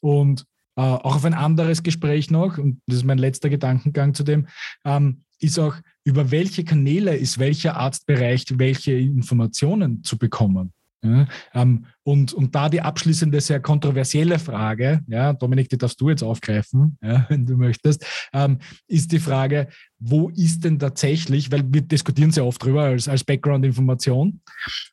Und 0.00 0.44
äh, 0.76 0.82
auch 0.82 1.16
auf 1.16 1.24
ein 1.24 1.34
anderes 1.34 1.82
Gespräch 1.82 2.30
noch, 2.30 2.58
und 2.58 2.80
das 2.86 2.98
ist 2.98 3.04
mein 3.04 3.18
letzter 3.18 3.48
Gedankengang 3.48 4.12
zu 4.12 4.22
dem, 4.22 4.48
ähm, 4.84 5.22
ist 5.40 5.58
auch, 5.58 5.76
über 6.04 6.30
welche 6.30 6.64
Kanäle 6.64 7.16
ist 7.16 7.38
welcher 7.38 7.76
Arzt 7.76 8.06
bereit, 8.06 8.44
welche 8.56 8.92
Informationen 8.92 10.02
zu 10.02 10.18
bekommen. 10.18 10.72
Ja, 11.00 11.28
ähm, 11.54 11.86
und, 12.02 12.32
und 12.32 12.54
da 12.56 12.68
die 12.68 12.80
abschließende, 12.80 13.40
sehr 13.40 13.60
kontroversielle 13.60 14.40
Frage, 14.40 15.02
ja, 15.06 15.32
Dominik, 15.32 15.68
die 15.68 15.78
darfst 15.78 16.00
du 16.00 16.08
jetzt 16.10 16.24
aufgreifen, 16.24 16.98
ja, 17.00 17.24
wenn 17.28 17.46
du 17.46 17.56
möchtest, 17.56 18.04
ähm, 18.32 18.58
ist 18.88 19.12
die 19.12 19.20
Frage, 19.20 19.68
wo 20.00 20.28
ist 20.30 20.64
denn 20.64 20.78
tatsächlich, 20.78 21.52
weil 21.52 21.62
wir 21.68 21.82
diskutieren 21.82 22.32
sehr 22.32 22.44
oft 22.44 22.62
drüber 22.62 22.82
als, 22.82 23.06
als 23.06 23.22
Background-Information, 23.22 24.40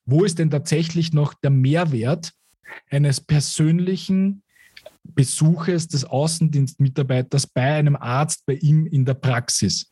wo 0.05 0.23
ist 0.23 0.37
denn 0.37 0.51
tatsächlich 0.51 1.11
noch 1.11 1.33
der 1.33 1.49
Mehrwert 1.49 2.33
eines 2.91 3.19
persönlichen 3.19 4.43
Besuches 5.03 5.87
des 5.87 6.05
Außendienstmitarbeiters 6.05 7.47
bei 7.47 7.73
einem 7.73 7.95
Arzt, 7.95 8.45
bei 8.45 8.53
ihm 8.53 8.85
in 8.85 9.05
der 9.05 9.15
Praxis? 9.15 9.91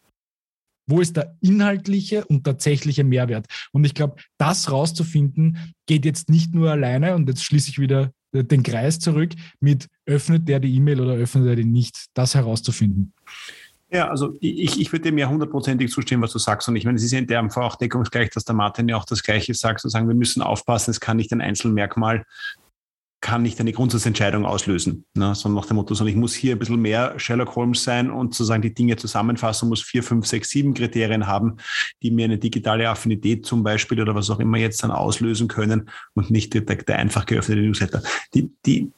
Wo 0.88 1.00
ist 1.00 1.16
der 1.18 1.36
inhaltliche 1.42 2.26
und 2.26 2.44
tatsächliche 2.44 3.04
Mehrwert? 3.04 3.46
Und 3.72 3.86
ich 3.86 3.94
glaube, 3.94 4.16
das 4.38 4.72
rauszufinden, 4.72 5.74
geht 5.86 6.06
jetzt 6.06 6.30
nicht 6.30 6.54
nur 6.54 6.72
alleine, 6.72 7.16
und 7.16 7.28
jetzt 7.30 7.44
schließe 7.44 7.70
ich 7.70 7.80
wieder 7.80 8.12
den 8.34 8.64
Kreis 8.64 9.00
zurück, 9.00 9.32
mit 9.60 9.88
öffnet 10.06 10.48
der 10.48 10.60
die 10.60 10.74
E-Mail 10.76 11.02
oder 11.02 11.14
öffnet 11.14 11.48
er 11.48 11.56
die 11.56 11.66
nicht, 11.66 12.08
das 12.14 12.36
herauszufinden. 12.36 13.14
Ja, 13.92 14.10
also 14.10 14.36
ich, 14.40 14.82
ich 14.82 14.92
würde 14.92 15.04
dem 15.04 15.20
ja 15.20 15.30
hundertprozentig 15.30 15.92
zustimmen, 15.92 16.24
was 16.24 16.32
du 16.32 16.40
sagst. 16.40 16.68
Und 16.68 16.76
ich 16.76 16.84
meine, 16.84 16.96
es 16.96 17.04
ist 17.04 17.12
ja 17.12 17.20
in 17.20 17.28
der 17.28 17.48
Fall 17.52 17.64
auch 17.64 17.76
deckungsgleich, 17.76 18.32
dass 18.32 18.44
der 18.44 18.56
Martin 18.56 18.90
ja 18.90 18.98
auch 18.98 19.06
das 19.06 19.22
Gleiche 19.22 19.54
sagt, 19.54 19.82
zu 19.82 19.90
sagen, 19.90 20.08
wir 20.08 20.16
müssen 20.16 20.42
aufpassen, 20.42 20.90
es 20.90 21.00
kann 21.00 21.18
nicht 21.18 21.32
ein 21.32 21.42
Einzelmerkmal 21.42 22.26
kann 23.24 23.42
nicht 23.42 23.58
eine 23.62 23.72
Grundsatzentscheidung 23.72 24.46
auslösen, 24.46 25.06
ne? 25.14 25.34
sondern 25.34 25.62
nach 25.62 25.66
dem 25.66 25.78
Motto, 25.78 25.96
sondern 25.96 26.14
ich 26.14 26.20
muss 26.20 26.34
hier 26.34 26.56
ein 26.56 26.60
bisschen 26.60 26.82
mehr 26.82 27.18
Sherlock 27.18 27.56
Holmes 27.56 27.82
sein 27.82 28.12
und 28.12 28.34
sozusagen 28.34 28.62
die 28.62 28.74
Dinge 28.74 28.98
zusammenfassen, 28.98 29.70
muss 29.70 29.82
vier, 29.82 30.04
fünf, 30.04 30.28
sechs, 30.28 30.50
sieben 30.50 30.74
Kriterien 30.74 31.26
haben, 31.26 31.56
die 32.02 32.12
mir 32.12 32.26
eine 32.26 32.38
digitale 32.38 32.88
Affinität 32.90 33.46
zum 33.46 33.64
Beispiel 33.64 34.02
oder 34.02 34.14
was 34.14 34.30
auch 34.30 34.42
immer 34.42 34.58
jetzt 34.58 34.84
dann 34.84 34.92
auslösen 34.92 35.48
können 35.48 35.90
und 36.14 36.32
nicht 36.32 36.54
der, 36.54 36.62
der 36.64 37.00
einfach 37.00 37.26
geöffnete 37.26 37.62
Newsletter. 37.62 38.04
Die, 38.34 38.52
die, 38.66 38.92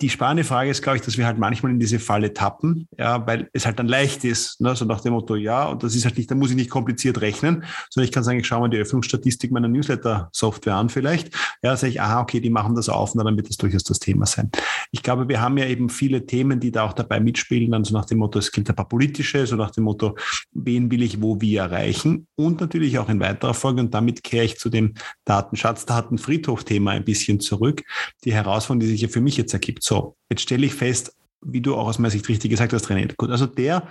die 0.00 0.08
spannende 0.08 0.44
Frage 0.44 0.70
ist, 0.70 0.82
glaube 0.82 0.96
ich, 0.96 1.02
dass 1.02 1.18
wir 1.18 1.26
halt 1.26 1.38
manchmal 1.38 1.72
in 1.72 1.78
diese 1.78 1.98
Falle 1.98 2.32
tappen, 2.32 2.88
ja, 2.98 3.26
weil 3.26 3.50
es 3.52 3.66
halt 3.66 3.78
dann 3.78 3.88
leicht 3.88 4.24
ist, 4.24 4.60
ne, 4.60 4.74
so 4.74 4.84
nach 4.84 5.00
dem 5.00 5.12
Motto, 5.12 5.36
ja, 5.36 5.66
und 5.66 5.82
das 5.82 5.94
ist 5.94 6.04
halt 6.04 6.16
nicht, 6.16 6.30
da 6.30 6.34
muss 6.34 6.50
ich 6.50 6.56
nicht 6.56 6.70
kompliziert 6.70 7.20
rechnen, 7.20 7.64
sondern 7.90 8.06
ich 8.06 8.12
kann 8.12 8.24
sagen, 8.24 8.38
ich 8.38 8.46
schaue 8.46 8.60
mal 8.60 8.68
die 8.68 8.78
Öffnungsstatistik 8.78 9.50
meiner 9.50 9.68
Newsletter-Software 9.68 10.74
an 10.74 10.88
vielleicht, 10.88 11.34
ja, 11.62 11.76
sage 11.76 11.92
ich, 11.92 12.00
aha, 12.00 12.20
okay, 12.20 12.40
die 12.40 12.50
machen 12.50 12.74
das 12.74 12.88
auf, 12.88 13.14
und 13.14 13.24
dann 13.24 13.36
wird 13.36 13.48
das 13.48 13.56
durchaus 13.58 13.84
das 13.84 13.98
Thema 13.98 14.26
sein. 14.26 14.50
Ich 14.90 15.02
glaube, 15.02 15.28
wir 15.28 15.40
haben 15.40 15.58
ja 15.58 15.66
eben 15.66 15.90
viele 15.90 16.24
Themen, 16.24 16.60
die 16.60 16.72
da 16.72 16.84
auch 16.84 16.94
dabei 16.94 17.20
mitspielen, 17.20 17.70
dann 17.70 17.84
so 17.84 17.94
nach 17.94 18.06
dem 18.06 18.18
Motto, 18.18 18.38
es 18.38 18.52
gibt 18.52 18.70
ein 18.70 18.76
paar 18.76 18.88
politische, 18.88 19.46
so 19.46 19.56
nach 19.56 19.70
dem 19.70 19.84
Motto, 19.84 20.16
wen 20.52 20.90
will 20.90 21.02
ich 21.02 21.20
wo 21.20 21.40
wie 21.40 21.56
erreichen? 21.56 22.26
Und 22.36 22.60
natürlich 22.60 22.98
auch 22.98 23.08
in 23.08 23.20
weiterer 23.20 23.54
Folge, 23.54 23.80
und 23.80 23.92
damit 23.92 24.24
kehre 24.24 24.44
ich 24.46 24.58
zu 24.58 24.70
dem 24.70 24.94
Datenschatz, 25.24 25.84
Datenfriedhof-Thema 25.84 26.92
ein 26.92 27.04
bisschen 27.04 27.40
zurück, 27.40 27.82
die 28.24 28.32
Herausforderung, 28.32 28.80
die 28.80 28.86
sich 28.86 29.02
ja 29.02 29.08
für 29.08 29.20
mich 29.20 29.36
jetzt 29.36 29.52
ergibt, 29.52 29.82
so, 29.90 30.14
jetzt 30.30 30.42
stelle 30.42 30.66
ich 30.66 30.74
fest, 30.74 31.12
wie 31.44 31.60
du 31.60 31.74
auch 31.74 31.88
aus 31.88 31.98
meiner 31.98 32.10
Sicht 32.10 32.28
richtig 32.28 32.50
gesagt 32.50 32.72
hast, 32.72 32.86
René. 32.86 33.12
Gut, 33.16 33.30
also 33.30 33.46
der, 33.46 33.88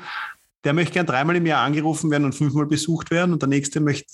der 0.64 0.74
möchte 0.74 0.94
gern 0.94 1.06
dreimal 1.06 1.36
im 1.36 1.46
Jahr 1.46 1.66
angerufen 1.66 2.10
werden 2.10 2.24
und 2.24 2.34
fünfmal 2.34 2.68
besucht 2.68 3.12
werden 3.12 3.34
und 3.34 3.42
der 3.42 3.50
nächste 3.50 3.82
möchte 3.82 4.08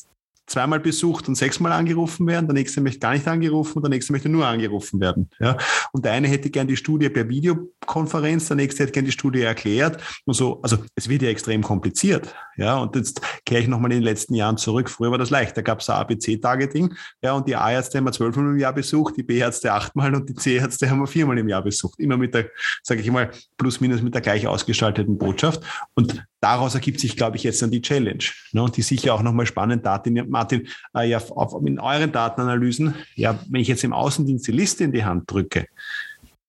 zweimal 0.48 0.80
besucht 0.80 1.28
und 1.28 1.36
sechsmal 1.36 1.72
angerufen 1.72 2.28
werden, 2.28 2.48
der 2.48 2.54
nächste 2.54 2.82
möchte 2.82 3.00
gar 3.00 3.14
nicht 3.14 3.28
angerufen 3.28 3.82
der 3.82 3.90
nächste 3.90 4.12
möchte 4.14 4.30
nur 4.30 4.46
angerufen 4.46 5.00
werden. 5.00 5.30
Ja? 5.40 5.58
Und 5.92 6.06
der 6.06 6.14
eine 6.14 6.28
hätte 6.28 6.50
gern 6.50 6.68
die 6.68 6.78
Studie 6.78 7.10
per 7.10 7.28
Videokonferenz, 7.30 8.48
der 8.48 8.58
nächste 8.58 8.84
hätte 8.84 8.92
gern 8.92 9.06
die 9.06 9.12
Studie 9.12 9.42
erklärt 9.42 10.02
und 10.26 10.34
so. 10.34 10.62
Also 10.62 10.78
es 10.96 11.10
wird 11.10 11.22
ja 11.22 11.30
extrem 11.30 11.62
kompliziert. 11.62 12.34
Ja? 12.58 12.78
Und 12.78 12.96
jetzt 12.96 13.22
kehre 13.46 13.62
ich 13.62 13.68
nochmal 13.68 13.92
in 13.92 14.00
den 14.00 14.04
letzten 14.04 14.36
Jahren 14.36 14.58
zurück. 14.58 14.90
Früher 14.90 15.12
war 15.12 15.18
das 15.18 15.30
leicht. 15.30 15.56
Da 15.58 15.62
gab 15.62 15.80
es 15.80 15.90
ABC-Targeting. 15.90 16.94
Ja, 17.22 17.34
und 17.34 17.48
die 17.48 17.56
A-Ärzte 17.56 17.98
haben 17.98 18.06
wir 18.06 18.12
zwölfmal 18.12 18.46
im 18.46 18.60
Jahr 18.60 18.74
besucht, 18.74 19.18
die 19.18 19.24
B-Ärzte 19.24 19.74
achtmal 19.74 20.14
und 20.16 20.30
die 20.30 20.36
C-Ärzte 20.36 20.90
haben 20.90 21.00
wir 21.00 21.08
viermal 21.08 21.38
im 21.38 21.48
Jahr 21.48 21.64
besucht. 21.64 22.00
Immer 22.00 22.18
mit 22.18 22.34
der, 22.34 22.50
sage 22.84 23.02
ich 23.02 23.12
mal, 23.12 23.32
plus 23.58 23.80
minus 23.82 24.02
mit 24.02 24.14
der 24.14 24.22
gleich 24.22 24.48
ausgestalteten 24.48 25.18
Botschaft. 25.18 25.64
Und 25.94 26.26
daraus 26.46 26.76
ergibt 26.76 27.00
sich, 27.00 27.18
glaube 27.18 27.38
ich, 27.38 27.44
jetzt 27.44 27.64
dann 27.64 27.72
die 27.72 27.82
Challenge. 27.82 28.24
Ne? 28.52 28.72
Die 28.76 28.84
sicher 28.84 29.16
auch 29.16 29.24
nochmal 29.24 29.48
spannend, 29.48 29.84
Daten, 29.84 30.14
Martin, 30.30 30.68
äh, 30.96 31.10
ja, 31.10 31.18
auf, 31.18 31.56
in 31.66 31.80
euren 31.80 32.12
Datenanalysen, 32.12 32.94
ja, 33.16 33.40
wenn 33.50 33.62
ich 33.62 33.68
jetzt 33.68 33.84
im 33.84 33.94
Außendienst 33.94 34.46
die 34.48 34.52
Liste 34.52 34.84
in 34.84 34.92
die 34.92 35.04
Hand 35.04 35.24
drücke, 35.32 35.66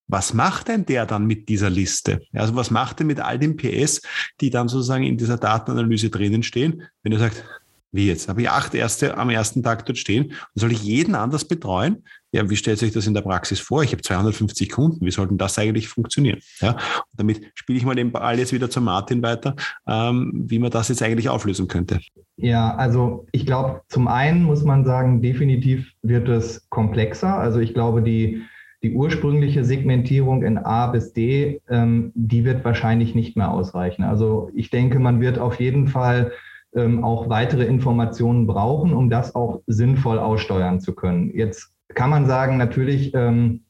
was 0.06 0.34
macht 0.34 0.68
denn 0.68 0.84
der 0.84 1.06
dann 1.06 1.26
mit 1.26 1.48
dieser 1.48 1.70
Liste? 1.70 2.20
Also 2.34 2.54
was 2.54 2.70
macht 2.70 3.00
er 3.00 3.06
mit 3.06 3.20
all 3.20 3.38
den 3.38 3.56
PS, 3.56 4.02
die 4.42 4.50
dann 4.50 4.68
sozusagen 4.68 5.04
in 5.04 5.16
dieser 5.16 5.38
Datenanalyse 5.38 6.10
drinnen 6.10 6.42
stehen, 6.42 6.82
wenn 7.02 7.12
er 7.12 7.18
sagt, 7.18 7.42
wie 7.90 8.08
jetzt? 8.08 8.28
Habe 8.28 8.42
ich 8.42 8.50
acht 8.50 8.74
Erste 8.74 9.16
am 9.16 9.30
ersten 9.30 9.62
Tag 9.62 9.86
dort 9.86 9.96
stehen 9.96 10.26
und 10.26 10.60
soll 10.60 10.72
ich 10.72 10.82
jeden 10.82 11.14
anders 11.14 11.46
betreuen? 11.46 12.04
Ja, 12.36 12.50
wie 12.50 12.56
stellt 12.56 12.78
sich 12.78 12.92
das 12.92 13.06
in 13.06 13.14
der 13.14 13.22
Praxis 13.22 13.60
vor? 13.60 13.82
Ich 13.82 13.92
habe 13.92 14.02
250 14.02 14.68
Kunden. 14.70 15.06
Wie 15.06 15.10
sollten 15.10 15.38
das 15.38 15.58
eigentlich 15.58 15.88
funktionieren? 15.88 16.40
Ja, 16.60 16.72
und 16.72 16.80
damit 17.16 17.40
spiele 17.54 17.78
ich 17.78 17.84
mal 17.86 17.94
den 17.94 18.12
Ball 18.12 18.38
jetzt 18.38 18.52
wieder 18.52 18.68
zu 18.68 18.82
Martin 18.82 19.22
weiter, 19.22 19.56
ähm, 19.88 20.44
wie 20.46 20.58
man 20.58 20.70
das 20.70 20.90
jetzt 20.90 21.02
eigentlich 21.02 21.30
auflösen 21.30 21.66
könnte. 21.66 21.98
Ja, 22.36 22.74
also 22.74 23.26
ich 23.32 23.46
glaube, 23.46 23.80
zum 23.88 24.06
einen 24.06 24.42
muss 24.42 24.62
man 24.64 24.84
sagen, 24.84 25.22
definitiv 25.22 25.90
wird 26.02 26.28
es 26.28 26.68
komplexer. 26.68 27.38
Also 27.38 27.58
ich 27.58 27.72
glaube, 27.72 28.02
die, 28.02 28.42
die 28.82 28.92
ursprüngliche 28.92 29.64
Segmentierung 29.64 30.42
in 30.42 30.58
A 30.58 30.88
bis 30.88 31.14
D, 31.14 31.62
ähm, 31.70 32.12
die 32.14 32.44
wird 32.44 32.66
wahrscheinlich 32.66 33.14
nicht 33.14 33.38
mehr 33.38 33.50
ausreichen. 33.50 34.02
Also 34.02 34.50
ich 34.54 34.68
denke, 34.68 34.98
man 34.98 35.22
wird 35.22 35.38
auf 35.38 35.58
jeden 35.58 35.88
Fall 35.88 36.32
ähm, 36.74 37.02
auch 37.02 37.30
weitere 37.30 37.64
Informationen 37.64 38.46
brauchen, 38.46 38.92
um 38.92 39.08
das 39.08 39.34
auch 39.34 39.62
sinnvoll 39.66 40.18
aussteuern 40.18 40.80
zu 40.80 40.94
können. 40.94 41.34
Jetzt 41.34 41.72
kann 41.96 42.10
man 42.10 42.26
sagen, 42.26 42.58
natürlich, 42.58 43.12
ähm, 43.14 43.62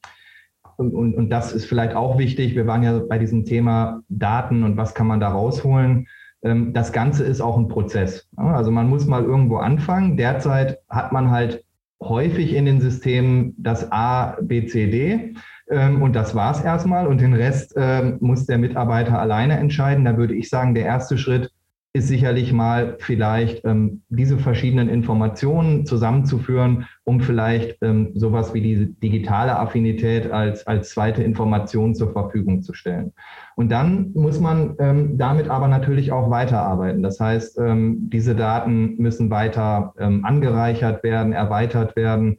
und, 0.75 0.93
und, 0.93 1.29
das 1.31 1.53
ist 1.53 1.65
vielleicht 1.65 1.95
auch 1.95 2.19
wichtig, 2.19 2.53
wir 2.53 2.67
waren 2.67 2.83
ja 2.83 2.99
bei 2.99 3.17
diesem 3.17 3.45
Thema 3.45 4.03
Daten 4.09 4.63
und 4.63 4.77
was 4.77 4.93
kann 4.93 5.07
man 5.07 5.19
da 5.19 5.29
rausholen. 5.29 6.07
Ähm, 6.43 6.73
das 6.73 6.91
Ganze 6.91 7.23
ist 7.23 7.41
auch 7.41 7.57
ein 7.57 7.67
Prozess. 7.67 8.29
Also 8.35 8.69
man 8.69 8.87
muss 8.87 9.07
mal 9.07 9.23
irgendwo 9.23 9.57
anfangen. 9.57 10.17
Derzeit 10.17 10.77
hat 10.87 11.11
man 11.11 11.31
halt 11.31 11.63
häufig 11.99 12.53
in 12.53 12.65
den 12.65 12.79
Systemen 12.79 13.55
das 13.57 13.91
A, 13.91 14.37
B, 14.41 14.67
C, 14.67 14.91
D. 14.91 15.33
Ähm, 15.71 16.03
und 16.03 16.13
das 16.13 16.35
war 16.35 16.51
es 16.51 16.61
erstmal. 16.61 17.07
Und 17.07 17.21
den 17.21 17.33
Rest 17.33 17.73
ähm, 17.75 18.17
muss 18.19 18.45
der 18.45 18.59
Mitarbeiter 18.59 19.19
alleine 19.19 19.57
entscheiden. 19.57 20.05
Da 20.05 20.15
würde 20.15 20.35
ich 20.35 20.49
sagen, 20.49 20.75
der 20.75 20.85
erste 20.85 21.17
Schritt 21.17 21.51
ist 21.97 22.07
sicherlich 22.07 22.53
mal 22.53 22.95
vielleicht 22.99 23.65
ähm, 23.65 24.01
diese 24.09 24.37
verschiedenen 24.37 24.87
Informationen 24.87 25.85
zusammenzuführen, 25.85 26.85
um 27.03 27.21
vielleicht 27.21 27.77
ähm, 27.81 28.11
sowas 28.13 28.53
wie 28.53 28.61
die 28.61 28.93
digitale 29.01 29.57
Affinität 29.57 30.31
als, 30.31 30.65
als 30.67 30.91
zweite 30.91 31.23
Information 31.23 31.95
zur 31.95 32.11
Verfügung 32.11 32.61
zu 32.61 32.73
stellen. 32.73 33.13
Und 33.55 33.71
dann 33.71 34.11
muss 34.13 34.39
man 34.39 34.75
ähm, 34.79 35.17
damit 35.17 35.49
aber 35.49 35.67
natürlich 35.67 36.11
auch 36.11 36.29
weiterarbeiten. 36.29 37.01
Das 37.01 37.19
heißt, 37.19 37.57
ähm, 37.59 38.09
diese 38.11 38.35
Daten 38.35 38.95
müssen 38.97 39.29
weiter 39.31 39.93
ähm, 39.99 40.23
angereichert 40.23 41.03
werden, 41.03 41.33
erweitert 41.33 41.95
werden. 41.95 42.37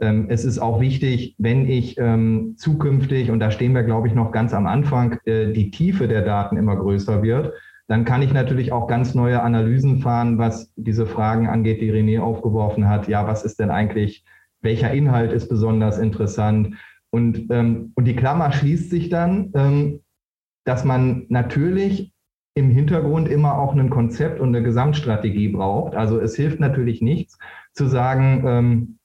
Ähm, 0.00 0.26
es 0.28 0.44
ist 0.44 0.60
auch 0.60 0.80
wichtig, 0.80 1.34
wenn 1.38 1.68
ich 1.68 1.96
zukünftig, 2.56 3.30
und 3.30 3.40
da 3.40 3.50
stehen 3.50 3.74
wir, 3.74 3.82
glaube 3.82 4.08
ich, 4.08 4.14
noch 4.14 4.30
ganz 4.30 4.54
am 4.54 4.66
Anfang, 4.66 5.18
äh, 5.24 5.52
die 5.52 5.70
Tiefe 5.70 6.08
der 6.08 6.22
Daten 6.22 6.56
immer 6.56 6.76
größer 6.76 7.22
wird, 7.22 7.52
dann 7.90 8.04
kann 8.04 8.22
ich 8.22 8.32
natürlich 8.32 8.70
auch 8.70 8.86
ganz 8.86 9.16
neue 9.16 9.42
Analysen 9.42 9.98
fahren, 9.98 10.38
was 10.38 10.72
diese 10.76 11.06
Fragen 11.06 11.48
angeht, 11.48 11.80
die 11.80 11.90
René 11.90 12.20
aufgeworfen 12.20 12.88
hat. 12.88 13.08
Ja, 13.08 13.26
was 13.26 13.44
ist 13.44 13.58
denn 13.58 13.72
eigentlich, 13.72 14.24
welcher 14.60 14.92
Inhalt 14.92 15.32
ist 15.32 15.48
besonders 15.48 15.98
interessant? 15.98 16.76
Und, 17.10 17.50
ähm, 17.50 17.90
und 17.96 18.04
die 18.04 18.14
Klammer 18.14 18.52
schließt 18.52 18.90
sich 18.90 19.08
dann, 19.08 19.50
ähm, 19.56 20.02
dass 20.64 20.84
man 20.84 21.26
natürlich 21.30 22.12
im 22.54 22.70
Hintergrund 22.70 23.28
immer 23.28 23.58
auch 23.58 23.74
ein 23.74 23.90
Konzept 23.90 24.38
und 24.38 24.50
eine 24.50 24.62
Gesamtstrategie 24.62 25.48
braucht. 25.48 25.96
Also 25.96 26.20
es 26.20 26.36
hilft 26.36 26.60
natürlich 26.60 27.02
nichts 27.02 27.40
zu 27.72 27.86
sagen, 27.86 28.44
ähm, 28.46 28.98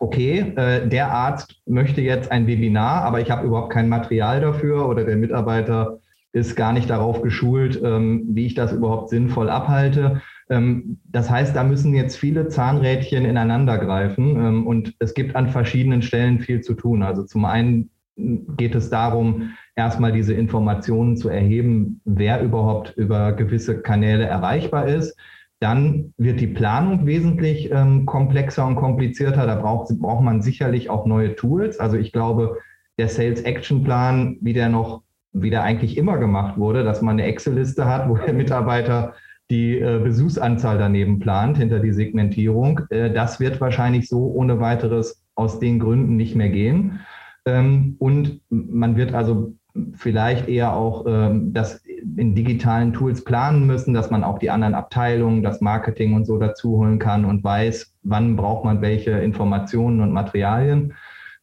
okay, 0.00 0.54
äh, 0.56 0.88
der 0.88 1.12
Arzt 1.12 1.60
möchte 1.66 2.00
jetzt 2.00 2.32
ein 2.32 2.46
Webinar, 2.46 3.02
aber 3.02 3.20
ich 3.20 3.30
habe 3.30 3.46
überhaupt 3.46 3.74
kein 3.74 3.90
Material 3.90 4.40
dafür 4.40 4.88
oder 4.88 5.04
der 5.04 5.16
Mitarbeiter 5.16 5.98
ist 6.32 6.56
gar 6.56 6.72
nicht 6.72 6.88
darauf 6.88 7.22
geschult, 7.22 7.80
ähm, 7.82 8.24
wie 8.28 8.46
ich 8.46 8.54
das 8.54 8.72
überhaupt 8.72 9.10
sinnvoll 9.10 9.50
abhalte. 9.50 10.22
Ähm, 10.48 10.98
das 11.04 11.30
heißt, 11.30 11.54
da 11.54 11.62
müssen 11.62 11.94
jetzt 11.94 12.16
viele 12.16 12.48
Zahnrädchen 12.48 13.24
ineinander 13.24 13.78
greifen 13.78 14.36
ähm, 14.36 14.66
und 14.66 14.94
es 14.98 15.14
gibt 15.14 15.36
an 15.36 15.50
verschiedenen 15.50 16.02
Stellen 16.02 16.40
viel 16.40 16.62
zu 16.62 16.74
tun. 16.74 17.02
Also 17.02 17.24
zum 17.24 17.44
einen 17.44 17.90
geht 18.16 18.74
es 18.74 18.90
darum, 18.90 19.50
erstmal 19.76 20.12
diese 20.12 20.34
Informationen 20.34 21.16
zu 21.16 21.28
erheben, 21.28 22.00
wer 22.04 22.42
überhaupt 22.42 22.94
über 22.96 23.32
gewisse 23.32 23.80
Kanäle 23.80 24.24
erreichbar 24.24 24.86
ist. 24.88 25.16
Dann 25.60 26.12
wird 26.16 26.40
die 26.40 26.48
Planung 26.48 27.06
wesentlich 27.06 27.70
ähm, 27.70 28.04
komplexer 28.04 28.66
und 28.66 28.76
komplizierter. 28.76 29.46
Da 29.46 29.54
braucht, 29.54 29.96
braucht 30.00 30.24
man 30.24 30.42
sicherlich 30.42 30.90
auch 30.90 31.06
neue 31.06 31.36
Tools. 31.36 31.78
Also 31.78 31.96
ich 31.96 32.10
glaube, 32.10 32.58
der 32.98 33.08
Sales 33.08 33.42
Action 33.42 33.84
Plan, 33.84 34.38
wie 34.40 34.54
der 34.54 34.68
noch 34.68 35.02
wie 35.32 35.50
der 35.50 35.62
eigentlich 35.62 35.96
immer 35.96 36.18
gemacht 36.18 36.58
wurde, 36.58 36.84
dass 36.84 37.02
man 37.02 37.18
eine 37.18 37.26
Excel-Liste 37.26 37.86
hat, 37.86 38.08
wo 38.08 38.16
der 38.16 38.34
Mitarbeiter 38.34 39.14
die 39.50 39.78
äh, 39.78 40.00
Besuchsanzahl 40.02 40.78
daneben 40.78 41.18
plant 41.18 41.58
hinter 41.58 41.80
die 41.80 41.92
Segmentierung. 41.92 42.80
Äh, 42.90 43.12
das 43.12 43.40
wird 43.40 43.60
wahrscheinlich 43.60 44.08
so 44.08 44.32
ohne 44.32 44.60
weiteres 44.60 45.22
aus 45.34 45.58
den 45.58 45.78
Gründen 45.78 46.16
nicht 46.16 46.34
mehr 46.34 46.48
gehen. 46.48 47.00
Ähm, 47.44 47.96
und 47.98 48.40
man 48.48 48.96
wird 48.96 49.14
also 49.14 49.54
vielleicht 49.94 50.48
eher 50.48 50.74
auch 50.74 51.04
ähm, 51.06 51.52
das 51.52 51.82
in 52.16 52.34
digitalen 52.34 52.92
Tools 52.92 53.24
planen 53.24 53.66
müssen, 53.66 53.94
dass 53.94 54.10
man 54.10 54.24
auch 54.24 54.38
die 54.38 54.50
anderen 54.50 54.74
Abteilungen, 54.74 55.42
das 55.42 55.60
Marketing 55.60 56.14
und 56.14 56.24
so 56.24 56.38
dazu 56.38 56.78
holen 56.78 56.98
kann 56.98 57.24
und 57.24 57.42
weiß, 57.42 57.94
wann 58.02 58.36
braucht 58.36 58.64
man 58.64 58.80
welche 58.80 59.12
Informationen 59.12 60.00
und 60.00 60.12
Materialien. 60.12 60.94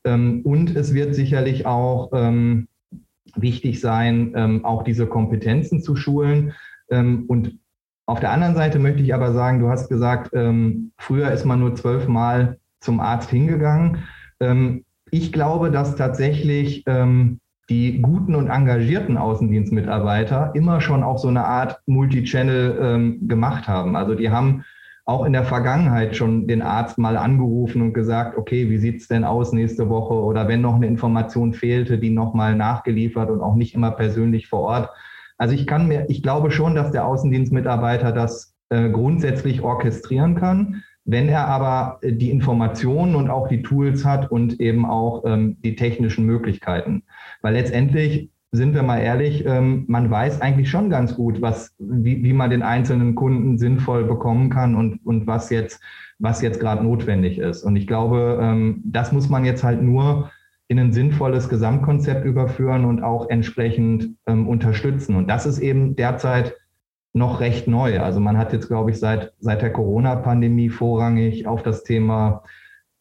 Ähm, 0.04 0.42
und 0.44 0.76
es 0.76 0.94
wird 0.94 1.16
sicherlich 1.16 1.66
auch 1.66 2.12
ähm, 2.14 2.69
wichtig 3.36 3.82
sein, 3.82 4.34
ähm, 4.36 4.66
auch 4.66 4.84
diese 4.84 5.08
Kompetenzen 5.08 5.82
zu 5.82 5.96
schulen. 5.96 6.54
Ähm, 6.90 7.26
und 7.28 7.60
auf 8.06 8.20
der 8.20 8.32
anderen 8.32 8.56
Seite 8.56 8.80
möchte 8.80 9.04
ich 9.04 9.14
aber 9.14 9.34
sagen, 9.34 9.60
du 9.60 9.70
hast 9.70 9.90
gesagt, 9.90 10.32
ähm, 10.34 10.92
früher 10.98 11.32
ist 11.32 11.46
man 11.46 11.60
nur 11.60 11.76
zwölfmal 11.76 12.58
zum 12.80 13.00
Arzt 13.00 13.30
hingegangen. 13.30 14.00
Ähm, 14.40 14.86
ich 15.12 15.32
glaube, 15.32 15.72
dass 15.72 15.96
tatsächlich 15.96 16.84
ähm, 16.88 17.40
die 17.70 18.02
guten 18.02 18.36
und 18.36 18.48
engagierten 18.48 19.18
Außendienstmitarbeiter 19.18 20.52
immer 20.56 20.82
schon 20.82 21.04
auch 21.04 21.20
so 21.20 21.28
eine 21.28 21.46
Art 21.46 21.80
Multichannel 21.86 22.80
ähm, 22.82 23.28
gemacht 23.28 23.68
haben. 23.68 23.96
Also 23.96 24.16
die 24.16 24.32
haben 24.32 24.64
auch 25.10 25.26
in 25.26 25.34
der 25.34 25.44
Vergangenheit 25.44 26.16
schon 26.16 26.46
den 26.46 26.62
Arzt 26.62 27.00
mal 27.00 27.18
angerufen 27.18 27.82
und 27.82 27.94
gesagt, 27.94 28.38
okay, 28.38 28.70
wie 28.70 28.78
sieht 28.78 29.02
es 29.02 29.08
denn 29.08 29.24
aus 29.24 29.52
nächste 29.54 29.90
Woche? 29.90 30.14
Oder 30.14 30.48
wenn 30.48 30.62
noch 30.62 30.76
eine 30.76 30.86
Information 30.86 31.54
fehlte, 31.54 31.98
die 31.98 32.12
nochmal 32.12 32.56
nachgeliefert 32.56 33.32
und 33.32 33.42
auch 33.42 33.56
nicht 33.56 33.74
immer 33.74 33.90
persönlich 33.90 34.48
vor 34.48 34.60
Ort. 34.60 34.90
Also 35.40 35.56
ich 35.56 35.66
kann 35.66 35.88
mir, 35.88 36.06
ich 36.10 36.22
glaube 36.22 36.52
schon, 36.52 36.76
dass 36.76 36.92
der 36.92 37.08
Außendienstmitarbeiter 37.08 38.12
das 38.12 38.56
äh, 38.70 38.92
grundsätzlich 38.92 39.64
orchestrieren 39.64 40.36
kann. 40.36 40.84
Wenn 41.06 41.28
er 41.28 41.48
aber 41.48 41.98
äh, 42.02 42.14
die 42.14 42.30
Informationen 42.30 43.16
und 43.16 43.32
auch 43.32 43.48
die 43.48 43.64
Tools 43.64 44.06
hat 44.06 44.30
und 44.30 44.60
eben 44.60 44.86
auch 44.86 45.24
ähm, 45.26 45.58
die 45.64 45.76
technischen 45.76 46.28
Möglichkeiten. 46.28 47.02
Weil 47.42 47.54
letztendlich 47.54 48.30
sind 48.52 48.74
wir 48.74 48.84
mal 48.84 49.00
ehrlich, 49.00 49.46
ähm, 49.46 49.86
man 49.88 50.10
weiß 50.10 50.42
eigentlich 50.42 50.70
schon 50.70 50.90
ganz 50.90 51.16
gut, 51.16 51.42
was, 51.42 51.76
wie, 51.78 52.24
wie 52.24 52.34
man 52.34 52.50
den 52.50 52.64
einzelnen 52.64 53.16
Kunden 53.16 53.58
sinnvoll 53.58 54.06
bekommen 54.06 54.50
kann 54.50 54.76
und, 54.76 55.06
und 55.06 55.28
was 55.28 55.50
jetzt, 55.50 55.82
was 56.18 56.42
jetzt 56.42 56.60
gerade 56.60 56.84
notwendig 56.84 57.38
ist. 57.38 57.64
Und 57.64 57.76
ich 57.76 57.86
glaube, 57.86 58.40
ähm, 58.42 58.82
das 58.84 59.12
muss 59.12 59.30
man 59.30 59.46
jetzt 59.46 59.64
halt 59.64 59.82
nur 59.82 60.32
in 60.68 60.80
ein 60.80 60.94
sinnvolles 60.94 61.50
Gesamtkonzept 61.50 62.26
überführen 62.26 62.86
und 62.86 63.04
auch 63.04 63.30
entsprechend 63.30 64.16
ähm, 64.26 64.48
unterstützen. 64.48 65.16
Und 65.16 65.28
das 65.28 65.46
ist 65.46 65.60
eben 65.60 65.96
derzeit 65.96 66.56
noch 67.14 67.40
recht 67.40 67.68
neu. 67.68 68.00
Also 68.00 68.20
man 68.20 68.38
hat 68.38 68.54
jetzt, 68.54 68.68
glaube 68.68 68.92
ich, 68.92 69.00
seit, 69.00 69.34
seit 69.40 69.62
der 69.62 69.74
Corona-Pandemie 69.74 70.70
vorrangig 70.70 71.48
auf 71.48 71.64
das 71.64 71.84
Thema 71.84 72.44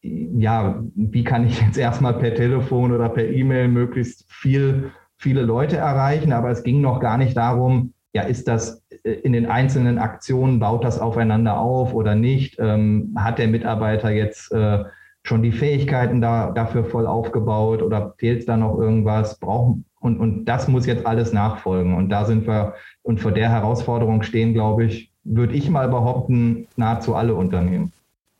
ja, 0.01 0.81
wie 0.95 1.23
kann 1.23 1.45
ich 1.45 1.61
jetzt 1.61 1.77
erstmal 1.77 2.13
per 2.13 2.33
Telefon 2.33 2.91
oder 2.91 3.09
per 3.09 3.27
E-Mail 3.27 3.67
möglichst 3.67 4.25
viel 4.31 4.91
viele 5.19 5.41
Leute 5.41 5.77
erreichen, 5.77 6.33
aber 6.33 6.49
es 6.49 6.63
ging 6.63 6.81
noch 6.81 6.99
gar 6.99 7.17
nicht 7.17 7.37
darum, 7.37 7.93
ja, 8.13 8.23
ist 8.23 8.47
das 8.47 8.81
äh, 9.03 9.11
in 9.11 9.33
den 9.33 9.45
einzelnen 9.45 9.99
Aktionen, 9.99 10.59
baut 10.59 10.83
das 10.83 10.99
aufeinander 10.99 11.59
auf 11.59 11.93
oder 11.93 12.15
nicht? 12.15 12.57
Ähm, 12.59 13.15
hat 13.15 13.37
der 13.37 13.47
Mitarbeiter 13.47 14.09
jetzt 14.09 14.51
äh, 14.51 14.83
schon 15.21 15.43
die 15.43 15.51
Fähigkeiten 15.51 16.21
da, 16.21 16.51
dafür 16.51 16.85
voll 16.85 17.05
aufgebaut 17.05 17.83
oder 17.83 18.15
fehlt 18.17 18.47
da 18.49 18.57
noch 18.57 18.79
irgendwas? 18.79 19.37
Brauchen, 19.37 19.85
und, 19.99 20.17
und 20.17 20.45
das 20.45 20.67
muss 20.67 20.87
jetzt 20.87 21.05
alles 21.05 21.33
nachfolgen. 21.33 21.95
Und 21.95 22.09
da 22.09 22.25
sind 22.25 22.47
wir, 22.47 22.73
und 23.03 23.19
vor 23.19 23.33
der 23.33 23.49
Herausforderung 23.49 24.23
stehen, 24.23 24.53
glaube 24.53 24.85
ich, 24.85 25.11
würde 25.23 25.53
ich 25.53 25.69
mal 25.69 25.89
behaupten, 25.89 26.67
nahezu 26.77 27.13
alle 27.13 27.35
Unternehmen. 27.35 27.91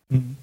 Mhm. 0.08 0.38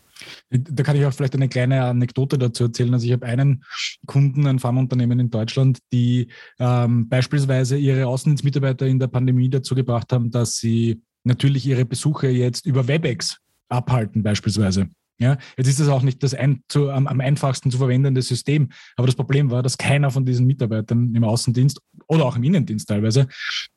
Da 0.51 0.83
kann 0.83 0.97
ich 0.97 1.05
auch 1.05 1.13
vielleicht 1.13 1.35
eine 1.35 1.49
kleine 1.49 1.85
Anekdote 1.85 2.39
dazu 2.39 2.65
erzählen. 2.65 2.95
Also 2.95 3.07
ich 3.07 3.13
habe 3.13 3.27
einen 3.27 3.65
Kunden, 4.07 4.47
ein 4.47 4.59
Pharmaunternehmen 4.59 5.21
in 5.21 5.31
Deutschland, 5.31 5.79
die 5.93 6.29
ähm, 6.59 7.09
beispielsweise 7.09 7.77
ihre 7.77 8.07
Außendienstmitarbeiter 8.07 8.87
in 8.87 8.99
der 8.99 9.09
Pandemie 9.09 9.51
dazu 9.51 9.75
gebracht 9.75 10.13
haben, 10.13 10.31
dass 10.31 10.57
sie 10.57 11.03
natürlich 11.25 11.67
ihre 11.67 11.85
Besuche 11.85 12.29
jetzt 12.29 12.67
über 12.67 12.89
WebEx 12.89 13.39
abhalten 13.69 14.23
beispielsweise. 14.23 14.89
Ja, 15.19 15.39
jetzt 15.57 15.69
ist 15.69 15.81
das 15.81 15.89
auch 15.89 16.03
nicht 16.03 16.23
das 16.23 16.35
ein, 16.35 16.63
zu, 16.69 16.91
am, 16.91 17.07
am, 17.07 17.21
einfachsten 17.21 17.71
zu 17.71 17.79
verwendende 17.79 18.21
System, 18.21 18.69
aber 18.97 19.07
das 19.07 19.17
Problem 19.17 19.51
war, 19.51 19.63
dass 19.63 19.79
keiner 19.79 20.11
von 20.11 20.27
diesen 20.27 20.47
Mitarbeitern 20.47 21.15
im 21.15 21.25
Außendienst 21.25 21.81
oder 22.07 22.27
auch 22.27 22.37
im 22.37 22.43
Innendienst 22.43 22.89
teilweise 22.89 23.27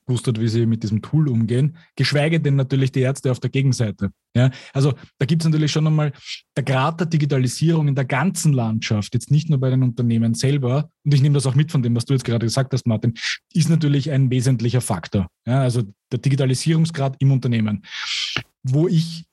gewusst 0.05 0.27
hat, 0.27 0.39
wie 0.39 0.49
sie 0.49 0.65
mit 0.65 0.83
diesem 0.83 1.01
Tool 1.01 1.29
umgehen, 1.29 1.77
geschweige 1.95 2.41
denn 2.41 2.57
natürlich 2.57 2.91
die 2.91 3.01
Ärzte 3.01 3.31
auf 3.31 3.39
der 3.39 3.49
Gegenseite. 3.49 4.09
Ja, 4.35 4.51
also 4.73 4.93
da 5.17 5.25
gibt 5.25 5.41
es 5.41 5.45
natürlich 5.45 5.71
schon 5.71 5.87
einmal 5.87 6.11
der 6.57 6.63
Grad 6.63 6.99
der 6.99 7.07
Digitalisierung 7.07 7.87
in 7.87 7.95
der 7.95 8.05
ganzen 8.05 8.51
Landschaft, 8.51 9.13
jetzt 9.13 9.31
nicht 9.31 9.49
nur 9.49 9.59
bei 9.59 9.69
den 9.69 9.81
Unternehmen 9.81 10.33
selber, 10.33 10.89
und 11.05 11.13
ich 11.13 11.21
nehme 11.21 11.35
das 11.35 11.45
auch 11.45 11.55
mit 11.55 11.71
von 11.71 11.81
dem, 11.81 11.95
was 11.95 12.05
du 12.05 12.13
jetzt 12.13 12.25
gerade 12.25 12.45
gesagt 12.45 12.73
hast, 12.73 12.85
Martin, 12.85 13.13
ist 13.53 13.69
natürlich 13.69 14.11
ein 14.11 14.29
wesentlicher 14.29 14.81
Faktor. 14.81 15.27
Ja, 15.47 15.61
also 15.61 15.83
der 16.11 16.19
Digitalisierungsgrad 16.19 17.15
im 17.19 17.31
Unternehmen. 17.31 17.83
Wo 18.63 18.87
ich 18.87 19.28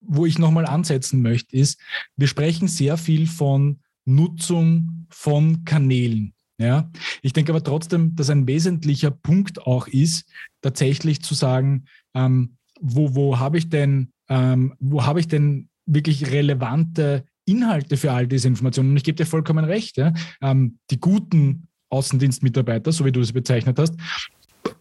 wo 0.00 0.26
ich 0.26 0.38
nochmal 0.38 0.66
ansetzen 0.66 1.22
möchte, 1.22 1.56
ist, 1.56 1.80
wir 2.16 2.26
sprechen 2.26 2.68
sehr 2.68 2.96
viel 2.96 3.26
von 3.26 3.80
Nutzung 4.04 5.06
von 5.10 5.64
Kanälen. 5.64 6.34
Ja, 6.58 6.90
ich 7.22 7.32
denke 7.32 7.52
aber 7.52 7.64
trotzdem, 7.64 8.14
dass 8.16 8.28
ein 8.28 8.46
wesentlicher 8.46 9.10
Punkt 9.10 9.66
auch 9.66 9.86
ist, 9.86 10.28
tatsächlich 10.60 11.22
zu 11.22 11.34
sagen, 11.34 11.86
ähm, 12.14 12.56
wo, 12.80 13.14
wo 13.14 13.38
habe 13.38 13.56
ich 13.56 13.70
denn, 13.70 14.12
ähm, 14.28 14.74
wo 14.78 15.06
habe 15.06 15.20
ich 15.20 15.28
denn 15.28 15.70
wirklich 15.86 16.30
relevante 16.30 17.24
Inhalte 17.46 17.96
für 17.96 18.12
all 18.12 18.26
diese 18.26 18.48
Informationen? 18.48 18.90
Und 18.90 18.98
ich 18.98 19.04
gebe 19.04 19.16
dir 19.16 19.24
vollkommen 19.24 19.64
recht. 19.64 19.96
Ja? 19.96 20.12
Ähm, 20.42 20.78
die 20.90 21.00
guten 21.00 21.68
Außendienstmitarbeiter, 21.88 22.92
so 22.92 23.06
wie 23.06 23.12
du 23.12 23.22
sie 23.22 23.32
bezeichnet 23.32 23.78
hast, 23.78 23.94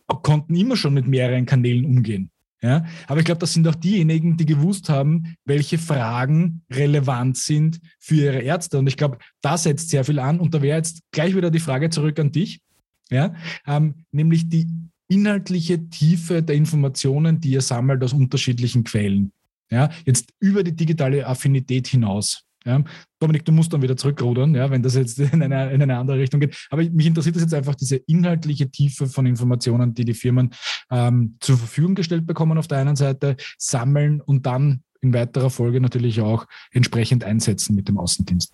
konnten 0.07 0.55
immer 0.55 0.75
schon 0.75 0.93
mit 0.93 1.07
mehreren 1.07 1.45
Kanälen 1.45 1.85
umgehen. 1.85 2.29
Ja? 2.61 2.85
Aber 3.07 3.19
ich 3.19 3.25
glaube, 3.25 3.39
das 3.39 3.53
sind 3.53 3.67
auch 3.67 3.75
diejenigen, 3.75 4.37
die 4.37 4.45
gewusst 4.45 4.89
haben, 4.89 5.35
welche 5.45 5.77
Fragen 5.77 6.63
relevant 6.71 7.37
sind 7.37 7.79
für 7.99 8.15
ihre 8.15 8.39
Ärzte. 8.39 8.79
Und 8.79 8.87
ich 8.87 8.97
glaube, 8.97 9.17
da 9.41 9.57
setzt 9.57 9.89
sehr 9.89 10.03
viel 10.03 10.19
an. 10.19 10.39
Und 10.39 10.53
da 10.53 10.61
wäre 10.61 10.77
jetzt 10.77 11.01
gleich 11.11 11.35
wieder 11.35 11.51
die 11.51 11.59
Frage 11.59 11.89
zurück 11.89 12.19
an 12.19 12.31
dich, 12.31 12.61
ja? 13.09 13.33
Ähm, 13.65 14.05
nämlich 14.11 14.49
die 14.49 14.67
inhaltliche 15.07 15.89
Tiefe 15.89 16.43
der 16.43 16.55
Informationen, 16.55 17.41
die 17.41 17.51
ihr 17.51 17.61
sammelt 17.61 18.03
aus 18.03 18.13
unterschiedlichen 18.13 18.83
Quellen. 18.83 19.31
Ja, 19.71 19.89
jetzt 20.05 20.33
über 20.39 20.63
die 20.63 20.75
digitale 20.75 21.25
Affinität 21.27 21.87
hinaus. 21.87 22.43
Ja, 22.65 22.83
Dominik, 23.19 23.45
du 23.45 23.51
musst 23.51 23.71
dann 23.71 23.81
wieder 23.81 23.95
zurückrudern, 23.95 24.53
ja, 24.53 24.69
wenn 24.69 24.83
das 24.83 24.95
jetzt 24.95 25.19
in 25.33 25.41
eine, 25.41 25.71
in 25.71 25.81
eine 25.81 25.97
andere 25.97 26.17
Richtung 26.17 26.39
geht. 26.39 26.67
Aber 26.69 26.83
mich 26.83 27.07
interessiert 27.07 27.35
das 27.35 27.43
jetzt 27.43 27.53
einfach 27.53 27.75
diese 27.75 27.95
inhaltliche 27.95 28.69
Tiefe 28.69 29.07
von 29.07 29.25
Informationen, 29.25 29.93
die 29.93 30.05
die 30.05 30.13
Firmen 30.13 30.51
ähm, 30.91 31.37
zur 31.39 31.57
Verfügung 31.57 31.95
gestellt 31.95 32.27
bekommen 32.27 32.57
auf 32.57 32.67
der 32.67 32.79
einen 32.79 32.95
Seite, 32.95 33.37
sammeln 33.57 34.21
und 34.21 34.45
dann 34.45 34.83
in 35.01 35.13
weiterer 35.13 35.49
Folge 35.49 35.79
natürlich 35.79 36.21
auch 36.21 36.45
entsprechend 36.71 37.23
einsetzen 37.23 37.75
mit 37.75 37.87
dem 37.87 37.97
Außendienst. 37.97 38.53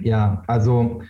Ja, 0.00 0.42
also 0.46 1.02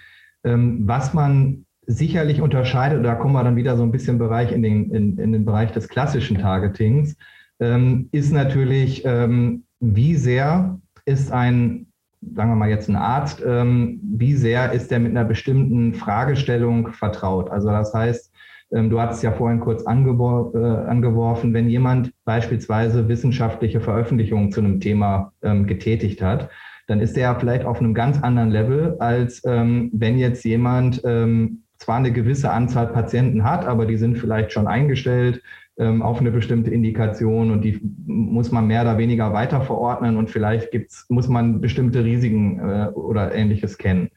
ähm, 0.44 0.86
was 0.86 1.12
man 1.12 1.66
sicherlich 1.86 2.40
unterscheidet, 2.40 3.04
da 3.04 3.14
kommen 3.14 3.34
wir 3.34 3.44
dann 3.44 3.56
wieder 3.56 3.76
so 3.76 3.82
ein 3.82 3.92
bisschen 3.92 4.18
Bereich 4.18 4.52
in 4.52 4.62
den, 4.62 4.90
in, 4.90 5.18
in 5.18 5.32
den 5.32 5.44
Bereich 5.44 5.72
des 5.72 5.88
klassischen 5.88 6.38
Targetings, 6.38 7.16
ähm, 7.58 8.08
ist 8.12 8.32
natürlich, 8.32 9.04
ähm, 9.04 9.64
wie 9.80 10.16
sehr 10.16 10.80
ist 11.04 11.32
ein, 11.32 11.86
sagen 12.20 12.50
wir 12.50 12.56
mal 12.56 12.68
jetzt 12.68 12.88
ein 12.88 12.96
Arzt, 12.96 13.42
ähm, 13.46 14.00
wie 14.02 14.34
sehr 14.34 14.72
ist 14.72 14.90
der 14.90 15.00
mit 15.00 15.10
einer 15.10 15.24
bestimmten 15.24 15.94
Fragestellung 15.94 16.92
vertraut? 16.92 17.50
Also 17.50 17.68
das 17.68 17.94
heißt, 17.94 18.32
ähm, 18.72 18.90
du 18.90 19.00
hattest 19.00 19.22
ja 19.22 19.32
vorhin 19.32 19.60
kurz 19.60 19.84
angewor 19.84 20.54
äh, 20.54 20.88
angeworfen, 20.88 21.54
wenn 21.54 21.68
jemand 21.68 22.12
beispielsweise 22.24 23.08
wissenschaftliche 23.08 23.80
Veröffentlichungen 23.80 24.52
zu 24.52 24.60
einem 24.60 24.80
Thema 24.80 25.32
ähm, 25.42 25.66
getätigt 25.66 26.22
hat, 26.22 26.50
dann 26.86 27.00
ist 27.00 27.16
der 27.16 27.38
vielleicht 27.38 27.64
auf 27.64 27.80
einem 27.80 27.94
ganz 27.94 28.20
anderen 28.22 28.50
Level, 28.50 28.96
als 28.98 29.42
ähm, 29.46 29.90
wenn 29.92 30.18
jetzt 30.18 30.44
jemand 30.44 31.00
ähm, 31.04 31.62
zwar 31.78 31.96
eine 31.96 32.12
gewisse 32.12 32.50
Anzahl 32.50 32.88
Patienten 32.88 33.44
hat, 33.44 33.64
aber 33.64 33.86
die 33.86 33.96
sind 33.96 34.18
vielleicht 34.18 34.52
schon 34.52 34.66
eingestellt 34.66 35.42
auf 35.86 36.20
eine 36.20 36.30
bestimmte 36.30 36.70
Indikation 36.70 37.50
und 37.50 37.62
die 37.62 37.80
muss 38.06 38.52
man 38.52 38.66
mehr 38.66 38.82
oder 38.82 38.98
weniger 38.98 39.32
weiter 39.32 39.62
verordnen 39.62 40.16
und 40.16 40.30
vielleicht 40.30 40.70
gibt's, 40.70 41.06
muss 41.08 41.28
man 41.28 41.60
bestimmte 41.60 42.04
Risiken 42.04 42.58
äh, 42.58 42.88
oder 42.92 43.34
ähnliches 43.34 43.78
kennen. 43.78 44.10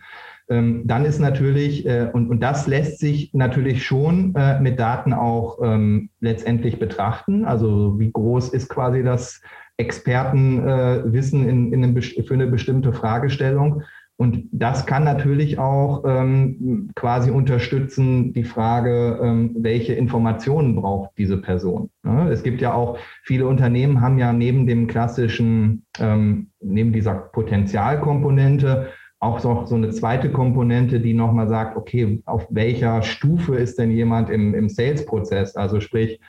Ähm, 0.50 0.84
dann 0.86 1.06
ist 1.06 1.20
natürlich, 1.20 1.86
äh, 1.86 2.10
und, 2.12 2.30
und 2.30 2.42
das 2.42 2.68
lässt 2.68 3.00
sich 3.00 3.34
natürlich 3.34 3.86
schon 3.86 4.36
äh, 4.36 4.60
mit 4.60 4.80
Daten 4.80 5.14
auch 5.14 5.60
ähm, 5.64 6.10
letztendlich 6.20 6.80
betrachten. 6.80 7.46
Also 7.46 7.98
wie 8.00 8.12
groß 8.12 8.50
ist 8.50 8.68
quasi 8.68 9.04
das 9.04 9.42
Expertenwissen 9.78 11.48
in, 11.48 11.74
in 11.74 11.84
einem, 11.84 12.02
für 12.02 12.34
eine 12.34 12.48
bestimmte 12.48 12.94
Fragestellung. 12.94 13.84
Und 14.18 14.48
das 14.52 14.86
kann 14.86 15.04
natürlich 15.04 15.58
auch 15.58 16.04
ähm, 16.06 16.92
quasi 16.96 17.32
unterstützen 17.32 18.32
die 18.34 18.44
Frage, 18.44 19.20
ähm, 19.22 19.56
welche 19.58 19.94
Informationen 19.94 20.76
braucht 20.76 21.12
diese 21.18 21.38
Person. 21.38 21.90
Ja, 22.06 22.30
es 22.30 22.44
gibt 22.44 22.62
ja 22.62 22.74
auch 22.74 23.00
viele 23.24 23.48
Unternehmen 23.48 24.02
haben 24.02 24.20
ja 24.20 24.32
neben 24.32 24.68
dem 24.68 24.88
klassischen, 24.88 25.86
ähm, 26.00 26.52
neben 26.62 26.94
dieser 26.94 27.16
Potenzialkomponente 27.16 28.90
auch 29.20 29.40
so, 29.40 29.66
so 29.66 29.76
eine 29.76 29.90
zweite 29.90 30.32
Komponente, 30.32 31.00
die 31.00 31.14
nochmal 31.14 31.48
sagt, 31.48 31.78
okay, 31.78 32.22
auf 32.26 32.46
welcher 32.50 33.02
Stufe 33.02 33.56
ist 33.56 33.80
denn 33.80 33.90
jemand 33.90 34.30
im, 34.30 34.54
im 34.54 34.70
Sales-Prozess? 34.70 35.56
Also 35.56 35.80
sprich, 35.80 36.20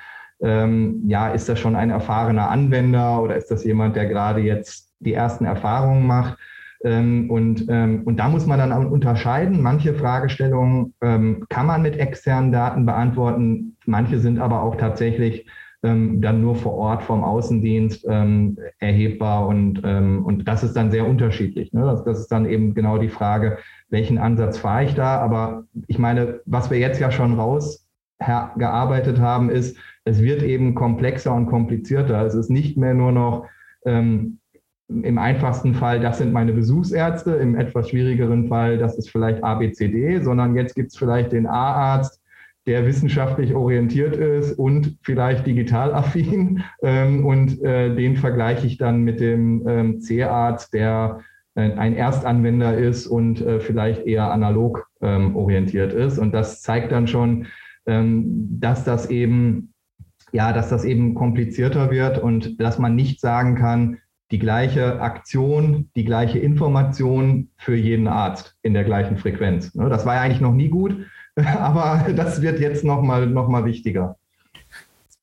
ähm, 0.41 1.03
ja, 1.07 1.29
ist 1.29 1.49
das 1.49 1.59
schon 1.59 1.75
ein 1.75 1.91
erfahrener 1.91 2.51
Anwender 2.51 3.21
oder 3.21 3.37
ist 3.37 3.51
das 3.51 3.65
jemand, 3.65 3.97
der 3.97 4.07
gerade 4.07 4.41
jetzt 4.41 4.93
die 5.01 5.13
ersten 5.13 5.45
Erfahrungen 5.45 6.07
macht? 6.07 6.39
Ähm, 6.85 7.31
und, 7.31 7.67
ähm, 7.69 8.03
und 8.05 8.19
da 8.19 8.29
muss 8.29 8.47
man 8.47 8.59
dann 8.59 8.73
auch 8.73 8.91
unterscheiden. 8.91 9.63
Manche 9.63 9.95
Fragestellungen 9.95 10.95
ähm, 11.01 11.45
kann 11.49 11.67
man 11.67 11.83
mit 11.83 11.97
externen 11.97 12.53
Daten 12.53 12.85
beantworten, 12.85 13.77
manche 13.87 14.19
sind 14.19 14.39
aber 14.39 14.63
auch 14.63 14.77
tatsächlich 14.77 15.47
ähm, 15.83 16.21
dann 16.21 16.41
nur 16.41 16.57
vor 16.57 16.75
Ort 16.75 17.03
vom 17.03 17.25
Außendienst 17.25 18.07
ähm, 18.09 18.59
erhebbar 18.79 19.47
und, 19.47 19.83
ähm, 19.85 20.25
und 20.25 20.49
das 20.49 20.63
ist 20.63 20.75
dann 20.75 20.91
sehr 20.91 21.07
unterschiedlich. 21.07 21.73
Ne? 21.73 21.83
Das, 21.83 22.05
das 22.05 22.21
ist 22.21 22.33
dann 22.33 22.47
eben 22.47 22.75
genau 22.75 22.99
die 22.99 23.11
Frage, 23.11 23.59
welchen 23.91 24.19
Ansatz 24.19 24.59
fahre 24.59 24.85
ich 24.85 24.95
da? 24.95 25.19
Aber 25.19 25.65
ich 25.87 25.99
meine, 25.99 26.41
was 26.47 26.71
wir 26.71 26.79
jetzt 26.79 27.01
ja 27.01 27.11
schon 27.11 27.39
rausgearbeitet 27.39 29.21
haben, 29.21 29.51
ist, 29.51 29.77
es 30.05 30.23
wird 30.23 30.43
eben 30.43 30.75
komplexer 30.75 31.35
und 31.35 31.47
komplizierter. 31.47 32.25
Es 32.25 32.35
ist 32.35 32.51
nicht 32.51 32.77
mehr 32.77 32.95
nur 32.95 33.13
noch 33.13 33.47
ähm, 33.85 34.39
im 34.89 35.19
einfachsten 35.19 35.75
Fall, 35.75 36.01
das 36.01 36.19
sind 36.19 36.33
meine 36.33 36.53
Besuchsärzte, 36.53 37.33
im 37.33 37.57
etwas 37.57 37.89
schwierigeren 37.89 38.49
Fall, 38.49 38.79
das 38.79 38.97
ist 38.99 39.11
vielleicht 39.11 39.43
ABCD, 39.43 40.21
sondern 40.21 40.55
jetzt 40.57 40.75
gibt 40.75 40.93
es 40.93 40.99
vielleicht 40.99 41.33
den 41.33 41.47
A-Arzt, 41.47 42.21
der 42.67 42.87
wissenschaftlich 42.87 43.55
orientiert 43.55 44.17
ist 44.17 44.59
und 44.59 44.99
vielleicht 45.03 45.47
digital 45.47 45.95
affin. 45.95 46.63
Ähm, 46.83 47.25
und 47.25 47.63
äh, 47.63 47.95
den 47.95 48.17
vergleiche 48.17 48.67
ich 48.67 48.77
dann 48.77 49.03
mit 49.03 49.19
dem 49.19 49.67
ähm, 49.67 50.01
C-Arzt, 50.01 50.75
der 50.75 51.21
äh, 51.55 51.73
ein 51.73 51.95
Erstanwender 51.95 52.77
ist 52.77 53.07
und 53.07 53.41
äh, 53.41 53.61
vielleicht 53.61 54.07
eher 54.07 54.31
analog 54.31 54.87
ähm, 55.01 55.35
orientiert 55.35 55.95
ist. 55.95 56.19
Und 56.19 56.33
das 56.33 56.61
zeigt 56.61 56.93
dann 56.93 57.07
schon, 57.07 57.47
ähm, 57.87 58.59
dass 58.61 58.85
das 58.85 59.09
eben 59.09 59.75
ja, 60.35 60.53
dass 60.53 60.69
das 60.69 60.85
eben 60.85 61.15
komplizierter 61.15 61.93
wird 61.93 62.19
und 62.19 62.61
dass 62.61 62.81
man 62.81 62.97
nicht 62.97 63.21
sagen 63.21 63.55
kann, 63.55 63.99
die 64.31 64.39
gleiche 64.39 65.01
Aktion, 65.01 65.91
die 65.97 66.05
gleiche 66.05 66.39
Information 66.39 67.51
für 67.57 67.77
jeden 67.77 68.09
Arzt 68.09 68.57
in 68.63 68.75
der 68.75 68.85
gleichen 68.85 69.19
Frequenz. 69.19 69.75
Ne, 69.75 69.89
das 69.89 70.07
war 70.07 70.15
ja 70.15 70.23
eigentlich 70.23 70.41
noch 70.41 70.53
nie 70.53 70.69
gut, 70.69 71.07
aber 71.37 72.07
das 72.15 72.41
wird 72.41 72.61
jetzt 72.61 72.85
nochmal 72.85 73.27
noch 73.27 73.49
mal 73.49 73.65
wichtiger. 73.65 74.17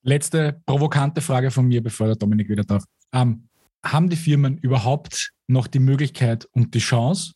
Letzte 0.04 0.62
provokante 0.66 1.22
Frage 1.22 1.52
von 1.52 1.68
mir, 1.68 1.82
bevor 1.84 2.08
der 2.08 2.16
Dominik 2.16 2.50
wieder 2.50 2.64
darf. 2.64 2.84
Ähm, 3.14 3.48
haben 3.84 4.10
die 4.10 4.16
Firmen 4.16 4.58
überhaupt 4.58 5.32
noch 5.48 5.68
die 5.68 5.80
Möglichkeit 5.80 6.48
und 6.52 6.74
die 6.74 6.80
Chance, 6.80 7.34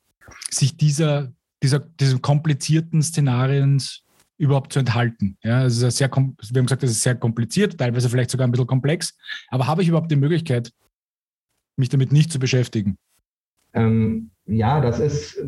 sich 0.50 0.78
dieser, 0.78 1.32
dieser, 1.62 1.80
diesen 1.80 2.22
komplizierten 2.22 3.02
Szenarien 3.02 3.82
überhaupt 4.38 4.74
zu 4.74 4.80
enthalten. 4.80 5.38
Ja, 5.44 5.66
ist 5.66 5.80
sehr, 5.80 6.10
wir 6.10 6.16
haben 6.16 6.36
gesagt, 6.38 6.84
es 6.84 6.92
ist 6.92 7.02
sehr 7.02 7.16
kompliziert, 7.16 7.78
teilweise 7.78 8.10
vielleicht 8.10 8.32
sogar 8.32 8.48
ein 8.48 8.52
bisschen 8.52 8.68
komplex. 8.68 9.18
Aber 9.50 9.68
habe 9.68 9.82
ich 9.82 9.88
überhaupt 9.88 10.12
die 10.12 10.18
Möglichkeit, 10.18 10.72
mich 11.78 11.90
damit 11.90 12.12
nicht 12.12 12.32
zu 12.32 12.40
beschäftigen? 12.40 12.98
Ähm, 13.74 14.32
ja, 14.46 14.80
das 14.82 15.00
ist, 15.00 15.42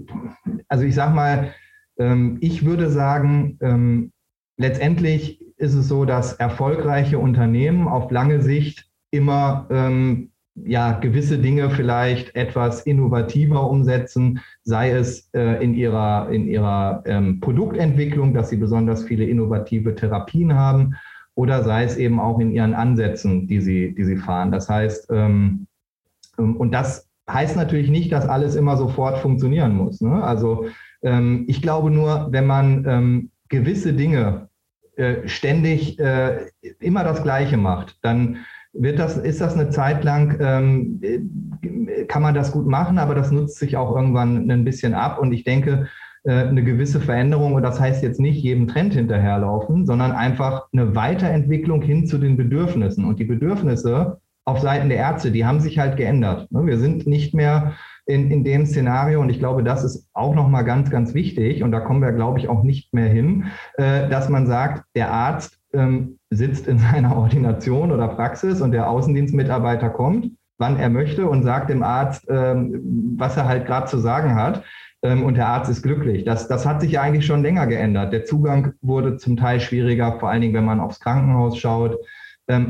also 0.67 0.84
ich 0.84 0.95
sag 0.95 1.13
mal, 1.13 1.53
ähm, 1.97 2.38
ich 2.41 2.65
würde 2.65 2.89
sagen, 2.89 3.57
ähm, 3.61 4.11
letztendlich 4.57 5.41
ist 5.57 5.73
es 5.73 5.88
so, 5.88 6.05
dass 6.05 6.34
erfolgreiche 6.34 7.19
Unternehmen 7.19 7.88
auf 7.88 8.11
lange 8.11 8.41
Sicht 8.41 8.89
immer 9.11 9.67
ähm, 9.69 10.32
ja, 10.65 10.93
gewisse 10.93 11.38
Dinge 11.38 11.69
vielleicht 11.69 12.36
etwas 12.36 12.82
innovativer 12.82 13.69
umsetzen, 13.69 14.39
sei 14.63 14.91
es 14.91 15.30
äh, 15.34 15.63
in 15.63 15.75
ihrer, 15.75 16.30
in 16.30 16.47
ihrer 16.47 17.03
ähm, 17.05 17.39
Produktentwicklung, 17.39 18.34
dass 18.34 18.49
sie 18.49 18.57
besonders 18.57 19.03
viele 19.03 19.25
innovative 19.25 19.93
Therapien 19.93 20.55
haben, 20.55 20.95
oder 21.36 21.63
sei 21.63 21.84
es 21.84 21.97
eben 21.97 22.19
auch 22.19 22.39
in 22.39 22.51
ihren 22.51 22.73
Ansätzen, 22.73 23.45
die 23.47 23.61
sie, 23.61 23.93
die 23.93 24.03
sie 24.03 24.17
fahren. 24.17 24.51
Das 24.51 24.67
heißt, 24.67 25.07
ähm, 25.11 25.67
und 26.38 26.71
das 26.71 27.09
heißt 27.29 27.55
natürlich 27.57 27.89
nicht, 27.89 28.11
dass 28.11 28.27
alles 28.27 28.55
immer 28.55 28.77
sofort 28.77 29.19
funktionieren 29.19 29.75
muss. 29.75 30.01
Ne? 30.01 30.23
Also 30.23 30.67
ähm, 31.01 31.45
ich 31.47 31.61
glaube 31.61 31.91
nur, 31.91 32.27
wenn 32.31 32.45
man 32.45 32.85
ähm, 32.88 33.31
gewisse 33.49 33.93
Dinge 33.93 34.49
äh, 34.95 35.27
ständig 35.27 35.99
äh, 35.99 36.47
immer 36.79 37.03
das 37.03 37.23
Gleiche 37.23 37.57
macht, 37.57 37.97
dann 38.01 38.38
wird 38.73 38.99
das, 38.99 39.17
ist 39.17 39.41
das 39.41 39.55
eine 39.55 39.69
Zeit 39.69 40.03
lang, 40.03 40.38
ähm, 40.39 41.01
kann 42.07 42.21
man 42.21 42.35
das 42.35 42.51
gut 42.51 42.67
machen, 42.67 42.97
aber 42.97 43.15
das 43.15 43.31
nutzt 43.31 43.57
sich 43.57 43.75
auch 43.75 43.95
irgendwann 43.95 44.49
ein 44.49 44.63
bisschen 44.63 44.93
ab. 44.93 45.19
Und 45.19 45.33
ich 45.33 45.43
denke, 45.43 45.88
äh, 46.23 46.31
eine 46.31 46.63
gewisse 46.63 46.99
Veränderung, 46.99 47.53
und 47.53 47.63
das 47.63 47.79
heißt 47.79 48.03
jetzt 48.03 48.19
nicht 48.19 48.43
jedem 48.43 48.67
Trend 48.67 48.93
hinterherlaufen, 48.93 49.85
sondern 49.85 50.11
einfach 50.11 50.67
eine 50.73 50.95
Weiterentwicklung 50.95 51.81
hin 51.81 52.05
zu 52.05 52.17
den 52.17 52.38
Bedürfnissen. 52.38 53.05
Und 53.05 53.19
die 53.19 53.25
Bedürfnisse 53.25 54.19
auf 54.48 54.62
Seiten 54.62 54.88
der 54.88 54.98
Ärzte, 54.98 55.30
die 55.30 55.45
haben 55.45 55.60
sich 55.60 55.78
halt 55.78 55.98
geändert. 55.98 56.50
Ne, 56.52 56.66
wir 56.66 56.80
sind 56.80 57.06
nicht 57.06 57.36
mehr 57.36 57.74
in, 58.06 58.32
in 58.32 58.45
dem 58.45 58.66
Szenario, 58.66 59.20
und 59.20 59.30
ich 59.30 59.39
glaube, 59.39 59.62
das 59.62 59.84
ist 59.84 60.08
auch 60.14 60.34
nochmal 60.34 60.64
ganz, 60.64 60.89
ganz 60.89 61.14
wichtig, 61.14 61.64
und 61.64 61.74
da 61.74 61.82
kommen 61.82 62.02
wir, 62.02 62.14
glaube 62.14 62.39
ich, 62.39 62.48
auch 62.48 62.64
nicht 62.64 62.93
mehr 62.93 63.10
hin, 63.10 63.48
äh, 63.74 64.08
dass 64.08 64.30
man 64.30 64.48
sagt, 64.48 64.86
der 64.95 65.12
Arzt 65.12 65.60
ähm, 65.74 66.18
sitzt 66.30 66.66
in 66.68 66.80
seiner 66.91 67.18
Ordination 67.18 67.91
oder 67.91 68.08
Praxis 68.08 68.62
und 68.62 68.72
der 68.72 68.89
Außendienstmitarbeiter 68.89 69.89
kommt, 69.89 70.32
wann 70.58 70.80
er 70.80 70.89
möchte 70.89 71.28
und 71.28 71.43
sagt 71.43 71.70
dem 71.70 71.84
Arzt, 71.84 72.26
ähm, 72.30 73.16
was 73.18 73.36
er 73.36 73.50
halt 73.50 73.66
gerade 73.66 73.88
zu 73.88 73.98
sagen 73.98 74.36
hat. 74.36 74.64
Ähm, 75.04 75.26
und 75.26 75.36
der 75.36 75.48
Arzt 75.48 75.70
ist 75.70 75.84
glücklich. 75.84 76.24
Das, 76.24 76.48
das 76.48 76.66
hat 76.66 76.80
sich 76.80 76.93
ja 76.93 77.02
eigentlich 77.02 77.26
schon 77.26 77.43
länger 77.43 77.68
geändert. 77.68 78.14
Der 78.14 78.24
Zugang 78.24 78.74
wurde 78.82 79.18
zum 79.18 79.36
Teil 79.36 79.60
schwieriger, 79.60 80.20
vor 80.22 80.30
allen 80.30 80.41
Dingen, 80.41 80.54
wenn 80.54 80.66
man 80.66 80.80
aufs 80.80 81.02
Krankenhaus 81.02 81.58
schaut. 81.58 81.98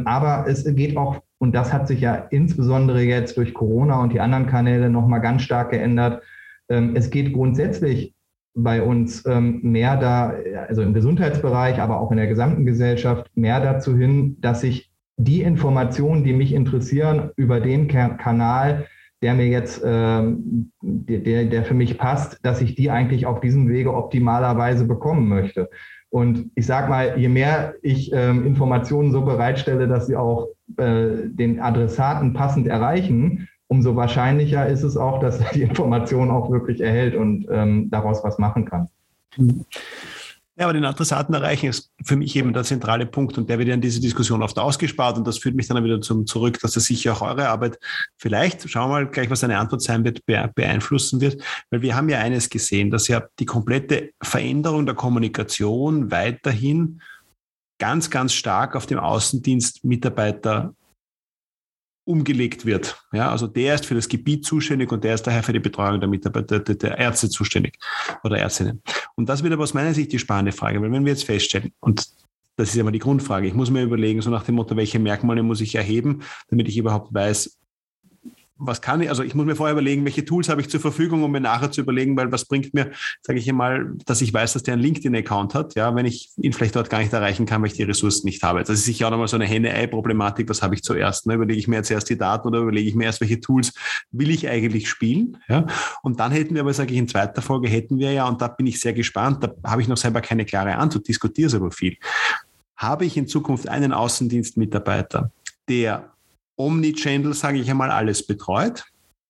Aber 0.06 0.46
es 0.48 0.66
geht 0.76 0.98
auch, 0.98 1.22
und 1.40 1.54
das 1.54 1.72
hat 1.72 1.88
sich 1.88 2.02
ja 2.02 2.16
insbesondere 2.16 3.02
jetzt 3.02 3.38
durch 3.38 3.54
Corona 3.54 4.02
und 4.02 4.14
die 4.14 4.20
anderen 4.20 4.48
Kanäle 4.48 4.90
nochmal 4.90 5.22
ganz 5.22 5.44
stark 5.44 5.72
geändert. 5.72 6.24
Ähm, 6.70 6.96
es 6.96 7.10
geht 7.10 7.34
grundsätzlich 7.34 8.16
bei 8.56 8.82
uns 8.82 9.24
ähm, 9.28 9.60
mehr 9.62 9.98
da, 9.98 10.34
also 10.68 10.82
im 10.82 10.96
Gesundheitsbereich, 10.96 11.80
aber 11.80 12.00
auch 12.00 12.12
in 12.12 12.18
der 12.18 12.26
gesamten 12.26 12.66
Gesellschaft, 12.66 13.30
mehr 13.36 13.60
dazu 13.60 13.96
hin, 13.96 14.38
dass 14.42 14.64
ich 14.64 14.92
die 15.18 15.44
Informationen, 15.44 16.24
die 16.24 16.34
mich 16.34 16.54
interessieren, 16.54 17.32
über 17.36 17.60
den 17.60 17.88
Kanal, 17.88 18.88
der 19.22 19.36
mir 19.36 19.48
jetzt, 19.48 19.82
ähm, 19.86 20.72
der, 20.82 21.46
der 21.46 21.66
für 21.66 21.74
mich 21.74 21.98
passt, 22.00 22.40
dass 22.44 22.62
ich 22.62 22.76
die 22.76 22.90
eigentlich 22.90 23.26
auf 23.26 23.42
diesem 23.42 23.70
Wege 23.70 23.94
optimalerweise 23.94 24.86
bekommen 24.86 25.28
möchte. 25.28 25.70
Und 26.10 26.52
ich 26.56 26.66
sage 26.66 26.90
mal, 26.90 27.18
je 27.18 27.28
mehr 27.28 27.76
ich 27.82 28.14
Informationen 28.14 29.12
so 29.12 29.26
bereitstelle, 29.26 29.88
dass 29.88 30.08
sie 30.08 30.16
auch 30.16 30.48
äh, 30.76 31.28
den 31.28 31.60
Adressaten 31.60 32.34
passend 32.34 32.68
erreichen, 32.68 33.48
umso 33.68 33.96
wahrscheinlicher 33.96 34.68
ist 34.68 34.84
es 34.84 34.98
auch, 34.98 35.20
dass 35.20 35.40
er 35.40 35.52
die 35.54 35.62
Information 35.62 36.32
auch 36.32 36.52
wirklich 36.52 36.82
erhält 36.82 37.16
und 37.16 37.48
ähm, 37.50 37.90
daraus 37.90 38.24
was 38.24 38.38
machen 38.38 38.66
kann. 38.66 38.90
Ja, 40.60 40.66
aber 40.66 40.74
den 40.74 40.86
Adressaten 40.86 41.36
erreichen 41.36 41.68
ist 41.68 41.92
für 42.04 42.16
mich 42.16 42.36
eben 42.36 42.52
der 42.52 42.64
zentrale 42.64 43.06
Punkt 43.06 43.38
und 43.38 43.48
der 43.48 43.60
wird 43.60 43.68
ja 43.68 43.76
in 43.76 43.82
diese 43.82 44.02
Diskussion 44.02 44.42
oft 44.42 44.58
ausgespart 44.58 45.16
und 45.16 45.28
das 45.28 45.38
führt 45.38 45.54
mich 45.54 45.68
dann 45.68 45.84
wieder 45.84 46.02
zum 46.02 46.26
zurück, 46.26 46.60
dass 46.60 46.72
das 46.72 46.86
sicher 46.86 47.14
auch 47.14 47.22
eure 47.22 47.48
Arbeit 47.50 47.78
vielleicht, 48.18 48.68
schauen 48.68 48.90
wir 48.90 48.94
mal 48.94 49.08
gleich, 49.08 49.30
was 49.30 49.44
eine 49.44 49.60
Antwort 49.60 49.84
sein 49.84 50.04
wird, 50.04 50.26
beeinflussen 50.26 51.22
wird, 51.22 51.44
weil 51.70 51.84
wir 51.84 51.96
haben 51.96 52.10
ja 52.10 52.18
eines 52.18 52.50
gesehen, 52.50 52.90
dass 52.90 53.08
ja 53.08 53.22
die 53.38 53.46
komplette 53.46 54.10
Veränderung 54.24 54.88
der 54.88 54.96
Kommunikation 54.96 56.10
weiterhin 56.10 57.02
ganz, 57.80 58.10
ganz 58.10 58.34
stark 58.34 58.76
auf 58.76 58.86
dem 58.86 59.00
Außendienst 59.00 59.84
Mitarbeiter 59.84 60.74
umgelegt 62.08 62.66
wird. 62.66 63.04
Ja, 63.12 63.32
also 63.32 63.48
der 63.48 63.76
ist 63.76 63.86
für 63.86 63.96
das 63.96 64.08
Gebiet 64.08 64.46
zuständig 64.46 64.92
und 64.92 65.04
der 65.04 65.16
ist 65.16 65.24
daher 65.24 65.44
für 65.44 65.52
die 65.52 65.60
Betreuung 65.60 66.00
der 66.00 66.08
Mitarbeiter, 66.08 66.60
der, 66.60 66.76
der 66.76 66.98
Ärzte 66.98 67.30
zuständig 67.30 67.78
oder 68.24 68.38
Ärztinnen. 68.38 68.82
Und 69.16 69.28
das 69.28 69.44
wird 69.44 69.54
aber 69.54 69.64
aus 69.64 69.74
meiner 69.74 69.94
Sicht 69.94 70.14
die 70.14 70.20
spannende 70.20 70.54
Frage, 70.54 70.82
weil 70.82 70.92
wenn 70.92 71.04
wir 71.04 71.12
jetzt 71.12 71.26
feststellen, 71.26 71.74
und 71.82 72.08
das 72.56 72.70
ist 72.70 72.76
ja 72.76 72.84
mal 72.84 72.92
die 72.92 73.00
Grundfrage, 73.00 73.48
ich 73.48 73.54
muss 73.54 73.70
mir 73.70 73.84
überlegen, 73.84 74.22
so 74.22 74.30
nach 74.30 74.44
dem 74.44 74.56
Motto, 74.56 74.76
welche 74.78 75.00
Merkmale 75.00 75.44
muss 75.44 75.60
ich 75.60 75.76
erheben, 75.76 76.22
damit 76.50 76.70
ich 76.70 76.78
überhaupt 76.78 77.14
weiß, 77.14 77.60
was 78.60 78.82
kann 78.82 79.02
ich, 79.02 79.10
also 79.10 79.24
ich 79.24 79.36
muss 79.36 79.46
mir 79.46 79.56
vorher 79.56 79.74
überlegen, 79.74 80.04
welche 80.06 80.26
Tools 80.26 80.50
habe 80.50 80.62
ich 80.62 80.70
zur 80.70 80.80
Verfügung, 80.80 81.24
um 81.24 81.32
mir 81.32 81.40
nachher 81.42 81.72
zu 81.72 81.82
überlegen, 81.82 82.18
weil 82.18 82.32
was 82.32 82.46
bringt 82.46 82.74
mir, 82.74 82.92
sage 83.22 83.40
ich 83.40 83.50
einmal, 83.50 83.94
dass 84.06 84.22
ich 84.22 84.34
weiß, 84.34 84.54
dass 84.54 84.64
der 84.64 84.74
einen 84.74 84.84
LinkedIn-Account 84.84 85.54
hat, 85.54 85.76
ja, 85.76 85.94
wenn 85.96 86.06
ich 86.06 86.32
ihn 86.38 86.54
vielleicht 86.54 86.76
dort 86.76 86.90
gar 86.90 87.00
nicht 87.00 87.14
erreichen 87.14 87.46
kann, 87.46 87.62
weil 87.62 87.70
ich 87.70 87.76
die 87.76 87.84
Ressourcen 87.84 88.26
nicht 88.26 88.44
habe. 88.44 88.60
Das 88.60 88.70
ist 88.70 88.86
sicher 88.86 89.08
auch 89.08 89.12
nochmal 89.12 89.28
so 89.28 89.36
eine 89.36 89.46
Henne-Ei-Problematik, 89.46 90.50
was 90.50 90.62
habe 90.62 90.76
ich 90.76 90.84
zuerst? 90.84 91.28
Ne? 91.28 91.36
Überlege 91.36 91.60
ich 91.60 91.68
mir 91.68 91.78
jetzt 91.78 91.92
erst 91.92 92.10
die 92.10 92.18
Daten 92.18 92.48
oder 92.48 92.60
überlege 92.60 92.90
ich 92.90 92.96
mir 92.96 93.06
erst, 93.06 93.22
welche 93.22 93.40
Tools 93.40 93.74
will 94.12 94.32
ich 94.32 94.48
eigentlich 94.50 94.90
spielen? 94.90 95.38
Ja? 95.48 95.66
Und 96.02 96.20
dann 96.20 96.32
hätten 96.32 96.56
wir 96.56 96.62
aber, 96.62 96.74
sage 96.74 96.94
ich, 96.94 96.98
in 96.98 97.08
zweiter 97.08 97.42
Folge 97.42 97.70
hätten 97.70 98.00
wir 98.00 98.12
ja, 98.12 98.28
und 98.28 98.42
da 98.42 98.48
bin 98.48 98.68
ich 98.68 98.80
sehr 98.80 98.94
gespannt, 98.94 99.44
da 99.44 99.54
habe 99.70 99.82
ich 99.82 99.88
noch 99.88 99.98
selber 99.98 100.22
keine 100.22 100.46
klare 100.46 100.76
Antwort, 100.76 101.08
diskutiere 101.08 101.48
es 101.48 101.56
aber 101.56 101.72
viel. 101.72 101.98
Habe 102.76 103.06
ich 103.06 103.18
in 103.18 103.28
Zukunft 103.28 103.68
einen 103.68 103.92
Außendienstmitarbeiter, 103.92 105.32
der 105.68 106.12
Omnichannel, 106.58 107.34
sage 107.34 107.60
ich 107.60 107.70
einmal, 107.70 107.92
alles 107.92 108.26
betreut. 108.26 108.84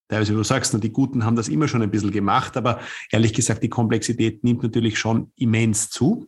Teilweise, 0.08 0.32
wie 0.32 0.38
du 0.38 0.44
sagst, 0.44 0.74
die 0.82 0.90
Guten 0.90 1.26
haben 1.26 1.36
das 1.36 1.50
immer 1.50 1.68
schon 1.68 1.82
ein 1.82 1.92
bisschen 1.92 2.12
gemacht, 2.12 2.56
aber 2.56 2.80
ehrlich 3.12 3.34
gesagt, 3.34 3.62
die 3.62 3.70
Komplexität 3.70 4.44
nimmt 4.44 4.64
natürlich 4.64 4.98
schon 4.98 5.32
immens 5.36 5.90
zu. 5.90 6.28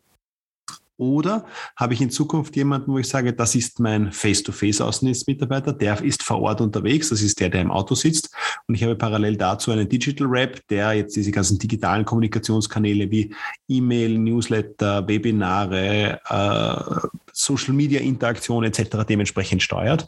Oder 0.98 1.46
habe 1.78 1.94
ich 1.94 2.02
in 2.02 2.10
Zukunft 2.10 2.58
jemanden, 2.58 2.92
wo 2.92 3.00
ich 3.00 3.08
sage, 3.08 3.32
das 3.32 3.56
ist 3.56 3.80
mein 3.80 4.12
Face-to-Face-Außendienstmitarbeiter, 4.12 5.72
der 5.72 6.04
ist 6.04 6.24
vor 6.24 6.42
Ort 6.42 6.60
unterwegs, 6.60 7.08
das 7.08 7.22
ist 7.22 7.40
der, 7.40 7.48
der 7.48 7.62
im 7.62 7.72
Auto 7.72 7.96
sitzt. 7.96 8.36
Und 8.68 8.76
ich 8.76 8.84
habe 8.84 8.98
parallel 8.98 9.38
dazu 9.38 9.72
einen 9.72 9.88
Digital 9.88 10.28
Rap, 10.28 10.60
der 10.68 10.92
jetzt 10.92 11.16
diese 11.16 11.32
ganzen 11.32 11.58
digitalen 11.58 12.04
Kommunikationskanäle 12.04 13.10
wie 13.10 13.34
E-Mail, 13.70 14.20
Newsletter, 14.20 15.08
Webinare, 15.08 16.20
äh, 16.28 17.08
Social-Media-Interaktion 17.32 18.66
etc. 18.66 19.06
dementsprechend 19.08 19.64
steuert 19.64 20.06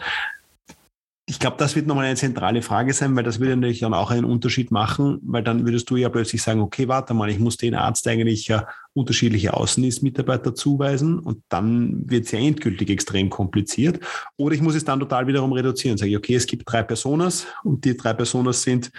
ich 1.31 1.39
glaube, 1.39 1.55
das 1.57 1.77
wird 1.77 1.87
nochmal 1.87 2.07
eine 2.07 2.17
zentrale 2.17 2.61
Frage 2.61 2.91
sein, 2.91 3.15
weil 3.15 3.23
das 3.23 3.39
würde 3.39 3.55
natürlich 3.55 3.79
dann 3.79 3.93
auch 3.93 4.11
einen 4.11 4.25
Unterschied 4.25 4.69
machen, 4.69 5.17
weil 5.23 5.41
dann 5.41 5.65
würdest 5.65 5.89
du 5.89 5.95
ja 5.95 6.09
plötzlich 6.09 6.41
sagen, 6.41 6.59
okay, 6.59 6.89
warte 6.89 7.13
mal, 7.13 7.29
ich 7.29 7.39
muss 7.39 7.55
den 7.55 7.73
Arzt 7.73 8.05
eigentlich 8.09 8.49
ja 8.49 8.67
unterschiedliche 8.91 9.53
Außendienstmitarbeiter 9.53 10.53
zuweisen 10.53 11.19
und 11.19 11.41
dann 11.47 12.03
wird 12.09 12.25
es 12.25 12.31
ja 12.31 12.39
endgültig 12.39 12.89
extrem 12.89 13.29
kompliziert. 13.29 14.01
Oder 14.35 14.55
ich 14.55 14.61
muss 14.61 14.75
es 14.75 14.83
dann 14.83 14.99
total 14.99 15.25
wiederum 15.25 15.53
reduzieren. 15.53 15.97
Sage 15.97 16.11
ich, 16.11 16.17
okay, 16.17 16.35
es 16.35 16.45
gibt 16.45 16.69
drei 16.69 16.83
Personas 16.83 17.47
und 17.63 17.85
die 17.85 17.95
drei 17.95 18.11
Personas 18.11 18.61
sind 18.61 18.91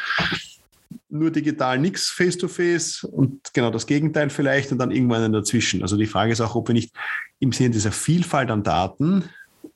nur 1.10 1.30
digital 1.30 1.78
nichts 1.78 2.08
face-to-face 2.08 3.04
und 3.04 3.52
genau 3.52 3.68
das 3.68 3.86
Gegenteil 3.86 4.30
vielleicht 4.30 4.72
und 4.72 4.78
dann 4.78 4.90
irgendwann 4.90 5.34
dazwischen. 5.34 5.82
Also 5.82 5.98
die 5.98 6.06
Frage 6.06 6.32
ist 6.32 6.40
auch, 6.40 6.54
ob 6.54 6.68
wir 6.68 6.74
nicht 6.74 6.94
im 7.40 7.52
Sinne 7.52 7.70
dieser 7.70 7.92
Vielfalt 7.92 8.50
an 8.50 8.62
Daten 8.62 9.24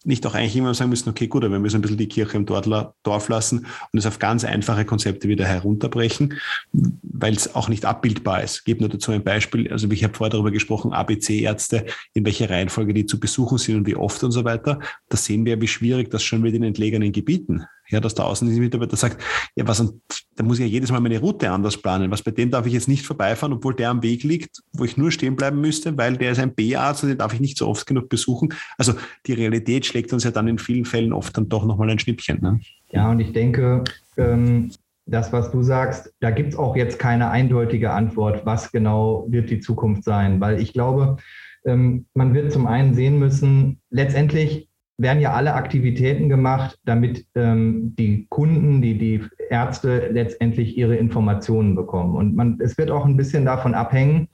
nicht 0.06 0.26
auch 0.26 0.34
eigentlich 0.34 0.56
immer 0.56 0.72
sagen 0.74 0.90
müssen, 0.90 1.08
okay, 1.08 1.26
gut, 1.26 1.44
aber 1.44 1.52
wir 1.52 1.58
müssen 1.58 1.76
ein 1.76 1.82
bisschen 1.82 1.98
die 1.98 2.08
Kirche 2.08 2.36
im 2.36 2.46
Dorf 2.46 3.28
lassen 3.28 3.66
und 3.92 3.98
es 3.98 4.06
auf 4.06 4.18
ganz 4.18 4.44
einfache 4.44 4.84
Konzepte 4.84 5.28
wieder 5.28 5.44
herunterbrechen, 5.44 6.34
weil 6.72 7.34
es 7.34 7.54
auch 7.54 7.68
nicht 7.68 7.84
abbildbar 7.84 8.42
ist. 8.42 8.58
Ich 8.58 8.64
gebe 8.64 8.80
nur 8.80 8.88
dazu 8.88 9.12
ein 9.12 9.24
Beispiel. 9.24 9.70
Also 9.70 9.90
ich 9.90 10.04
habe 10.04 10.14
vorher 10.14 10.30
darüber 10.30 10.50
gesprochen, 10.50 10.92
ABC-Ärzte, 10.92 11.86
in 12.14 12.24
welcher 12.24 12.48
Reihenfolge 12.48 12.94
die 12.94 13.06
zu 13.06 13.18
besuchen 13.18 13.58
sind 13.58 13.76
und 13.76 13.86
wie 13.86 13.96
oft 13.96 14.22
und 14.22 14.32
so 14.32 14.44
weiter. 14.44 14.78
Da 15.08 15.16
sehen 15.16 15.44
wir, 15.44 15.60
wie 15.60 15.68
schwierig 15.68 16.10
das 16.10 16.22
schon 16.22 16.42
wird 16.42 16.54
in 16.54 16.62
entlegenen 16.62 17.12
Gebieten 17.12 17.66
ja, 17.88 18.00
dass 18.00 18.14
der 18.14 18.26
Außendienstmitarbeiter 18.26 18.96
sagt, 18.96 19.22
ja, 19.54 19.66
was, 19.66 19.92
da 20.34 20.44
muss 20.44 20.58
ich 20.58 20.66
ja 20.66 20.70
jedes 20.70 20.90
Mal 20.90 21.00
meine 21.00 21.18
Route 21.18 21.50
anders 21.50 21.76
planen. 21.76 22.10
Was 22.10 22.22
bei 22.22 22.30
dem 22.30 22.50
darf 22.50 22.66
ich 22.66 22.72
jetzt 22.72 22.88
nicht 22.88 23.06
vorbeifahren, 23.06 23.52
obwohl 23.52 23.74
der 23.74 23.90
am 23.90 24.02
Weg 24.02 24.22
liegt, 24.22 24.62
wo 24.72 24.84
ich 24.84 24.96
nur 24.96 25.10
stehen 25.10 25.36
bleiben 25.36 25.60
müsste, 25.60 25.96
weil 25.96 26.16
der 26.16 26.32
ist 26.32 26.38
ein 26.38 26.54
B-Arzt 26.54 27.02
und 27.02 27.10
den 27.10 27.18
darf 27.18 27.32
ich 27.32 27.40
nicht 27.40 27.58
so 27.58 27.68
oft 27.68 27.86
genug 27.86 28.08
besuchen. 28.08 28.52
Also 28.78 28.94
die 29.26 29.32
Realität 29.32 29.86
schlägt 29.86 30.12
uns 30.12 30.24
ja 30.24 30.30
dann 30.30 30.48
in 30.48 30.58
vielen 30.58 30.84
Fällen 30.84 31.12
oft 31.12 31.36
dann 31.36 31.48
doch 31.48 31.64
nochmal 31.64 31.90
ein 31.90 31.98
Schnippchen. 31.98 32.40
Ne? 32.40 32.60
Ja, 32.90 33.10
und 33.10 33.20
ich 33.20 33.32
denke, 33.32 33.84
ähm, 34.16 34.70
das, 35.06 35.32
was 35.32 35.52
du 35.52 35.62
sagst, 35.62 36.12
da 36.20 36.30
gibt 36.30 36.54
es 36.54 36.58
auch 36.58 36.76
jetzt 36.76 36.98
keine 36.98 37.30
eindeutige 37.30 37.92
Antwort, 37.92 38.44
was 38.44 38.72
genau 38.72 39.26
wird 39.28 39.50
die 39.50 39.60
Zukunft 39.60 40.02
sein, 40.04 40.40
weil 40.40 40.60
ich 40.60 40.72
glaube, 40.72 41.16
ähm, 41.64 42.06
man 42.14 42.34
wird 42.34 42.52
zum 42.52 42.66
einen 42.66 42.94
sehen 42.94 43.18
müssen, 43.18 43.80
letztendlich 43.90 44.68
werden 44.98 45.20
ja 45.20 45.32
alle 45.32 45.54
Aktivitäten 45.54 46.28
gemacht, 46.28 46.78
damit 46.84 47.26
ähm, 47.34 47.94
die 47.98 48.26
Kunden, 48.28 48.80
die, 48.80 48.96
die 48.96 49.22
Ärzte 49.50 50.08
letztendlich 50.10 50.76
ihre 50.76 50.96
Informationen 50.96 51.74
bekommen. 51.74 52.16
Und 52.16 52.34
man, 52.34 52.58
es 52.60 52.78
wird 52.78 52.90
auch 52.90 53.04
ein 53.04 53.16
bisschen 53.16 53.44
davon 53.44 53.74
abhängen, 53.74 54.28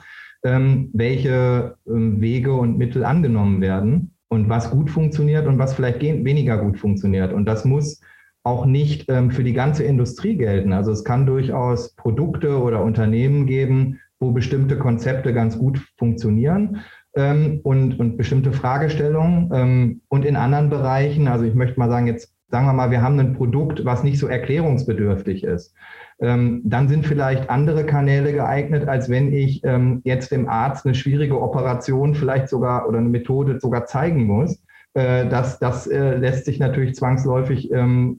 ähm, 0.44 0.90
welche 0.92 1.76
ähm, 1.86 2.20
Wege 2.20 2.54
und 2.54 2.78
Mittel 2.78 3.04
angenommen 3.04 3.60
werden 3.60 4.14
und 4.28 4.48
was 4.48 4.70
gut 4.70 4.90
funktioniert 4.90 5.46
und 5.46 5.58
was 5.58 5.74
vielleicht 5.74 6.00
weniger 6.00 6.58
gut 6.58 6.78
funktioniert. 6.78 7.32
Und 7.32 7.44
das 7.46 7.64
muss 7.64 8.00
auch 8.44 8.64
nicht 8.64 9.08
ähm, 9.08 9.30
für 9.30 9.44
die 9.44 9.52
ganze 9.52 9.84
Industrie 9.84 10.36
gelten. 10.36 10.72
Also 10.72 10.92
es 10.92 11.04
kann 11.04 11.26
durchaus 11.26 11.94
Produkte 11.96 12.60
oder 12.60 12.82
Unternehmen 12.84 13.46
geben, 13.46 14.00
wo 14.20 14.30
bestimmte 14.30 14.78
Konzepte 14.78 15.32
ganz 15.32 15.58
gut 15.58 15.80
funktionieren 15.98 16.80
ähm, 17.14 17.60
und, 17.62 17.98
und 17.98 18.16
bestimmte 18.16 18.52
Fragestellungen. 18.52 19.50
Ähm, 19.52 20.00
und 20.08 20.24
in 20.24 20.36
anderen 20.36 20.70
Bereichen, 20.70 21.28
also 21.28 21.44
ich 21.44 21.54
möchte 21.54 21.78
mal 21.78 21.88
sagen, 21.88 22.06
jetzt 22.06 22.32
sagen 22.52 22.66
wir 22.66 22.74
mal, 22.74 22.90
wir 22.90 23.02
haben 23.02 23.18
ein 23.18 23.32
Produkt, 23.32 23.84
was 23.84 24.04
nicht 24.04 24.18
so 24.18 24.26
erklärungsbedürftig 24.26 25.42
ist. 25.42 25.74
Ähm, 26.20 26.60
dann 26.64 26.86
sind 26.86 27.06
vielleicht 27.06 27.48
andere 27.48 27.84
Kanäle 27.84 28.32
geeignet, 28.32 28.86
als 28.86 29.08
wenn 29.08 29.32
ich 29.32 29.64
ähm, 29.64 30.02
jetzt 30.04 30.30
dem 30.30 30.48
Arzt 30.48 30.84
eine 30.84 30.94
schwierige 30.94 31.40
Operation 31.40 32.14
vielleicht 32.14 32.48
sogar 32.48 32.86
oder 32.86 32.98
eine 32.98 33.08
Methode 33.08 33.58
sogar 33.58 33.86
zeigen 33.86 34.24
muss. 34.24 34.62
Äh, 34.92 35.28
das 35.28 35.58
das 35.58 35.86
äh, 35.86 36.16
lässt 36.16 36.44
sich 36.44 36.60
natürlich 36.60 36.94
zwangsläufig 36.94 37.72
ähm, 37.72 38.18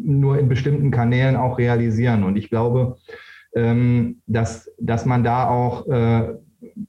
nur 0.00 0.38
in 0.38 0.48
bestimmten 0.48 0.92
Kanälen 0.92 1.34
auch 1.34 1.58
realisieren. 1.58 2.22
Und 2.22 2.36
ich 2.36 2.50
glaube, 2.50 2.96
ähm, 3.56 4.22
dass, 4.26 4.70
dass 4.78 5.04
man 5.04 5.24
da 5.24 5.48
auch 5.48 5.88
äh, 5.88 6.34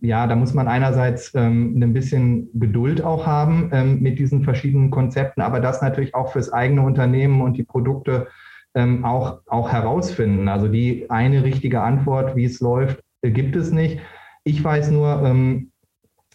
ja, 0.02 0.28
da 0.28 0.36
muss 0.36 0.54
man 0.54 0.68
einerseits 0.68 1.34
ähm, 1.36 1.82
ein 1.82 1.94
bisschen 1.94 2.50
Geduld 2.54 3.02
auch 3.02 3.26
haben 3.26 3.70
ähm, 3.72 4.02
mit 4.02 4.20
diesen 4.20 4.44
verschiedenen 4.44 4.92
Konzepten, 4.92 5.42
aber 5.42 5.60
das 5.60 5.82
natürlich 5.82 6.14
auch 6.16 6.32
fürs 6.32 6.52
eigene 6.52 6.82
Unternehmen 6.82 7.42
und 7.42 7.58
die 7.58 7.64
Produkte 7.64 8.28
ähm, 8.76 9.06
auch, 9.06 9.42
auch 9.48 9.72
herausfinden. 9.72 10.48
Also 10.48 10.68
die 10.68 11.10
eine 11.10 11.44
richtige 11.44 11.82
Antwort, 11.82 12.36
wie 12.36 12.46
es 12.46 12.60
läuft, 12.60 13.04
äh, 13.22 13.32
gibt 13.32 13.56
es 13.56 13.72
nicht. 13.72 14.00
Ich 14.44 14.64
weiß 14.64 14.92
nur, 14.92 15.24
ähm, 15.24 15.72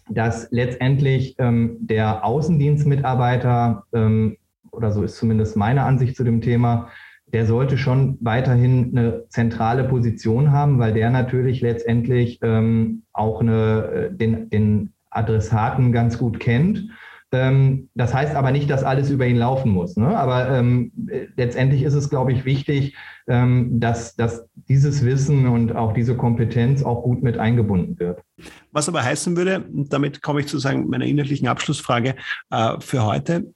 dass 0.09 0.49
letztendlich 0.51 1.37
ähm, 1.39 1.77
der 1.81 2.25
Außendienstmitarbeiter, 2.25 3.85
ähm, 3.93 4.37
oder 4.73 4.93
so 4.93 5.03
ist 5.03 5.17
zumindest 5.17 5.57
meine 5.57 5.83
Ansicht 5.83 6.17
zu 6.17 6.25
dem 6.25 6.41
Thema, 6.41 6.89
der 7.33 7.47
sollte 7.47 7.79
schon 7.79 8.19
weiterhin 8.21 8.97
eine 8.97 9.29
zentrale 9.29 9.85
Position 9.85 10.51
haben, 10.51 10.79
weil 10.79 10.95
der 10.95 11.11
natürlich 11.11 11.61
letztendlich 11.61 12.39
ähm, 12.43 13.03
auch 13.13 13.41
eine, 13.41 14.11
äh, 14.11 14.15
den, 14.15 14.51
den 14.51 14.93
Adressaten 15.11 15.93
ganz 15.93 16.19
gut 16.19 16.41
kennt 16.41 16.89
Ähm, 17.31 17.91
das 17.95 18.15
heißt 18.15 18.35
aber 18.35 18.53
nicht, 18.53 18.71
dass 18.71 18.85
alles 18.85 19.11
über 19.11 19.27
ihn 19.27 19.37
laufen 19.37 19.71
muss. 19.71 19.97
Ne? 19.97 20.17
Aber 20.17 20.49
ähm, 20.49 20.93
letztendlich 21.37 21.83
ist 21.83 21.95
es, 21.95 22.09
glaube 22.09 22.33
ich, 22.33 22.47
wichtig, 22.47 22.97
ähm, 23.27 23.81
dass, 23.81 24.17
dass 24.17 24.49
dieses 24.55 25.05
Wissen 25.05 25.47
und 25.47 25.77
auch 25.77 25.93
diese 25.93 26.17
Kompetenz 26.17 26.83
auch 26.83 27.03
gut 27.03 27.23
mit 27.23 27.37
eingebunden 27.37 27.99
wird. 27.99 28.23
Was 28.73 28.89
aber 28.89 29.05
heißen 29.05 29.37
würde, 29.37 29.67
damit 29.71 30.23
komme 30.23 30.41
ich 30.41 30.47
zu 30.47 30.59
sagen, 30.59 30.89
meiner 30.89 31.05
inhaltlichen 31.05 31.49
Abschlussfrage 31.49 32.15
äh, 32.51 32.81
für 32.81 33.05
heute, 33.05 33.53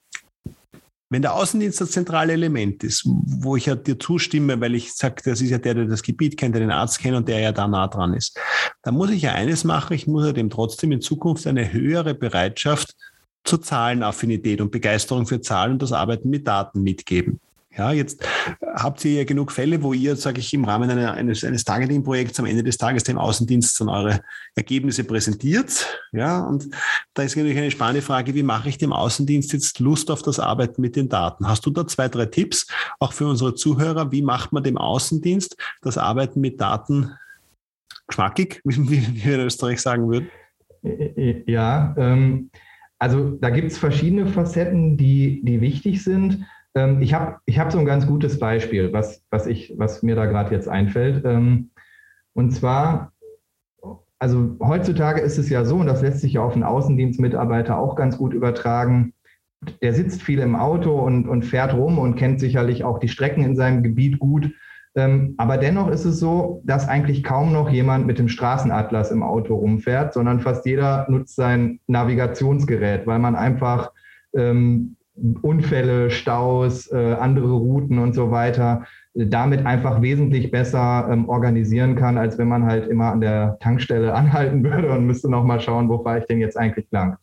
wenn 1.13 1.21
der 1.21 1.35
Außendienst 1.35 1.79
das 1.79 1.91
zentrale 1.91 2.33
Element 2.33 2.83
ist, 2.83 3.03
wo 3.05 3.55
ich 3.55 3.67
ja 3.67 3.75
dir 3.75 3.99
zustimme, 3.99 4.59
weil 4.63 4.75
ich 4.75 4.95
sage, 4.95 5.17
das 5.23 5.43
ist 5.43 5.51
ja 5.51 5.59
der, 5.59 5.75
der 5.75 5.85
das 5.85 6.03
Gebiet 6.03 6.39
kennt, 6.39 6.55
der 6.55 6.63
den 6.63 6.71
Arzt 6.71 7.01
kennt 7.01 7.15
und 7.15 7.29
der 7.29 7.39
ja 7.41 7.53
da 7.53 7.69
nah 7.69 7.87
dran 7.87 8.15
ist, 8.15 8.39
dann 8.83 8.95
muss 8.95 9.11
ich 9.11 9.21
ja 9.21 9.33
eines 9.33 9.63
machen, 9.65 9.93
ich 9.93 10.07
muss 10.07 10.25
ja 10.25 10.33
dem 10.33 10.49
trotzdem 10.49 10.91
in 10.91 11.03
Zukunft 11.03 11.47
eine 11.47 11.71
höhere 11.71 12.15
Bereitschaft 12.15 12.97
zur 13.45 13.61
Zahlenaffinität 13.61 14.63
und 14.63 14.71
Begeisterung 14.71 15.27
für 15.27 15.43
Zahlen 15.43 15.73
und 15.73 15.83
das 15.83 15.93
Arbeiten 15.93 16.31
mit 16.31 16.47
Daten 16.47 16.83
mitgeben. 16.83 17.41
Ja, 17.77 17.91
jetzt 17.91 18.23
habt 18.61 19.03
ihr 19.05 19.13
ja 19.13 19.25
genug 19.25 19.51
Fälle, 19.51 19.83
wo 19.83 19.95
ihr, 19.95 20.15
sage 20.17 20.41
ich, 20.41 20.53
im 20.53 20.65
Rahmen 20.65 20.91
einer, 20.91 21.15
eines, 21.15 21.43
eines 21.43 21.65
Targeting-Projekts 21.65 22.39
am 22.39 22.45
Ende 22.45 22.63
des 22.63 22.77
Tages 22.77 23.03
dem 23.05 23.17
Außendienst 23.17 23.81
dann 23.81 23.89
eure 23.89 24.21
Ergebnisse 24.55 25.05
präsentiert. 25.05 25.87
Ja, 26.13 26.45
und 26.45 26.69
da 27.15 27.23
ist 27.23 27.35
natürlich 27.35 27.57
eine 27.57 27.71
spannende 27.71 28.03
Frage, 28.03 28.35
wie 28.35 28.43
mache 28.43 28.69
ich 28.69 28.77
dem 28.77 28.93
Außendienst 28.93 29.55
jetzt 29.55 29.81
Lust 29.81 30.11
auf 30.11 30.21
das 30.23 30.39
Arbeiten 30.39 30.83
mit 30.83 30.97
den 30.97 31.09
Daten? 31.09 31.49
Hast 31.49 31.65
du 31.65 31.71
da 31.71 31.87
zwei, 31.87 32.09
drei 32.09 32.27
Tipps, 32.27 32.67
auch 32.99 33.15
für 33.15 33.27
unsere 33.27 33.55
Zuhörer? 33.55 34.13
Wie 34.13 34.23
macht 34.23 34.53
man 34.53 34.63
dem 34.63 34.77
Außendienst 34.77 35.57
das 35.81 35.97
Arbeiten 35.97 36.43
mit 36.43 36.61
Daten 36.61 37.13
geschmackig, 38.07 38.61
wie, 38.65 38.91
wie 38.91 39.25
wir 39.25 39.35
in 39.37 39.41
Österreich 39.41 39.81
sagen 39.81 40.11
würden? 40.11 40.29
Ja, 41.47 41.95
ähm, 41.97 42.51
also 42.99 43.31
da 43.31 43.51
gibt 43.51 43.73
es 43.73 43.79
verschiedene 43.79 44.27
Facetten, 44.27 44.97
die, 44.99 45.41
die 45.43 45.61
wichtig 45.61 46.05
sind. 46.05 46.45
Ähm, 46.75 47.03
ich 47.03 47.15
habe 47.15 47.39
ich 47.47 47.59
hab 47.59 47.73
so 47.73 47.79
ein 47.79 47.85
ganz 47.85 48.07
gutes 48.07 48.39
Beispiel, 48.39 48.93
was, 48.93 49.25
was, 49.31 49.47
ich, 49.47 49.75
was 49.77 50.03
mir 50.03 50.17
da 50.17 50.27
gerade 50.27 50.55
jetzt 50.55 50.69
einfällt. 50.69 51.25
Ähm, 51.25 51.71
und 52.35 52.53
zwar, 52.53 53.13
also 54.19 54.57
heutzutage 54.61 55.21
ist 55.21 55.39
es 55.39 55.51
ja 55.51 55.65
so, 55.65 55.77
und 55.77 55.87
das 55.87 56.03
lässt 56.03 56.21
sich 56.21 56.35
ja 56.35 56.43
auf 56.43 56.55
einen 56.55 56.65
Außendienstmitarbeiter 56.65 57.79
auch 57.79 57.97
ganz 57.97 58.17
gut 58.17 58.33
übertragen, 58.33 59.13
der 59.81 59.95
sitzt 59.95 60.23
viel 60.23 60.41
im 60.41 60.57
Auto 60.57 60.99
und, 60.99 61.29
und 61.29 61.45
fährt 61.45 61.75
rum 61.75 61.99
und 61.99 62.17
kennt 62.17 62.41
sicherlich 62.41 62.85
auch 62.85 62.99
die 62.99 63.09
Strecken 63.09 63.45
in 63.45 63.57
seinem 63.57 63.83
Gebiet 63.83 64.19
gut. 64.19 64.51
Ähm, 64.95 65.35
aber 65.39 65.57
dennoch 65.57 65.89
ist 65.89 66.05
es 66.05 66.19
so, 66.19 66.63
dass 66.65 66.89
eigentlich 66.89 67.23
kaum 67.23 67.53
noch 67.53 67.71
jemand 67.71 68.07
mit 68.07 68.19
dem 68.19 68.29
Straßenatlas 68.29 69.11
im 69.11 69.23
Auto 69.23 69.55
rumfährt, 69.55 70.13
sondern 70.13 70.41
fast 70.41 70.67
jeder 70.67 71.07
nutzt 71.09 71.37
sein 71.37 71.81
Navigationsgerät, 71.87 73.07
weil 73.07 73.19
man 73.19 73.35
einfach 73.35 73.93
ähm, 74.35 74.97
Unfälle, 75.15 76.11
Staus, 76.11 76.91
äh, 76.91 77.15
andere 77.15 77.53
Routen 77.53 77.99
und 77.99 78.15
so 78.15 78.31
weiter 78.31 78.85
damit 79.15 79.67
einfach 79.67 80.01
wesentlich 80.01 80.51
besser 80.51 81.09
ähm, 81.11 81.29
organisieren 81.29 81.97
kann, 81.97 82.17
als 82.17 82.39
wenn 82.39 82.49
man 82.49 82.65
halt 82.65 82.89
immer 82.89 83.13
an 83.13 83.21
der 83.21 83.59
Tankstelle 83.61 84.15
anhalten 84.15 84.65
würde 84.65 84.91
und 84.91 85.07
müsste 85.07 85.31
nochmal 85.31 85.61
schauen, 85.61 85.89
wo 85.89 86.03
fahre 86.03 86.21
ich 86.21 86.27
denn 86.27 86.41
jetzt 86.41 86.57
eigentlich 86.57 86.87
lang. 86.91 87.17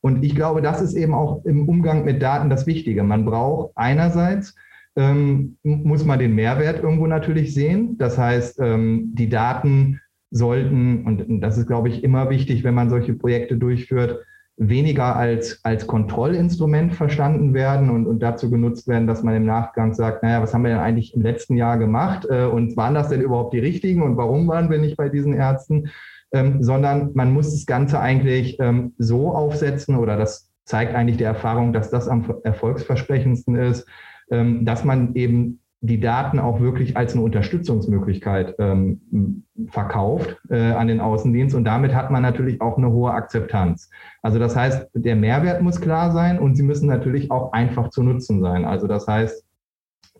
Und 0.00 0.22
ich 0.22 0.34
glaube, 0.34 0.60
das 0.60 0.82
ist 0.82 0.94
eben 0.94 1.14
auch 1.14 1.44
im 1.44 1.68
Umgang 1.68 2.04
mit 2.04 2.22
Daten 2.22 2.50
das 2.50 2.66
Wichtige. 2.66 3.02
Man 3.02 3.24
braucht 3.24 3.72
einerseits, 3.74 4.54
ähm, 4.96 5.56
muss 5.62 6.04
man 6.04 6.18
den 6.18 6.34
Mehrwert 6.34 6.82
irgendwo 6.82 7.06
natürlich 7.06 7.54
sehen. 7.54 7.96
Das 7.96 8.18
heißt, 8.18 8.60
ähm, 8.60 9.12
die 9.14 9.30
Daten 9.30 10.00
sollten, 10.30 11.04
und 11.04 11.40
das 11.40 11.56
ist, 11.56 11.66
glaube 11.66 11.88
ich, 11.88 12.04
immer 12.04 12.28
wichtig, 12.28 12.64
wenn 12.64 12.74
man 12.74 12.90
solche 12.90 13.14
Projekte 13.14 13.56
durchführt, 13.56 14.20
weniger 14.56 15.16
als, 15.16 15.60
als 15.64 15.86
Kontrollinstrument 15.86 16.94
verstanden 16.94 17.54
werden 17.54 17.90
und, 17.90 18.06
und 18.06 18.20
dazu 18.20 18.50
genutzt 18.50 18.86
werden, 18.86 19.06
dass 19.08 19.22
man 19.22 19.34
im 19.34 19.46
Nachgang 19.46 19.94
sagt, 19.94 20.22
naja, 20.22 20.40
was 20.42 20.54
haben 20.54 20.62
wir 20.62 20.70
denn 20.70 20.78
eigentlich 20.78 21.14
im 21.14 21.22
letzten 21.22 21.56
Jahr 21.56 21.76
gemacht? 21.76 22.26
Äh, 22.30 22.44
und 22.44 22.76
waren 22.76 22.94
das 22.94 23.08
denn 23.08 23.20
überhaupt 23.20 23.52
die 23.52 23.58
richtigen 23.58 24.02
und 24.02 24.16
warum 24.16 24.46
waren 24.46 24.70
wir 24.70 24.78
nicht 24.78 24.96
bei 24.96 25.08
diesen 25.08 25.34
Ärzten, 25.34 25.90
ähm, 26.32 26.62
sondern 26.62 27.10
man 27.14 27.32
muss 27.32 27.50
das 27.50 27.66
Ganze 27.66 27.98
eigentlich 27.98 28.58
ähm, 28.60 28.94
so 28.98 29.34
aufsetzen 29.34 29.96
oder 29.96 30.16
das 30.16 30.50
zeigt 30.64 30.94
eigentlich 30.94 31.16
die 31.18 31.24
Erfahrung, 31.24 31.72
dass 31.72 31.90
das 31.90 32.08
am 32.08 32.24
erfolgsversprechendsten 32.44 33.56
ist, 33.56 33.86
ähm, 34.30 34.64
dass 34.64 34.84
man 34.84 35.14
eben 35.14 35.60
die 35.86 36.00
Daten 36.00 36.38
auch 36.38 36.60
wirklich 36.60 36.96
als 36.96 37.12
eine 37.12 37.22
Unterstützungsmöglichkeit 37.22 38.54
ähm, 38.58 39.44
verkauft 39.68 40.40
äh, 40.48 40.72
an 40.72 40.88
den 40.88 41.00
Außendienst 41.00 41.54
und 41.54 41.64
damit 41.64 41.94
hat 41.94 42.10
man 42.10 42.22
natürlich 42.22 42.62
auch 42.62 42.78
eine 42.78 42.90
hohe 42.90 43.12
Akzeptanz. 43.12 43.90
Also 44.22 44.38
das 44.38 44.56
heißt, 44.56 44.88
der 44.94 45.14
Mehrwert 45.14 45.60
muss 45.60 45.82
klar 45.82 46.10
sein 46.12 46.38
und 46.38 46.54
sie 46.56 46.62
müssen 46.62 46.86
natürlich 46.86 47.30
auch 47.30 47.52
einfach 47.52 47.90
zu 47.90 48.02
nutzen 48.02 48.40
sein. 48.40 48.64
Also 48.64 48.86
das 48.86 49.06
heißt, 49.06 49.44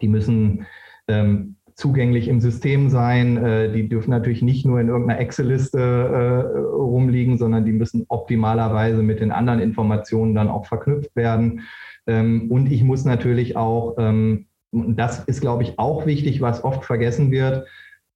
die 0.02 0.08
müssen 0.08 0.66
ähm, 1.08 1.56
zugänglich 1.76 2.28
im 2.28 2.40
System 2.40 2.90
sein. 2.90 3.38
Äh, 3.38 3.72
die 3.72 3.88
dürfen 3.88 4.10
natürlich 4.10 4.42
nicht 4.42 4.66
nur 4.66 4.80
in 4.80 4.88
irgendeiner 4.88 5.20
Excel-Liste 5.20 5.78
äh, 5.78 6.58
rumliegen, 6.76 7.38
sondern 7.38 7.64
die 7.64 7.72
müssen 7.72 8.04
optimalerweise 8.08 9.02
mit 9.02 9.20
den 9.20 9.32
anderen 9.32 9.60
Informationen 9.60 10.34
dann 10.34 10.48
auch 10.48 10.66
verknüpft 10.66 11.16
werden. 11.16 11.62
Ähm, 12.06 12.50
und 12.50 12.70
ich 12.70 12.84
muss 12.84 13.06
natürlich 13.06 13.56
auch 13.56 13.94
ähm, 13.96 14.44
das 14.74 15.24
ist, 15.24 15.40
glaube 15.40 15.62
ich, 15.62 15.78
auch 15.78 16.06
wichtig, 16.06 16.40
was 16.40 16.64
oft 16.64 16.84
vergessen 16.84 17.30
wird. 17.30 17.66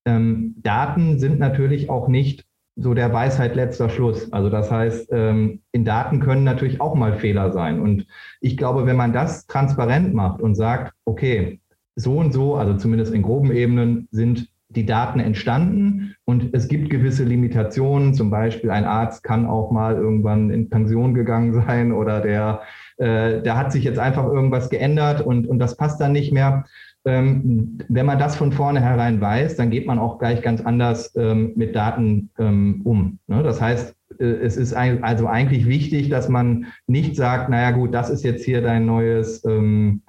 Ähm, 0.05 0.55
Daten 0.59 1.19
sind 1.19 1.39
natürlich 1.39 1.91
auch 1.91 2.09
nicht 2.09 2.45
so 2.77 2.95
der 2.95 3.13
Weisheit 3.13 3.57
letzter 3.57 3.89
Schluss. 3.89 4.33
Also 4.33 4.51
das 4.51 4.71
heißt, 4.71 5.09
ähm, 5.13 5.61
in 5.73 5.85
Daten 5.85 6.21
können 6.21 6.45
natürlich 6.45 6.81
auch 6.81 6.95
mal 6.95 7.15
Fehler 7.15 7.53
sein. 7.53 7.81
Und 7.81 8.07
ich 8.41 8.57
glaube, 8.57 8.87
wenn 8.87 8.97
man 8.97 9.13
das 9.13 9.47
transparent 9.47 10.15
macht 10.15 10.41
und 10.41 10.55
sagt, 10.55 10.95
okay, 11.05 11.61
so 11.97 12.19
und 12.19 12.33
so, 12.33 12.55
also 12.55 12.75
zumindest 12.75 13.13
in 13.13 13.23
groben 13.23 13.51
Ebenen, 13.51 14.07
sind 14.13 14.49
die 14.71 14.87
Daten 14.87 15.19
entstanden 15.19 16.15
und 16.25 16.55
es 16.55 16.69
gibt 16.69 16.91
gewisse 16.91 17.25
Limitationen. 17.25 18.15
Zum 18.15 18.31
Beispiel 18.31 18.71
ein 18.71 18.85
Arzt 18.85 19.25
kann 19.25 19.47
auch 19.47 19.71
mal 19.71 19.95
irgendwann 19.97 20.51
in 20.51 20.69
Pension 20.69 21.15
gegangen 21.15 21.55
sein 21.67 21.93
oder 21.93 22.21
der 22.21 22.63
äh, 22.99 23.43
da 23.43 23.57
hat 23.57 23.73
sich 23.73 23.85
jetzt 23.85 23.99
einfach 23.99 24.27
irgendwas 24.27 24.71
geändert 24.71 25.21
und, 25.21 25.47
und 25.47 25.59
das 25.59 25.77
passt 25.77 26.01
dann 26.01 26.13
nicht 26.13 26.33
mehr. 26.33 26.65
Ähm, 27.05 27.79
wenn 27.89 28.07
man 28.07 28.19
das 28.19 28.37
von 28.37 28.53
vornherein 28.53 29.21
weiß, 29.21 29.57
dann 29.57 29.71
geht 29.71 29.87
man 29.87 29.99
auch 29.99 30.19
gleich 30.19 30.43
ganz 30.43 30.61
anders 30.61 31.15
ähm, 31.17 31.53
mit 31.55 31.75
Daten 31.77 32.31
ähm, 32.39 32.83
um. 32.85 33.19
Ne? 33.29 33.43
Das 33.43 33.61
heißt, 33.61 33.95
äh, 34.19 34.25
es 34.25 34.57
ist 34.57 34.75
ein, 34.75 35.05
also 35.05 35.27
eigentlich 35.27 35.67
wichtig, 35.67 36.11
dass 36.11 36.29
man 36.29 36.67
nicht 36.87 37.17
sagt, 37.17 37.49
naja 37.49 37.71
gut, 37.71 37.95
das 37.95 38.11
ist 38.11 38.25
jetzt 38.25 38.45
hier 38.45 38.63
dein 38.63 38.85
neues, 38.85 39.45
ähm, 39.45 40.03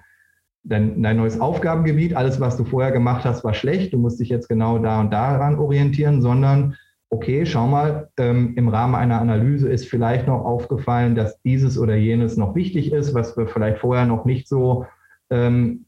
dein, 0.63 1.01
dein 1.01 1.17
neues 1.17 1.39
Aufgabengebiet, 1.39 2.15
alles, 2.15 2.39
was 2.39 2.57
du 2.57 2.65
vorher 2.65 2.91
gemacht 2.91 3.23
hast, 3.23 3.43
war 3.43 3.53
schlecht, 3.53 3.93
du 3.93 3.97
musst 3.99 4.19
dich 4.19 4.29
jetzt 4.29 4.49
genau 4.49 4.79
da 4.79 4.99
und 4.99 5.11
daran 5.11 5.59
orientieren, 5.59 6.21
sondern 6.21 6.75
okay, 7.09 7.45
schau 7.45 7.67
mal, 7.67 8.09
ähm, 8.17 8.53
im 8.55 8.67
Rahmen 8.67 8.95
einer 8.95 9.19
Analyse 9.19 9.69
ist 9.69 9.87
vielleicht 9.87 10.27
noch 10.27 10.45
aufgefallen, 10.45 11.15
dass 11.15 11.41
dieses 11.41 11.77
oder 11.79 11.95
jenes 11.95 12.37
noch 12.37 12.55
wichtig 12.55 12.91
ist, 12.91 13.13
was 13.13 13.35
wir 13.35 13.47
vielleicht 13.47 13.79
vorher 13.79 14.05
noch 14.05 14.25
nicht 14.25 14.47
so 14.47 14.85
ähm, 15.31 15.85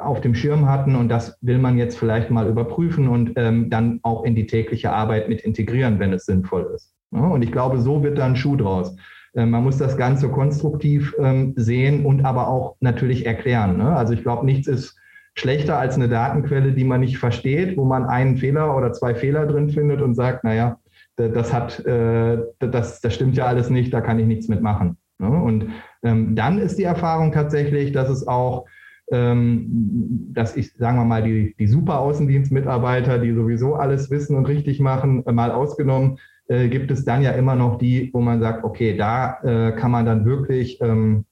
auf 0.00 0.20
dem 0.20 0.34
Schirm 0.34 0.68
hatten. 0.68 0.94
Und 0.94 1.08
das 1.08 1.36
will 1.40 1.58
man 1.58 1.78
jetzt 1.78 1.98
vielleicht 1.98 2.30
mal 2.30 2.48
überprüfen 2.48 3.08
und 3.08 3.32
ähm, 3.36 3.70
dann 3.70 4.00
auch 4.02 4.24
in 4.24 4.34
die 4.34 4.46
tägliche 4.46 4.92
Arbeit 4.92 5.28
mit 5.28 5.40
integrieren, 5.42 5.98
wenn 5.98 6.12
es 6.12 6.26
sinnvoll 6.26 6.70
ist. 6.74 6.94
Ja, 7.10 7.26
und 7.26 7.42
ich 7.42 7.52
glaube, 7.52 7.80
so 7.80 8.02
wird 8.02 8.18
da 8.18 8.26
ein 8.26 8.36
Schuh 8.36 8.56
draus. 8.56 8.96
Ähm, 9.34 9.50
man 9.50 9.64
muss 9.64 9.78
das 9.78 9.96
Ganze 9.96 10.28
konstruktiv 10.28 11.14
ähm, 11.18 11.54
sehen 11.56 12.06
und 12.06 12.24
aber 12.24 12.48
auch 12.48 12.76
natürlich 12.80 13.26
erklären. 13.26 13.78
Ne? 13.78 13.96
Also 13.96 14.14
ich 14.14 14.22
glaube, 14.22 14.46
nichts 14.46 14.68
ist 14.68 14.96
schlechter 15.34 15.78
als 15.78 15.94
eine 15.94 16.08
Datenquelle, 16.08 16.72
die 16.72 16.84
man 16.84 17.00
nicht 17.00 17.18
versteht, 17.18 17.76
wo 17.76 17.84
man 17.84 18.04
einen 18.04 18.36
Fehler 18.36 18.76
oder 18.76 18.92
zwei 18.92 19.14
Fehler 19.14 19.46
drin 19.46 19.70
findet 19.70 20.02
und 20.02 20.14
sagt, 20.14 20.44
naja, 20.44 20.78
das 21.16 21.52
hat, 21.52 21.84
äh, 21.86 22.38
das, 22.58 23.00
das 23.00 23.14
stimmt 23.14 23.36
ja 23.36 23.46
alles 23.46 23.70
nicht, 23.70 23.92
da 23.92 24.00
kann 24.00 24.18
ich 24.18 24.26
nichts 24.26 24.48
mitmachen. 24.48 24.96
Ne? 25.18 25.28
Und 25.28 25.70
ähm, 26.02 26.34
dann 26.34 26.58
ist 26.58 26.78
die 26.78 26.84
Erfahrung 26.84 27.32
tatsächlich, 27.32 27.92
dass 27.92 28.08
es 28.08 28.26
auch, 28.26 28.66
ähm, 29.10 29.66
dass 30.32 30.56
ich, 30.56 30.72
sagen 30.74 30.98
wir 30.98 31.04
mal, 31.04 31.22
die, 31.22 31.54
die 31.58 31.66
super 31.66 32.00
Außendienstmitarbeiter, 32.00 33.18
die 33.18 33.32
sowieso 33.32 33.74
alles 33.74 34.10
wissen 34.10 34.36
und 34.36 34.46
richtig 34.46 34.80
machen, 34.80 35.24
äh, 35.26 35.32
mal 35.32 35.50
ausgenommen, 35.50 36.18
äh, 36.48 36.68
gibt 36.68 36.90
es 36.90 37.04
dann 37.04 37.22
ja 37.22 37.32
immer 37.32 37.54
noch 37.54 37.78
die, 37.78 38.10
wo 38.12 38.20
man 38.20 38.40
sagt, 38.40 38.64
okay, 38.64 38.96
da 38.96 39.72
kann 39.76 39.90
man 39.90 40.06
dann 40.06 40.24
wirklich 40.24 40.80
ähm, 40.80 41.24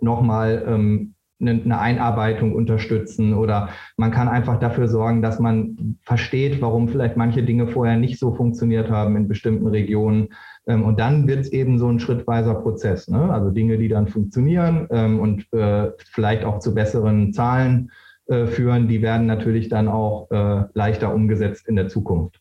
nochmal 0.00 1.13
eine 1.40 1.78
Einarbeitung 1.78 2.54
unterstützen 2.54 3.34
oder 3.34 3.70
man 3.96 4.10
kann 4.10 4.28
einfach 4.28 4.58
dafür 4.58 4.88
sorgen, 4.88 5.20
dass 5.20 5.38
man 5.38 5.98
versteht, 6.02 6.60
warum 6.62 6.88
vielleicht 6.88 7.16
manche 7.16 7.42
Dinge 7.42 7.66
vorher 7.66 7.96
nicht 7.96 8.18
so 8.18 8.34
funktioniert 8.34 8.90
haben 8.90 9.16
in 9.16 9.28
bestimmten 9.28 9.66
Regionen. 9.66 10.28
Ähm, 10.66 10.84
und 10.84 11.00
dann 11.00 11.26
wird 11.26 11.40
es 11.40 11.52
eben 11.52 11.78
so 11.78 11.88
ein 11.88 12.00
schrittweiser 12.00 12.54
Prozess. 12.54 13.08
Ne? 13.08 13.32
Also 13.32 13.50
Dinge, 13.50 13.78
die 13.78 13.88
dann 13.88 14.08
funktionieren 14.08 14.86
ähm, 14.90 15.20
und 15.20 15.52
äh, 15.52 15.90
vielleicht 16.12 16.44
auch 16.44 16.60
zu 16.60 16.74
besseren 16.74 17.32
Zahlen 17.32 17.90
äh, 18.26 18.46
führen, 18.46 18.88
die 18.88 19.02
werden 19.02 19.26
natürlich 19.26 19.68
dann 19.68 19.88
auch 19.88 20.30
äh, 20.30 20.64
leichter 20.72 21.12
umgesetzt 21.12 21.68
in 21.68 21.76
der 21.76 21.88
Zukunft. 21.88 22.40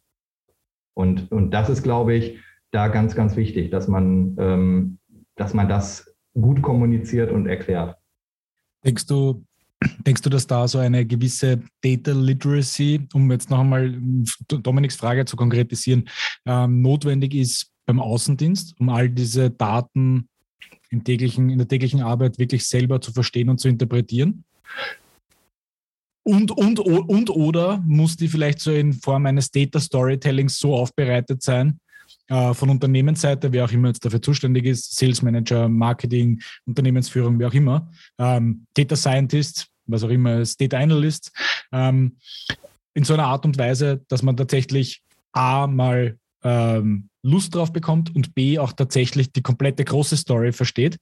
Und, 0.94 1.32
und 1.32 1.52
das 1.52 1.70
ist, 1.70 1.84
glaube 1.84 2.14
ich, 2.14 2.40
da 2.72 2.88
ganz, 2.88 3.16
ganz 3.16 3.36
wichtig, 3.36 3.72
dass 3.72 3.88
man, 3.88 4.36
ähm, 4.40 4.98
dass 5.36 5.54
man 5.54 5.68
das 5.68 6.16
gut 6.34 6.62
kommuniziert 6.62 7.32
und 7.32 7.48
erklärt. 7.48 7.98
Denkst 8.86 9.06
du, 9.08 9.44
Denkst 10.06 10.22
du, 10.22 10.30
dass 10.30 10.48
da 10.48 10.68
so 10.68 10.80
eine 10.80 11.06
gewisse 11.06 11.62
Data 11.82 12.12
Literacy, 12.12 13.08
um 13.14 13.32
jetzt 13.32 13.50
noch 13.50 13.60
einmal 13.60 13.94
Dominiks 14.48 14.96
Frage 14.96 15.26
zu 15.26 15.36
konkretisieren, 15.36 16.10
ähm, 16.46 16.82
notwendig 16.82 17.34
ist 17.36 17.72
beim 17.86 18.00
Außendienst, 18.00 18.76
um 18.80 18.90
all 18.90 19.10
diese 19.10 19.50
Daten 19.50 20.30
im 20.90 21.04
täglichen, 21.04 21.50
in 21.50 21.58
der 21.58 21.68
täglichen 21.68 22.02
Arbeit 22.02 22.40
wirklich 22.40 22.68
selber 22.68 23.02
zu 23.02 23.12
verstehen 23.12 23.50
und 23.50 23.60
zu 23.60 23.68
interpretieren? 23.68 24.44
Und, 26.26 26.52
und, 26.52 26.80
und 26.80 27.30
oder 27.30 27.84
muss 27.86 28.16
die 28.16 28.30
vielleicht 28.30 28.62
so 28.62 28.72
in 28.72 28.94
Form 28.94 29.26
eines 29.26 29.52
Data 29.52 29.80
Storytellings 29.80 30.58
so 30.58 30.76
aufbereitet 30.76 31.42
sein, 31.44 31.80
äh, 32.28 32.54
von 32.54 32.70
Unternehmensseite, 32.70 33.52
wer 33.52 33.66
auch 33.66 33.72
immer 33.72 33.90
jetzt 33.90 34.06
dafür 34.06 34.22
zuständig 34.22 34.66
ist, 34.66 34.96
Sales 34.96 35.22
Manager, 35.22 35.68
Marketing, 35.68 36.42
Unternehmensführung, 36.66 37.40
wer 37.40 37.50
auch 37.50 37.54
immer, 37.54 37.92
ähm, 38.18 38.66
Data 38.74 38.96
Scientist, 38.96 39.68
was 39.86 40.04
auch 40.04 40.10
immer 40.10 40.32
als 40.32 40.58
Data 40.58 40.78
Analyst, 40.78 41.32
ähm, 41.72 42.18
in 42.94 43.04
so 43.04 43.14
einer 43.14 43.26
Art 43.26 43.46
und 43.46 43.58
Weise, 43.58 44.02
dass 44.08 44.24
man 44.24 44.38
tatsächlich 44.38 45.02
A 45.32 45.68
mal 45.68 46.18
ähm, 46.44 47.10
Lust 47.24 47.56
drauf 47.56 47.74
bekommt 47.74 48.16
und 48.16 48.36
B 48.36 48.60
auch 48.60 48.74
tatsächlich 48.74 49.32
die 49.32 49.42
komplette 49.42 49.84
große 49.84 50.18
Story 50.18 50.52
versteht? 50.52 51.00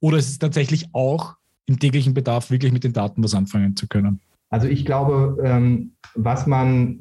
Oder 0.00 0.18
ist 0.18 0.28
es 0.28 0.38
tatsächlich 0.38 0.86
auch 0.92 1.34
im 1.66 1.78
täglichen 1.78 2.12
Bedarf 2.12 2.50
wirklich 2.50 2.72
mit 2.72 2.84
den 2.84 2.92
Daten 2.92 3.22
was 3.22 3.34
anfangen 3.34 3.76
zu 3.76 3.86
können? 3.86 4.20
Also 4.50 4.66
ich 4.68 4.84
glaube, 4.84 5.42
ähm, 5.44 5.92
was 6.14 6.46
man, 6.46 7.00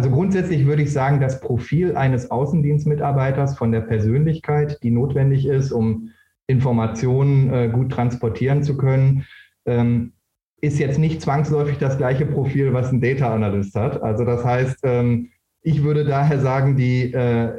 also 0.00 0.12
grundsätzlich 0.12 0.64
würde 0.64 0.80
ich 0.80 0.94
sagen, 0.94 1.20
das 1.20 1.42
Profil 1.42 1.94
eines 1.94 2.30
Außendienstmitarbeiters 2.30 3.58
von 3.58 3.70
der 3.70 3.82
Persönlichkeit, 3.82 4.82
die 4.82 4.90
notwendig 4.90 5.44
ist, 5.44 5.72
um 5.72 6.12
Informationen 6.46 7.52
äh, 7.52 7.68
gut 7.68 7.92
transportieren 7.92 8.62
zu 8.62 8.78
können, 8.78 9.26
ähm, 9.66 10.14
ist 10.62 10.78
jetzt 10.78 10.98
nicht 10.98 11.20
zwangsläufig 11.20 11.76
das 11.76 11.98
gleiche 11.98 12.24
Profil, 12.24 12.72
was 12.72 12.90
ein 12.90 13.02
Data 13.02 13.34
Analyst 13.34 13.74
hat. 13.74 14.02
Also 14.02 14.24
das 14.24 14.42
heißt, 14.42 14.78
ähm, 14.84 15.32
ich 15.60 15.84
würde 15.84 16.06
daher 16.06 16.40
sagen, 16.40 16.76
die, 16.76 17.12
äh, 17.12 17.52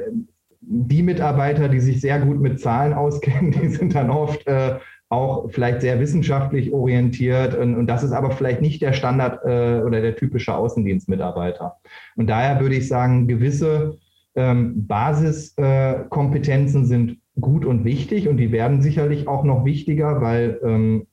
die 0.62 1.04
Mitarbeiter, 1.04 1.68
die 1.68 1.78
sich 1.78 2.00
sehr 2.00 2.18
gut 2.18 2.40
mit 2.40 2.58
Zahlen 2.58 2.92
auskennen, 2.92 3.52
die 3.52 3.68
sind 3.68 3.94
dann 3.94 4.10
oft 4.10 4.44
äh, 4.48 4.80
auch 5.12 5.48
vielleicht 5.50 5.82
sehr 5.82 6.00
wissenschaftlich 6.00 6.72
orientiert. 6.72 7.54
Und, 7.54 7.76
und, 7.76 7.86
das 7.86 8.02
ist 8.02 8.12
aber 8.12 8.30
vielleicht 8.30 8.62
nicht 8.62 8.80
der 8.80 8.94
Standard 8.94 9.44
äh, 9.44 9.82
oder 9.82 10.00
der 10.00 10.16
typische 10.16 10.54
Außendienstmitarbeiter. 10.54 11.76
Und 12.16 12.30
daher 12.30 12.60
würde 12.60 12.76
ich 12.76 12.88
sagen, 12.88 13.28
gewisse 13.28 13.98
ähm, 14.34 14.86
Basiskompetenzen 14.86 16.86
sind 16.86 17.18
gut 17.38 17.66
und 17.66 17.84
wichtig 17.84 18.26
und 18.28 18.38
die 18.38 18.52
werden 18.52 18.80
sicherlich 18.80 19.28
auch 19.28 19.44
noch 19.44 19.66
wichtiger, 19.66 20.22
weil 20.22 20.58
ähm, 20.64 21.06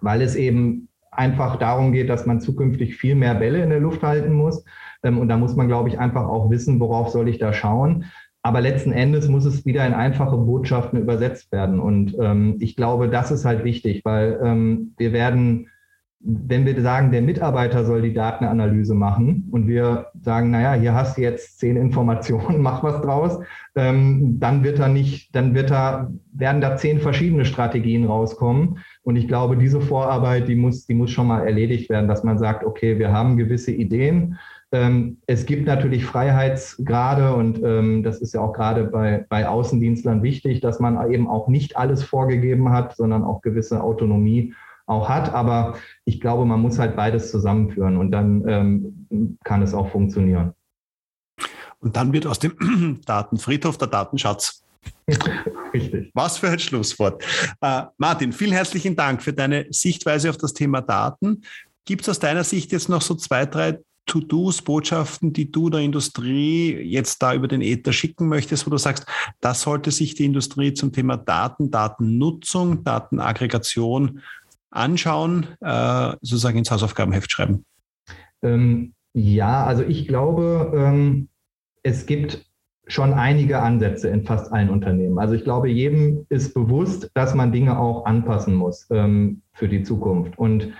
weil 0.00 0.22
es 0.22 0.36
eben 0.36 0.88
einfach 1.10 1.56
darum 1.56 1.92
geht, 1.92 2.08
dass 2.08 2.26
man 2.26 2.40
zukünftig 2.40 2.96
viel 2.96 3.14
mehr 3.14 3.34
Bälle 3.34 3.62
in 3.62 3.70
der 3.70 3.80
Luft 3.80 4.02
halten 4.02 4.32
muss. 4.32 4.64
Ähm, 5.02 5.18
und 5.18 5.28
da 5.28 5.36
muss 5.36 5.56
man, 5.56 5.68
glaube 5.68 5.88
ich, 5.88 5.98
einfach 5.98 6.26
auch 6.26 6.50
wissen, 6.50 6.80
worauf 6.80 7.08
soll 7.08 7.28
ich 7.28 7.38
da 7.38 7.52
schauen. 7.52 8.04
Aber 8.48 8.62
letzten 8.62 8.92
Endes 8.92 9.28
muss 9.28 9.44
es 9.44 9.66
wieder 9.66 9.86
in 9.86 9.92
einfache 9.92 10.38
Botschaften 10.38 10.98
übersetzt 10.98 11.52
werden. 11.52 11.80
Und 11.80 12.16
ähm, 12.18 12.56
ich 12.60 12.76
glaube, 12.76 13.10
das 13.10 13.30
ist 13.30 13.44
halt 13.44 13.62
wichtig, 13.62 14.06
weil 14.06 14.40
ähm, 14.42 14.94
wir 14.96 15.12
werden 15.12 15.68
wenn 16.20 16.66
wir 16.66 16.80
sagen, 16.80 17.12
der 17.12 17.22
Mitarbeiter 17.22 17.84
soll 17.84 18.02
die 18.02 18.14
Datenanalyse 18.14 18.94
machen 18.94 19.48
und 19.52 19.68
wir 19.68 20.06
sagen, 20.20 20.50
naja, 20.50 20.72
hier 20.72 20.94
hast 20.94 21.16
du 21.16 21.22
jetzt 21.22 21.60
zehn 21.60 21.76
Informationen, 21.76 22.58
mach 22.62 22.82
was 22.82 23.02
draus, 23.02 23.38
ähm, 23.76 24.40
dann 24.40 24.64
wird 24.64 24.78
da 24.78 24.88
nicht, 24.88 25.34
dann 25.36 25.54
wird 25.54 25.70
da, 25.70 26.10
werden 26.32 26.62
da 26.62 26.76
zehn 26.76 27.00
verschiedene 27.00 27.44
Strategien 27.44 28.06
rauskommen. 28.06 28.78
Und 29.02 29.16
ich 29.16 29.28
glaube, 29.28 29.58
diese 29.58 29.82
Vorarbeit, 29.82 30.48
die 30.48 30.56
muss, 30.56 30.86
die 30.86 30.94
muss 30.94 31.10
schon 31.10 31.28
mal 31.28 31.46
erledigt 31.46 31.88
werden, 31.90 32.08
dass 32.08 32.24
man 32.24 32.38
sagt, 32.38 32.64
okay, 32.64 32.98
wir 32.98 33.12
haben 33.12 33.36
gewisse 33.36 33.72
Ideen. 33.72 34.38
Ähm, 34.70 35.18
es 35.26 35.46
gibt 35.46 35.66
natürlich 35.66 36.04
Freiheitsgrade 36.04 37.34
und 37.34 37.62
ähm, 37.62 38.02
das 38.02 38.20
ist 38.20 38.34
ja 38.34 38.40
auch 38.42 38.52
gerade 38.52 38.84
bei, 38.84 39.24
bei 39.28 39.48
Außendienstlern 39.48 40.22
wichtig, 40.22 40.60
dass 40.60 40.78
man 40.78 41.10
eben 41.10 41.26
auch 41.26 41.48
nicht 41.48 41.76
alles 41.76 42.02
vorgegeben 42.02 42.70
hat, 42.70 42.94
sondern 42.96 43.24
auch 43.24 43.40
gewisse 43.40 43.82
Autonomie 43.82 44.54
auch 44.86 45.08
hat. 45.08 45.32
Aber 45.32 45.78
ich 46.04 46.20
glaube, 46.20 46.44
man 46.44 46.60
muss 46.60 46.78
halt 46.78 46.96
beides 46.96 47.30
zusammenführen 47.30 47.96
und 47.96 48.10
dann 48.10 48.46
ähm, 48.46 49.38
kann 49.42 49.62
es 49.62 49.72
auch 49.72 49.90
funktionieren. 49.90 50.52
Und 51.80 51.96
dann 51.96 52.12
wird 52.12 52.26
aus 52.26 52.38
dem 52.38 53.00
Datenfriedhof 53.06 53.78
der 53.78 53.88
Datenschatz. 53.88 54.64
Richtig. 55.72 56.10
Was 56.14 56.38
für 56.38 56.48
ein 56.48 56.58
Schlusswort. 56.58 57.24
Uh, 57.64 57.84
Martin, 57.96 58.32
vielen 58.32 58.52
herzlichen 58.52 58.96
Dank 58.96 59.22
für 59.22 59.32
deine 59.32 59.66
Sichtweise 59.70 60.28
auf 60.28 60.36
das 60.36 60.52
Thema 60.52 60.82
Daten. 60.82 61.42
Gibt 61.84 62.02
es 62.02 62.08
aus 62.10 62.18
deiner 62.18 62.44
Sicht 62.44 62.72
jetzt 62.72 62.88
noch 62.88 63.02
so 63.02 63.14
zwei, 63.14 63.46
drei 63.46 63.78
To-Dos, 64.08 64.62
Botschaften, 64.62 65.32
die 65.32 65.52
du 65.52 65.70
der 65.70 65.80
Industrie 65.80 66.76
jetzt 66.76 67.22
da 67.22 67.34
über 67.34 67.46
den 67.46 67.62
Ether 67.62 67.92
schicken 67.92 68.28
möchtest, 68.28 68.66
wo 68.66 68.70
du 68.70 68.78
sagst, 68.78 69.06
das 69.40 69.62
sollte 69.62 69.92
sich 69.92 70.16
die 70.16 70.24
Industrie 70.24 70.74
zum 70.74 70.92
Thema 70.92 71.16
Daten, 71.16 71.70
Datennutzung, 71.70 72.82
Datenaggregation 72.82 74.20
anschauen, 74.70 75.46
äh, 75.60 76.12
sozusagen 76.20 76.58
ins 76.58 76.70
Hausaufgabenheft 76.70 77.30
schreiben? 77.30 77.64
Ähm, 78.42 78.94
ja, 79.14 79.64
also 79.64 79.82
ich 79.84 80.08
glaube, 80.08 80.72
ähm, 80.74 81.28
es 81.82 82.06
gibt 82.06 82.44
schon 82.86 83.12
einige 83.12 83.60
Ansätze 83.60 84.08
in 84.08 84.24
fast 84.24 84.50
allen 84.52 84.70
Unternehmen. 84.70 85.18
Also 85.18 85.34
ich 85.34 85.44
glaube, 85.44 85.68
jedem 85.68 86.26
ist 86.30 86.54
bewusst, 86.54 87.10
dass 87.14 87.34
man 87.34 87.52
Dinge 87.52 87.78
auch 87.78 88.06
anpassen 88.06 88.54
muss 88.54 88.86
ähm, 88.90 89.42
für 89.52 89.68
die 89.68 89.82
Zukunft. 89.82 90.38
Und 90.38 90.72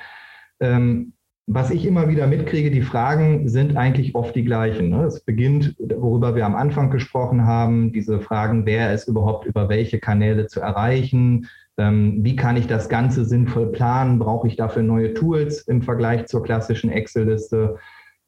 ähm, 0.60 1.12
was 1.50 1.70
ich 1.70 1.86
immer 1.86 2.10
wieder 2.10 2.26
mitkriege, 2.26 2.70
die 2.70 2.82
Fragen 2.82 3.48
sind 3.48 3.74
eigentlich 3.78 4.14
oft 4.14 4.36
die 4.36 4.44
gleichen. 4.44 4.90
Ne? 4.90 5.04
Es 5.04 5.20
beginnt, 5.20 5.74
worüber 5.78 6.36
wir 6.36 6.44
am 6.44 6.54
Anfang 6.54 6.90
gesprochen 6.90 7.46
haben, 7.46 7.90
diese 7.90 8.20
Fragen, 8.20 8.66
wer 8.66 8.92
ist 8.92 9.08
überhaupt 9.08 9.46
über 9.46 9.70
welche 9.70 9.98
Kanäle 9.98 10.46
zu 10.46 10.60
erreichen, 10.60 11.48
ähm, 11.78 12.18
wie 12.22 12.36
kann 12.36 12.58
ich 12.58 12.66
das 12.66 12.90
Ganze 12.90 13.24
sinnvoll 13.24 13.72
planen? 13.72 14.18
Brauche 14.18 14.46
ich 14.46 14.56
dafür 14.56 14.82
neue 14.82 15.14
Tools 15.14 15.62
im 15.62 15.80
Vergleich 15.80 16.26
zur 16.26 16.42
klassischen 16.42 16.90
Excel-Liste? 16.90 17.76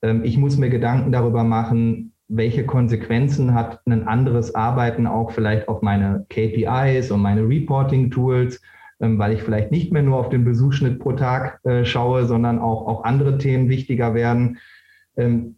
Ähm, 0.00 0.24
ich 0.24 0.38
muss 0.38 0.56
mir 0.56 0.70
Gedanken 0.70 1.12
darüber 1.12 1.44
machen, 1.44 2.14
welche 2.28 2.64
Konsequenzen 2.64 3.52
hat 3.52 3.80
ein 3.84 4.08
anderes 4.08 4.54
Arbeiten 4.54 5.06
auch 5.06 5.32
vielleicht 5.32 5.68
auf 5.68 5.82
meine 5.82 6.24
KPIs 6.30 7.10
und 7.10 7.20
meine 7.20 7.46
Reporting-Tools, 7.46 8.62
weil 9.00 9.32
ich 9.32 9.42
vielleicht 9.42 9.70
nicht 9.70 9.92
mehr 9.92 10.02
nur 10.02 10.18
auf 10.18 10.28
den 10.28 10.44
Besuchsschnitt 10.44 11.00
pro 11.00 11.12
Tag 11.12 11.60
äh, 11.64 11.84
schaue, 11.84 12.26
sondern 12.26 12.58
auch, 12.58 12.86
auch 12.86 13.04
andere 13.04 13.38
Themen 13.38 13.68
wichtiger 13.68 14.14
werden. 14.14 14.58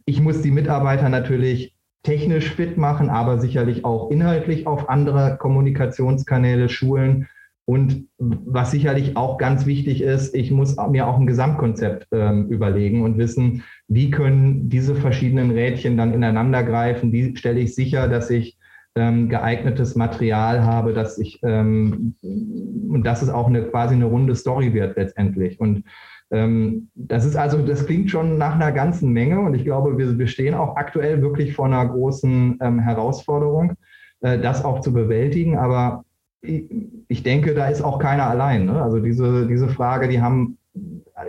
ich 0.06 0.20
muss 0.20 0.40
die 0.40 0.50
Mitarbeiter 0.50 1.08
natürlich 1.08 1.74
technisch 2.02 2.50
fit 2.50 2.78
machen, 2.78 3.10
aber 3.10 3.38
sicherlich 3.38 3.84
auch 3.84 4.10
inhaltlich 4.10 4.66
auf 4.66 4.88
andere 4.88 5.36
Kommunikationskanäle 5.38 6.68
schulen 6.68 7.28
und 7.64 8.08
was 8.18 8.72
sicherlich 8.72 9.16
auch 9.16 9.38
ganz 9.38 9.66
wichtig 9.66 10.02
ist, 10.02 10.34
ich 10.34 10.50
muss 10.50 10.76
mir 10.90 11.06
auch 11.06 11.18
ein 11.18 11.28
Gesamtkonzept 11.28 12.08
ähm, 12.10 12.48
überlegen 12.48 13.02
und 13.02 13.18
wissen, 13.18 13.62
wie 13.86 14.10
können 14.10 14.68
diese 14.68 14.96
verschiedenen 14.96 15.52
Rädchen 15.52 15.96
dann 15.96 16.12
ineinander 16.12 16.64
greifen, 16.64 17.12
wie 17.12 17.36
stelle 17.36 17.60
ich 17.60 17.74
sicher, 17.74 18.08
dass 18.08 18.30
ich 18.30 18.58
ähm, 18.94 19.28
geeignetes 19.28 19.94
Material 19.94 20.64
habe, 20.64 20.92
dass 20.92 21.18
ich 21.18 21.40
ähm, 21.42 22.14
und 22.22 23.04
dass 23.04 23.22
es 23.22 23.30
auch 23.30 23.46
eine 23.46 23.62
quasi 23.62 23.94
eine 23.94 24.04
runde 24.04 24.34
Story 24.34 24.74
wird 24.74 24.96
letztendlich. 24.96 25.58
Und 25.60 25.84
ähm, 26.30 26.88
das 26.94 27.24
ist 27.24 27.36
also, 27.36 27.58
das 27.58 27.86
klingt 27.86 28.10
schon 28.10 28.38
nach 28.38 28.54
einer 28.54 28.72
ganzen 28.72 29.12
Menge 29.12 29.40
und 29.40 29.54
ich 29.54 29.64
glaube, 29.64 29.98
wir, 29.98 30.18
wir 30.18 30.26
stehen 30.26 30.54
auch 30.54 30.76
aktuell 30.76 31.22
wirklich 31.22 31.54
vor 31.54 31.66
einer 31.66 31.86
großen 31.86 32.58
ähm, 32.60 32.78
Herausforderung, 32.80 33.74
äh, 34.20 34.38
das 34.38 34.64
auch 34.64 34.80
zu 34.80 34.92
bewältigen. 34.92 35.58
Aber 35.58 36.04
ich 36.42 37.22
denke, 37.22 37.54
da 37.54 37.68
ist 37.68 37.82
auch 37.82 37.98
keiner 37.98 38.26
allein. 38.26 38.66
Ne? 38.66 38.82
Also 38.82 38.98
diese, 38.98 39.46
diese 39.46 39.68
Frage, 39.68 40.08
die 40.08 40.20
haben, 40.20 40.58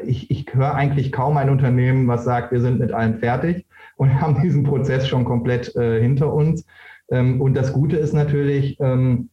ich, 0.05 0.31
ich 0.31 0.45
höre 0.53 0.73
eigentlich 0.73 1.11
kaum 1.11 1.37
ein 1.37 1.49
Unternehmen, 1.49 2.07
was 2.07 2.23
sagt, 2.23 2.51
wir 2.51 2.61
sind 2.61 2.79
mit 2.79 2.91
allem 2.91 3.19
fertig 3.19 3.65
und 3.97 4.13
haben 4.21 4.41
diesen 4.41 4.63
Prozess 4.63 5.07
schon 5.07 5.25
komplett 5.25 5.75
äh, 5.75 6.01
hinter 6.01 6.33
uns. 6.33 6.65
Ähm, 7.09 7.41
und 7.41 7.55
das 7.55 7.73
Gute 7.73 7.97
ist 7.97 8.13
natürlich, 8.13 8.77
ähm, 8.79 9.29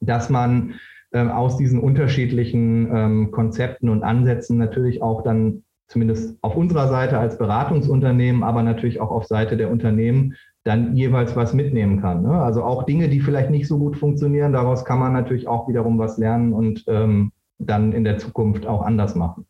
dass 0.00 0.30
man 0.30 0.74
ähm, 1.12 1.30
aus 1.30 1.56
diesen 1.56 1.80
unterschiedlichen 1.80 3.30
Konzepten 3.30 3.88
und 3.88 4.02
Ansätzen 4.02 4.58
natürlich 4.58 5.02
auch 5.02 5.22
dann 5.22 5.62
zumindest 5.86 6.36
auf 6.42 6.56
unserer 6.56 6.88
Seite 6.88 7.18
als 7.18 7.38
Beratungsunternehmen, 7.38 8.42
aber 8.42 8.62
natürlich 8.62 9.00
auch 9.00 9.10
auf 9.10 9.26
Seite 9.26 9.56
der 9.56 9.70
Unternehmen 9.70 10.34
dann 10.64 10.96
jeweils 10.96 11.36
was 11.36 11.52
mitnehmen 11.52 12.00
kann. 12.00 12.22
Ne? 12.22 12.30
Also 12.30 12.64
auch 12.64 12.84
Dinge, 12.84 13.08
die 13.08 13.20
vielleicht 13.20 13.50
nicht 13.50 13.68
so 13.68 13.78
gut 13.78 13.96
funktionieren, 13.96 14.52
daraus 14.52 14.84
kann 14.84 14.98
man 14.98 15.12
natürlich 15.12 15.46
auch 15.46 15.68
wiederum 15.68 15.98
was 15.98 16.18
lernen 16.18 16.52
und 16.52 16.84
dann 16.86 17.92
in 17.92 18.04
der 18.04 18.18
Zukunft 18.18 18.66
auch 18.66 18.82
anders 18.82 19.14
machen. 19.14 19.46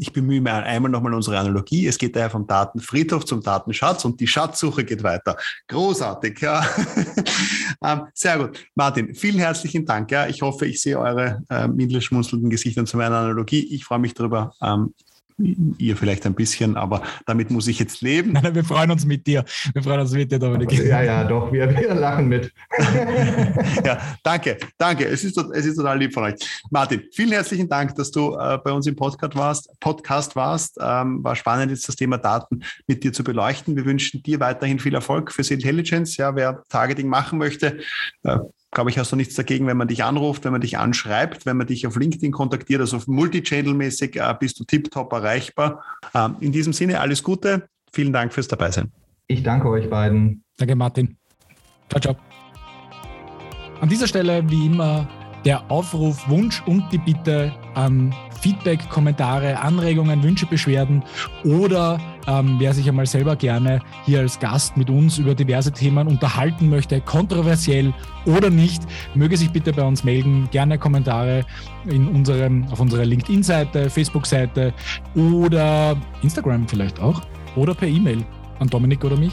Ich 0.00 0.12
bemühe 0.12 0.40
mir 0.40 0.54
einmal 0.54 0.90
nochmal 0.90 1.14
unsere 1.14 1.38
Analogie. 1.38 1.86
Es 1.86 1.98
geht 1.98 2.16
daher 2.16 2.30
vom 2.30 2.46
Datenfriedhof 2.46 3.24
zum 3.24 3.42
Datenschatz 3.42 4.04
und 4.04 4.20
die 4.20 4.26
Schatzsuche 4.26 4.84
geht 4.84 5.02
weiter. 5.02 5.36
Großartig, 5.68 6.40
ja. 6.40 6.64
Ähm, 7.80 8.02
sehr 8.12 8.38
gut. 8.38 8.66
Martin, 8.74 9.14
vielen 9.14 9.38
herzlichen 9.38 9.86
Dank. 9.86 10.10
Ja. 10.10 10.26
Ich 10.26 10.42
hoffe, 10.42 10.66
ich 10.66 10.80
sehe 10.80 10.98
eure 10.98 11.44
äh, 11.48 11.68
mittelschmunzelnden 11.68 12.50
Gesichter 12.50 12.84
zu 12.84 12.96
meiner 12.96 13.18
Analogie. 13.18 13.60
Ich 13.72 13.84
freue 13.84 14.00
mich 14.00 14.14
darüber. 14.14 14.52
Ähm, 14.60 14.94
ihr 15.38 15.96
vielleicht 15.96 16.26
ein 16.26 16.34
bisschen, 16.34 16.76
aber 16.76 17.02
damit 17.26 17.50
muss 17.50 17.66
ich 17.68 17.78
jetzt 17.78 18.00
leben. 18.02 18.32
Nein, 18.32 18.42
nein, 18.42 18.54
wir 18.54 18.64
freuen 18.64 18.90
uns 18.90 19.04
mit 19.04 19.26
dir. 19.26 19.44
Wir 19.72 19.82
freuen 19.82 20.00
uns 20.00 20.12
mit 20.12 20.30
dir, 20.30 20.38
Dominik. 20.38 20.72
Ja, 20.72 21.02
ja, 21.02 21.24
doch, 21.24 21.52
wir, 21.52 21.70
wir 21.76 21.94
lachen 21.94 22.28
mit. 22.28 22.52
ja, 23.84 23.98
danke, 24.22 24.58
danke. 24.76 25.06
Es 25.06 25.24
ist, 25.24 25.36
es 25.36 25.66
ist 25.66 25.76
total 25.76 25.98
lieb 25.98 26.12
von 26.12 26.24
euch. 26.24 26.34
Martin, 26.70 27.02
vielen 27.12 27.32
herzlichen 27.32 27.68
Dank, 27.68 27.94
dass 27.94 28.10
du 28.10 28.34
äh, 28.34 28.58
bei 28.62 28.72
uns 28.72 28.86
im 28.86 28.96
Podcast 28.96 29.34
warst. 29.36 29.80
Podcast 29.80 30.36
warst. 30.36 30.78
Ähm, 30.80 31.22
war 31.22 31.36
spannend, 31.36 31.70
jetzt 31.70 31.88
das 31.88 31.96
Thema 31.96 32.18
Daten 32.18 32.60
mit 32.86 33.04
dir 33.04 33.12
zu 33.12 33.24
beleuchten. 33.24 33.76
Wir 33.76 33.84
wünschen 33.84 34.22
dir 34.22 34.40
weiterhin 34.40 34.78
viel 34.78 34.94
Erfolg 34.94 35.32
für 35.32 35.42
Intelligence. 35.52 36.16
Ja, 36.16 36.34
wer 36.34 36.62
Targeting 36.68 37.08
machen 37.08 37.38
möchte, 37.38 37.78
äh, 38.24 38.38
glaube 38.70 38.90
ich, 38.90 38.98
hast 38.98 39.12
du 39.12 39.16
nichts 39.16 39.34
dagegen, 39.34 39.66
wenn 39.66 39.76
man 39.76 39.88
dich 39.88 40.04
anruft, 40.04 40.44
wenn 40.44 40.52
man 40.52 40.60
dich 40.60 40.78
anschreibt, 40.78 41.46
wenn 41.46 41.56
man 41.56 41.66
dich 41.66 41.86
auf 41.86 41.96
LinkedIn 41.96 42.32
kontaktiert, 42.32 42.80
also 42.80 42.98
Multichannel-mäßig 42.98 44.16
äh, 44.16 44.34
bist 44.38 44.60
du 44.60 44.64
tiptop 44.64 45.12
erreichbar. 45.12 45.82
Ähm, 46.14 46.36
in 46.40 46.52
diesem 46.52 46.72
Sinne 46.72 47.00
alles 47.00 47.22
Gute. 47.22 47.68
Vielen 47.92 48.12
Dank 48.12 48.32
fürs 48.32 48.48
Dabeisein. 48.48 48.92
Ich 49.26 49.42
danke 49.42 49.68
euch 49.68 49.88
beiden. 49.88 50.42
Danke, 50.56 50.74
Martin. 50.74 51.16
Ciao, 51.88 52.00
ciao. 52.00 52.16
An 53.80 53.88
dieser 53.88 54.06
Stelle, 54.06 54.42
wie 54.50 54.66
immer, 54.66 55.08
der 55.44 55.70
Aufruf, 55.70 56.28
Wunsch 56.28 56.62
und 56.66 56.84
die 56.92 56.98
Bitte 56.98 57.52
an 57.74 58.14
Feedback, 58.40 58.88
Kommentare, 58.88 59.58
Anregungen, 59.58 60.22
Wünsche, 60.22 60.46
Beschwerden 60.46 61.02
oder 61.44 62.00
ähm, 62.26 62.56
wer 62.58 62.74
sich 62.74 62.88
einmal 62.88 63.06
selber 63.06 63.36
gerne 63.36 63.80
hier 64.04 64.20
als 64.20 64.38
Gast 64.38 64.76
mit 64.76 64.90
uns 64.90 65.18
über 65.18 65.34
diverse 65.34 65.72
Themen 65.72 66.06
unterhalten 66.06 66.68
möchte, 66.68 67.00
kontroversiell 67.00 67.92
oder 68.26 68.50
nicht, 68.50 68.82
möge 69.14 69.36
sich 69.36 69.50
bitte 69.50 69.72
bei 69.72 69.82
uns 69.82 70.04
melden. 70.04 70.48
Gerne 70.50 70.78
Kommentare 70.78 71.44
in 71.86 72.08
unserem, 72.08 72.66
auf 72.70 72.80
unserer 72.80 73.04
LinkedIn-Seite, 73.04 73.90
Facebook-Seite 73.90 74.74
oder 75.14 75.96
Instagram 76.22 76.68
vielleicht 76.68 77.00
auch 77.00 77.22
oder 77.56 77.74
per 77.74 77.88
E-Mail 77.88 78.24
an 78.58 78.68
Dominik 78.68 79.04
oder 79.04 79.16
mich. 79.16 79.32